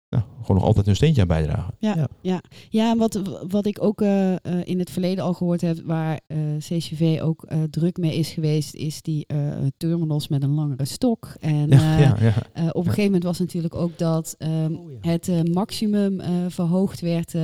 nou, 0.08 0.24
gewoon 0.40 0.56
nog 0.56 0.64
altijd 0.66 0.86
hun 0.86 0.96
steentje 0.96 1.20
aan 1.20 1.26
bijdragen. 1.28 1.74
Ja, 1.78 2.08
Ja. 2.20 2.42
ja. 2.70 2.96
wat, 2.96 3.20
wat 3.48 3.66
ik 3.66 3.82
ook 3.82 4.00
eh, 4.00 4.32
eh, 4.32 4.38
in 4.64 4.78
het 4.78 4.90
verleden 4.90 5.24
al 5.24 5.34
gehoord 5.34 5.60
heb, 5.60 5.80
waar 5.84 6.20
eh, 6.26 6.38
CCV 6.58 7.20
ook 7.22 7.42
eh, 7.44 7.62
druk 7.70 7.96
mee 7.96 8.14
is 8.16 8.30
geweest, 8.30 8.74
is 8.74 9.02
die 9.02 9.24
eh, 9.26 9.38
terminals 9.76 10.28
met 10.28 10.42
een 10.42 10.54
langere 10.54 10.84
stok. 10.84 11.34
En 11.40 11.68
Ja, 11.68 11.94
eh, 11.94 12.00
ja, 12.00 12.16
ja. 12.20 12.34
eh, 12.52 12.66
op 12.68 12.74
een 12.76 12.82
gegeven 12.84 13.04
moment 13.04 13.22
was 13.24 13.38
natuurlijk 13.38 13.74
ook 13.74 13.98
dat 13.98 14.34
ehm, 14.38 14.72
Oh, 14.74 14.90
ja. 15.02 15.10
het 15.10 15.28
eh, 15.28 15.40
maximum 15.42 16.20
eh, 16.20 16.30
verhoogd 16.48 17.00
werd 17.00 17.34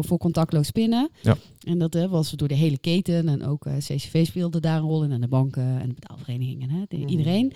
voor 0.00 0.18
contactloos 0.18 0.70
pinnen. 0.70 1.10
Ja. 1.22 1.36
En 1.66 1.78
dat 1.78 1.94
eh, 1.94 2.10
was 2.10 2.30
door 2.30 2.48
de 2.48 2.54
hele 2.54 2.78
keten. 2.78 3.28
En 3.28 3.44
ook 3.46 3.66
eh, 3.66 3.76
CCV 3.76 4.26
speelde 4.26 4.60
daar 4.60 4.76
een 4.76 4.82
rol 4.82 5.04
in. 5.04 5.12
En 5.12 5.20
de 5.20 5.28
banken 5.28 5.80
en 5.80 5.88
de 5.88 5.94
betaalverenigingen. 5.94 6.70
Hè, 6.70 6.82
de- 6.88 6.96
Mhm. 6.96 7.08
Iedereen. 7.08 7.52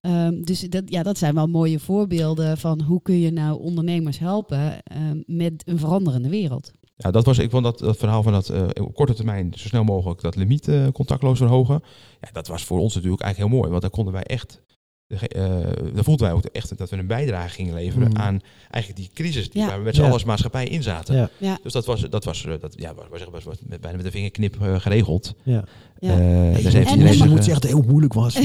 Ehm, 0.00 0.40
dus 0.42 0.60
dat, 0.60 0.82
ja, 0.86 1.02
dat 1.02 1.18
zijn 1.18 1.34
wel 1.34 1.46
mooie 1.46 1.78
voorbeelden 1.78 2.58
van 2.58 2.80
hoe 2.82 3.02
kun 3.02 3.18
je 3.18 3.30
nou 3.30 3.60
ondernemers 3.60 4.18
helpen 4.18 4.82
ehm, 4.82 5.22
met 5.26 5.62
een 5.66 5.78
veranderende 5.78 6.28
wereld. 6.28 6.70
Ja, 6.96 7.10
dat 7.10 7.24
was, 7.24 7.38
ik 7.38 7.50
vond 7.50 7.64
dat, 7.64 7.78
dat 7.78 7.96
verhaal 7.96 8.22
van 8.22 8.32
dat 8.32 8.48
eh, 8.48 8.66
op 8.82 8.94
korte 8.94 9.14
termijn 9.14 9.52
zo 9.56 9.68
snel 9.68 9.84
mogelijk 9.84 10.20
dat 10.20 10.36
limiet 10.36 10.68
eh, 10.68 10.86
contactloos 10.92 11.38
verhogen. 11.38 11.80
Ja, 12.20 12.28
dat 12.32 12.46
was 12.46 12.64
voor 12.64 12.78
ons 12.78 12.94
natuurlijk 12.94 13.22
eigenlijk 13.22 13.50
heel 13.52 13.58
mooi, 13.60 13.70
want 13.70 13.82
dan 13.82 13.90
konden 13.90 14.12
wij 14.12 14.22
echt, 14.22 14.62
de, 15.08 15.28
eh 15.28 15.94
dan 15.94 16.04
voelden 16.04 16.26
wij 16.26 16.34
ook 16.36 16.44
echt 16.44 16.78
dat 16.78 16.90
we 16.90 16.96
een 16.96 17.06
bijdrage 17.06 17.48
gingen 17.48 17.74
leveren 17.74 18.08
Mhm. 18.08 18.18
aan 18.20 18.40
eigenlijk 18.70 18.96
die 19.04 19.10
crisis 19.24 19.50
die 19.50 19.60
Ja. 19.62 19.68
waar 19.68 19.78
we 19.78 19.84
met 19.84 19.92
z'n 19.94 19.98
Ja. 20.00 20.04
allen 20.06 20.18
als 20.18 20.26
maatschappij 20.26 20.64
in 20.66 20.82
zaten. 20.82 21.16
Ja. 21.16 21.28
Ja. 21.38 21.58
Dus 21.62 21.72
dat 21.72 21.86
was, 21.86 22.00
dat 22.10 22.24
was, 22.24 22.44
eh, 22.46 22.52
dat, 22.60 22.74
ja, 22.76 22.94
was, 22.94 23.04
was, 23.10 23.24
was, 23.30 23.44
was 23.44 23.56
met- 23.66 23.80
bijna 23.80 23.96
met 23.96 24.06
een 24.06 24.12
vingerknip 24.12 24.56
eh, 24.62 24.80
geregeld. 24.80 25.34
Ja. 25.42 25.64
Ja. 25.98 26.10
Eh, 26.10 26.18
dus 26.54 26.64
En- 26.64 26.72
heeft 26.72 26.88
en- 26.88 26.94
iedereen 26.98 27.18
je 27.18 27.24
moet 27.28 27.44
zeggen 27.44 27.52
dat 27.54 27.62
het 27.62 27.72
heel 27.72 27.82
moeilijk 27.88 28.12
was. 28.12 28.34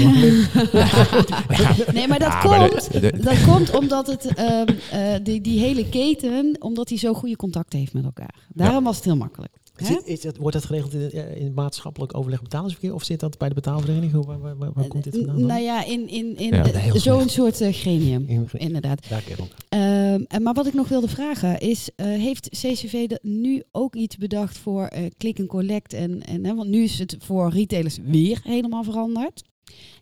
nee, 1.94 2.08
maar 2.08 2.20
dat 2.20 2.32
ja, 2.32 2.44
maar 2.44 2.70
komt. 2.70 2.92
de- 2.92 3.00
de- 3.00 3.18
Dat 3.22 3.44
komt 3.46 3.76
omdat 3.78 4.08
het, 4.08 4.26
ehm, 4.26 4.66
eh, 4.92 5.14
die, 5.24 5.42
die 5.42 5.60
hele 5.60 5.90
keten, 5.90 6.56
omdat 6.60 6.90
hij 6.90 6.98
zo 6.98 7.14
goede 7.14 7.36
contact 7.36 7.74
heeft 7.74 7.94
met 7.94 8.04
elkaar. 8.04 8.34
Daarom 8.54 8.84
was 8.84 8.96
het 8.96 9.06
heel 9.06 9.16
makkelijk. 9.18 9.52
Zit- 9.86 10.08
is 10.26 10.26
wordt 10.40 10.54
dat 10.56 10.66
geregeld 10.66 10.94
in, 10.94 11.12
eh, 11.12 11.36
in 11.36 11.44
het 11.46 11.56
maatschappelijk 11.56 12.18
overleg 12.18 12.42
betalingsverkeer? 12.42 12.94
Of 12.94 13.04
zit 13.04 13.20
dat 13.20 13.38
bij 13.38 13.48
de 13.50 13.54
betaalvereniging? 13.56 14.12
Hoe- 14.12 14.26
Waar, 14.26 14.40
waar, 14.40 14.58
waar, 14.58 14.72
waar 14.74 14.88
komt 14.88 15.04
dit 15.04 15.16
vandaan? 15.16 15.38
dan? 15.38 15.48
Nou 15.48 15.62
ja, 15.62 15.86
in, 15.86 16.08
in, 16.10 16.38
in 16.38 16.48
Ja, 16.56 16.64
eh, 16.72 16.94
zo'n 16.94 17.30
soort 17.30 17.62
eh, 17.62 17.74
gremium. 17.74 18.24
In- 18.28 18.48
Inderdaad. 18.54 19.10
Daar. 19.10 19.24
Ehm, 19.70 20.24
en 20.28 20.42
maar 20.44 20.54
wat 20.54 20.68
ik 20.68 20.74
nog 20.74 20.88
wilde 20.88 21.08
vragen 21.08 21.60
is, 21.60 21.90
eh, 21.96 22.06
heeft 22.06 22.50
CCV 22.50 23.10
nu 23.22 23.64
ook 23.72 23.96
iets 23.96 24.18
bedacht 24.18 24.58
voor 24.58 24.86
eh 24.86 25.06
click 25.18 25.40
and 25.40 25.48
collect? 25.48 25.94
En, 25.94 26.22
en, 26.24 26.46
hè, 26.46 26.56
want 26.56 26.70
nu 26.70 26.84
is 26.84 27.00
het 27.00 27.16
voor 27.20 27.50
retailers 27.50 27.98
weer 28.04 28.40
helemaal 28.44 28.84
veranderd. 28.84 29.44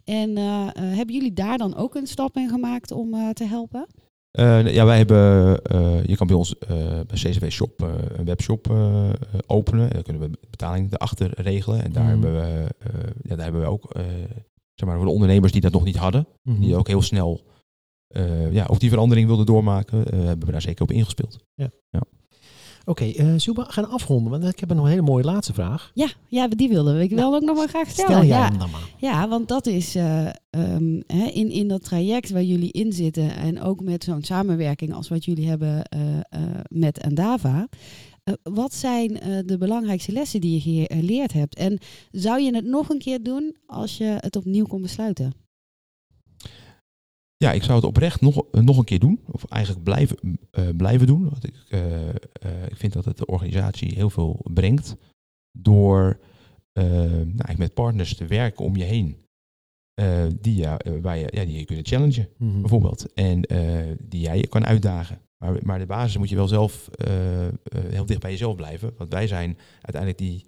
En 0.03 0.37
eh, 0.37 0.67
eh, 0.67 0.73
hebben 0.75 1.15
jullie 1.15 1.33
daar 1.33 1.57
dan 1.57 1.75
ook 1.75 1.95
een 1.95 2.07
stap 2.07 2.35
in 2.37 2.49
gemaakt 2.49 2.91
om 2.91 3.13
eh, 3.13 3.29
te 3.29 3.43
helpen? 3.43 3.87
Eh, 4.31 4.73
ja, 4.73 4.85
wij 4.85 4.97
hebben, 4.97 5.61
eh, 5.63 6.03
je 6.05 6.15
kan 6.15 6.27
bij 6.27 6.35
ons 6.35 6.57
eh, 6.57 6.77
bij 7.07 7.17
CCW 7.17 7.49
Shop 7.49 7.81
een 8.17 8.25
webshop 8.25 8.69
openen. 9.45 9.87
En 9.87 9.93
dan 9.93 10.01
kunnen 10.03 10.21
we 10.21 10.37
betaling 10.49 10.93
erachter 10.93 11.41
regelen. 11.41 11.83
En 11.83 11.91
daar, 11.91 12.03
Mhm. 12.03 12.11
hebben, 12.11 12.33
we, 12.33 12.67
ja, 13.21 13.35
daar 13.35 13.43
hebben 13.43 13.61
we 13.61 13.67
ook, 13.67 13.91
zeg 14.73 14.87
maar, 14.87 14.95
voor 14.95 15.05
de 15.05 15.11
ondernemers 15.11 15.51
die 15.51 15.61
dat 15.61 15.71
nog 15.71 15.83
niet 15.83 15.97
hadden, 15.97 16.27
Mhm. 16.43 16.59
die 16.61 16.75
ook 16.75 16.87
heel 16.87 17.01
snel 17.01 17.41
ja, 18.51 18.65
ook 18.69 18.79
die 18.79 18.89
verandering 18.89 19.27
wilden 19.27 19.45
doormaken, 19.45 19.97
hebben 20.25 20.45
we 20.45 20.51
daar 20.51 20.61
zeker 20.61 20.83
op 20.83 20.91
ingespeeld. 20.91 21.37
Oké, 22.91 23.05
eh 23.05 23.33
Zuba, 23.37 23.63
gaan 23.67 23.89
afronden. 23.89 24.31
Want 24.31 24.43
ik 24.53 24.59
heb 24.59 24.73
nog 24.73 24.83
een 24.83 24.89
hele 24.89 25.01
mooie 25.01 25.23
laatste 25.23 25.53
vraag. 25.53 25.91
Ja, 25.93 26.07
ja 26.27 26.47
die 26.47 26.69
wilde 26.69 27.01
ik 27.01 27.09
wel 27.09 27.19
Nou, 27.19 27.35
ook 27.35 27.41
nog 27.47 27.57
wel 27.57 27.67
graag 27.67 27.89
stellen. 27.89 28.11
Stel 28.11 28.25
jij 28.25 28.37
ja. 28.37 28.47
hem 28.49 28.57
dan 28.57 28.69
maar. 28.69 28.89
Ja, 28.97 29.27
want 29.27 29.47
dat 29.47 29.65
is 29.67 29.95
eh, 29.95 30.27
ehm, 30.49 31.01
hè, 31.07 31.25
in, 31.25 31.49
in 31.51 31.67
dat 31.67 31.83
traject 31.83 32.29
waar 32.29 32.43
jullie 32.43 32.71
in 32.71 32.93
zitten 32.93 33.35
en 33.35 33.61
ook 33.61 33.81
met 33.83 34.03
zo'n 34.03 34.23
samenwerking 34.23 34.93
als 34.93 35.07
wat 35.09 35.25
jullie 35.25 35.47
hebben 35.47 35.83
eh, 35.83 36.17
eh, 36.17 36.41
met 36.69 36.97
Endava. 36.97 37.67
eh, 38.23 38.33
wat 38.43 38.73
zijn 38.73 39.19
eh, 39.19 39.37
de 39.45 39.57
belangrijkste 39.57 40.11
lessen 40.11 40.41
die 40.41 40.79
je 40.79 40.85
geleerd 40.95 41.33
hebt? 41.33 41.55
En 41.55 41.77
zou 42.11 42.41
je 42.41 42.55
het 42.55 42.65
nog 42.65 42.89
een 42.89 42.99
keer 42.99 43.23
doen 43.23 43.55
als 43.65 43.97
je 43.97 44.17
het 44.19 44.35
opnieuw 44.35 44.65
kon 44.65 44.81
besluiten? 44.81 45.33
Ja, 47.41 47.51
ik 47.51 47.63
zou 47.63 47.75
het 47.75 47.85
oprecht 47.87 48.21
nog, 48.21 48.45
eh, 48.51 48.61
nog 48.61 48.77
een 48.77 48.83
keer 48.83 48.99
doen. 48.99 49.19
Of 49.31 49.45
eigenlijk 49.45 49.83
blijven, 49.83 50.39
eh, 50.51 50.67
blijven 50.77 51.07
doen. 51.07 51.29
Want 51.29 51.47
ik, 51.47 51.55
eh, 51.69 52.09
ik 52.67 52.77
vind 52.77 52.93
dat 52.93 53.05
het 53.05 53.17
de 53.17 53.25
organisatie 53.25 53.93
heel 53.95 54.09
veel 54.09 54.39
brengt. 54.53 54.95
Door 55.51 56.19
nou, 56.73 57.57
met 57.57 57.73
partners 57.73 58.15
te 58.15 58.25
werken 58.25 58.65
om 58.65 58.75
je 58.75 58.83
heen. 58.83 59.19
die, 60.41 60.55
ja, 60.55 60.79
waar 61.01 61.17
je, 61.17 61.27
ja, 61.31 61.45
die 61.45 61.57
je 61.57 61.65
kunnen 61.65 61.85
challengen, 61.85 62.29
Mhm. 62.37 62.59
bijvoorbeeld. 62.61 63.13
En 63.13 63.41
die 63.99 64.21
jij 64.21 64.41
kan 64.49 64.65
uitdagen. 64.65 65.21
Maar, 65.37 65.57
maar 65.63 65.79
de 65.79 65.85
basis 65.85 66.17
moet 66.17 66.29
je 66.29 66.35
wel 66.35 66.47
zelf 66.47 66.89
heel 67.87 68.05
dicht 68.05 68.19
bij 68.19 68.31
jezelf 68.31 68.55
blijven. 68.55 68.93
Want 68.97 69.09
wij 69.09 69.27
zijn 69.27 69.57
uiteindelijk 69.81 70.17
die, 70.17 70.45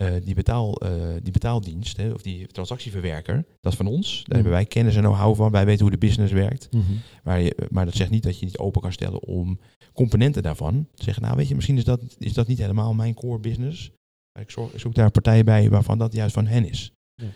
eh, 0.00 0.12
die, 0.24 0.34
betaal, 0.34 0.74
eh, 0.80 0.92
die 1.22 1.32
betaaldienst, 1.32 1.96
hè, 1.96 2.10
of 2.12 2.22
die 2.22 2.46
transactieverwerker. 2.46 3.44
Dat 3.60 3.72
is 3.72 3.78
van 3.78 3.86
ons. 3.86 4.08
Daar 4.12 4.22
Mhm. 4.24 4.34
hebben 4.34 4.52
wij 4.52 4.64
kennis 4.64 4.94
en 4.96 5.02
know-how 5.02 5.36
van. 5.36 5.50
Wij 5.50 5.64
weten 5.64 5.80
hoe 5.82 5.90
de 5.90 5.98
business 6.06 6.32
werkt. 6.32 6.68
Mhm. 6.72 6.82
Maar, 7.24 7.40
je, 7.40 7.56
maar 7.70 7.84
dat 7.84 7.94
zegt 7.94 8.10
niet 8.10 8.22
dat 8.22 8.38
je 8.38 8.44
niet 8.44 8.58
open 8.58 8.80
kan 8.80 8.92
stellen 8.92 9.22
om 9.22 9.58
componenten 9.92 10.42
daarvan 10.42 10.86
te 10.94 11.04
zeggen, 11.04 11.22
nou 11.22 11.36
weet 11.36 11.48
je, 11.48 11.54
misschien 11.54 11.76
is 11.76 11.84
dat, 11.84 12.00
is 12.18 12.32
dat 12.32 12.46
niet 12.46 12.58
helemaal 12.58 12.94
mijn 12.94 13.14
core 13.14 13.38
business. 13.38 13.90
Maar 14.32 14.42
ik 14.42 14.50
zorg- 14.50 14.72
zoek 14.80 14.94
daar 14.94 15.10
partijen 15.10 15.44
bij 15.44 15.70
waarvan 15.70 15.98
dat 15.98 16.12
juist 16.12 16.34
van 16.34 16.46
hen 16.46 16.68
is. 16.68 16.92
Ja. 17.14 17.26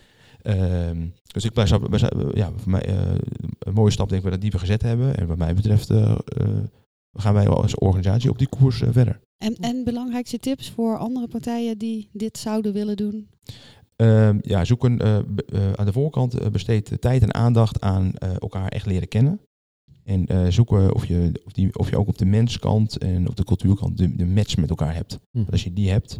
Ehm, 0.41 1.05
dus 1.33 1.43
ik 1.45 1.53
blijf, 1.53 1.69
ja, 2.33 2.51
voor 2.55 2.71
mij 2.71 2.85
eh, 2.85 3.15
een 3.59 3.73
mooie 3.73 3.91
stap 3.91 4.09
denk 4.09 4.23
ik 4.25 4.31
dat 4.31 4.41
die 4.41 4.51
we 4.51 4.59
gezet 4.59 4.81
hebben. 4.81 5.17
En 5.17 5.27
wat 5.27 5.37
mij 5.37 5.53
betreft 5.53 5.87
gaan 7.15 7.33
wij 7.33 7.47
als 7.47 7.75
organisatie 7.75 8.29
op 8.29 8.37
die 8.37 8.49
koers 8.49 8.81
eh, 8.81 8.89
verder. 8.91 9.19
En, 9.37 9.55
en 9.55 9.83
belangrijkste 9.83 10.39
tips 10.39 10.69
voor 10.69 10.97
andere 10.97 11.27
partijen 11.27 11.77
die 11.77 12.09
dit 12.11 12.37
zouden 12.37 12.73
willen 12.73 12.97
doen? 12.97 13.29
Ehm, 13.95 14.37
ja, 14.41 14.65
zoek 14.65 14.83
een, 14.83 14.99
eh, 14.99 15.17
eh, 15.17 15.23
aan 15.75 15.85
de 15.85 15.91
voorkant 15.91 16.51
besteed 16.51 17.01
tijd 17.01 17.21
en 17.21 17.33
aandacht 17.33 17.81
aan 17.81 18.13
eh, 18.13 18.29
elkaar 18.39 18.67
echt 18.67 18.85
leren 18.85 19.07
kennen. 19.07 19.39
En 20.05 20.25
eh, 20.25 20.47
zoeken 20.47 20.93
of 20.93 21.05
je, 21.05 21.41
of, 21.45 21.51
die, 21.51 21.77
of 21.77 21.89
je 21.89 21.97
ook 21.97 22.07
op 22.07 22.17
de 22.17 22.25
menskant 22.25 22.97
en 22.97 23.27
op 23.27 23.35
de 23.35 23.43
cultuurkant 23.43 23.97
de, 23.97 24.15
de 24.15 24.25
match 24.25 24.57
met 24.57 24.69
elkaar 24.69 24.95
hebt. 24.95 25.11
Mhm. 25.11 25.19
Want 25.31 25.51
als 25.51 25.63
je 25.63 25.73
die 25.73 25.89
hebt, 25.89 26.19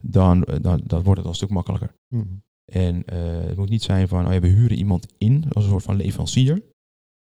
dan, 0.00 0.46
dan, 0.60 0.80
dan 0.84 1.02
wordt 1.02 1.16
het 1.16 1.24
al 1.24 1.28
een 1.28 1.34
stuk 1.34 1.50
makkelijker. 1.50 1.94
Mhm. 2.08 2.24
En 2.72 3.04
eh, 3.04 3.46
het 3.46 3.56
moet 3.56 3.68
niet 3.68 3.82
zijn 3.82 4.08
van, 4.08 4.26
oh 4.26 4.32
ja, 4.32 4.40
we 4.40 4.48
huren 4.48 4.76
iemand 4.76 5.06
in 5.18 5.44
als 5.52 5.64
een 5.64 5.70
soort 5.70 5.82
van 5.82 5.96
leverancier. 5.96 6.62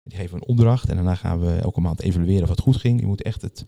Die 0.05 0.19
geven 0.19 0.37
een 0.37 0.47
opdracht 0.47 0.88
en 0.88 0.95
daarna 0.95 1.15
gaan 1.15 1.41
we 1.41 1.53
elke 1.57 1.81
maand 1.81 2.03
evalueren 2.03 2.43
of 2.43 2.49
het 2.49 2.61
goed 2.61 2.77
ging. 2.77 3.01
Je 3.01 3.07
moet 3.07 3.23
echt 3.23 3.43
het, 3.43 3.65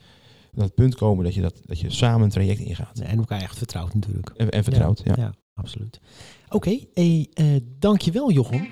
naar 0.53 0.65
het 0.65 0.75
punt 0.75 0.95
komen 0.95 1.25
dat 1.25 1.35
je, 1.35 1.41
dat, 1.41 1.61
dat 1.65 1.81
je 1.81 1.91
samen 1.91 2.23
een 2.23 2.31
traject 2.31 2.61
ingaat. 2.61 2.99
En 2.99 3.19
elkaar 3.19 3.41
echt 3.41 3.59
vertrouwd 3.59 3.95
natuurlijk. 3.95 4.29
En, 4.37 4.51
en 4.51 4.65
vertrouwd, 4.65 5.01
ja. 5.05 5.15
Ja, 5.17 5.35
absoluut. 5.55 6.01
Oké, 6.49 6.79
hey, 6.95 7.29
eh, 7.33 7.47
dankjewel 7.79 8.33
Jochem. 8.33 8.69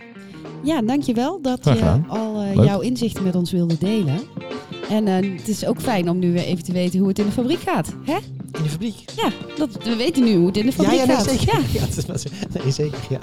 Ja, 0.64 0.83
dankjewel 0.83 1.42
dat 1.42 1.64
je 1.64 2.01
al 2.09 2.40
eh, 2.42 2.55
jouw 2.55 2.81
inzichten 2.81 3.22
met 3.22 3.35
ons 3.35 3.51
wilde 3.51 3.79
delen. 3.79 4.20
En 4.88 5.07
eh, 5.07 5.38
het 5.38 5.48
is 5.48 5.66
ook 5.66 5.81
fijn 5.81 6.09
om 6.11 6.18
nu 6.18 6.33
weer 6.33 6.44
even 6.44 6.64
te 6.64 6.72
weten 6.72 6.98
hoe 6.98 7.09
het 7.09 7.18
in 7.18 7.27
de 7.27 7.33
fabriek 7.33 7.61
gaat. 7.61 7.94
Hè? 8.05 8.16
In 8.53 8.62
de 8.62 8.68
fabriek. 8.68 9.05
Ja, 9.16 9.31
dat, 9.57 9.85
we 9.85 9.96
weten 9.96 10.25
nu 10.25 10.35
hoe 10.37 10.46
het 10.46 10.57
in 10.57 10.66
de 10.66 10.72
Ja, 10.77 10.83
fabriek 10.83 10.98
ja, 10.98 11.07
nee, 11.07 11.16
gaat. 11.16 11.25
zeker. 11.25 11.46
Ja, 11.46 11.61
Ja, 11.81 11.87
dat 12.07 12.14
is 12.14 12.25
nee, 12.62 12.72
zeker, 12.72 12.98
ja. 13.11 13.20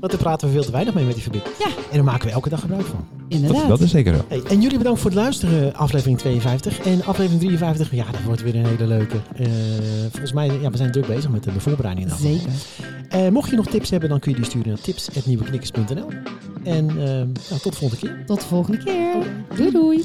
Want 0.00 0.12
daar 0.12 0.20
praten 0.20 0.46
we 0.46 0.52
veel 0.54 0.64
te 0.64 0.70
weinig 0.70 0.94
mee 0.94 1.04
met 1.04 1.14
die 1.14 1.22
fabriek. 1.22 1.46
Ja. 1.58 1.66
En 1.66 1.94
daar 1.94 2.04
maken 2.04 2.26
we 2.26 2.32
elke 2.32 2.48
dag 2.48 2.60
gebruik 2.60 2.86
van. 2.86 3.06
inderdaad. 3.28 3.60
Dat, 3.60 3.68
dat 3.68 3.80
is 3.80 3.90
zeker 3.90 4.14
zo. 4.14 4.24
Hey, 4.28 4.42
en 4.48 4.60
jullie 4.60 4.78
bedankt 4.78 5.00
voor 5.00 5.10
het 5.10 5.18
luisteren, 5.18 5.74
aflevering 5.74 6.18
52. 6.18 6.80
En 6.80 7.04
aflevering 7.04 7.40
53, 7.40 7.90
ja, 7.90 8.04
dat 8.10 8.22
wordt 8.22 8.42
weer 8.42 8.54
een 8.54 8.66
hele 8.66 8.86
leuke. 8.86 9.16
Eh, 9.36 9.46
volgens 10.10 10.32
mij, 10.32 10.46
ja, 10.60 10.70
we 10.70 10.76
zijn 10.76 10.92
druk 10.92 11.06
bezig 11.06 11.30
met 11.30 11.44
de, 11.44 11.52
de 11.52 11.60
voorbereiding 11.60 12.08
daarvan. 12.08 12.30
Zeker. 12.30 12.50
Eh, 13.08 13.28
mocht 13.28 13.50
je 13.50 13.56
nog 13.56 13.66
tips 13.66 13.90
hebben, 13.90 14.08
dan 14.08 14.18
kun 14.18 14.30
je 14.30 14.36
die 14.36 14.46
sturen 14.46 14.68
naar 14.68 14.80
tips.nieuweknikkers.nl. 14.80 16.08
En 16.64 16.88
eh, 16.88 16.96
nou, 16.96 17.60
tot 17.62 17.72
de 17.72 17.78
volgende 17.78 18.06
keer. 18.06 18.24
Tot 18.26 18.40
de 18.40 18.46
volgende 18.46 18.78
keer. 18.78 19.14
Doei 19.56 19.70
doei. 19.70 20.02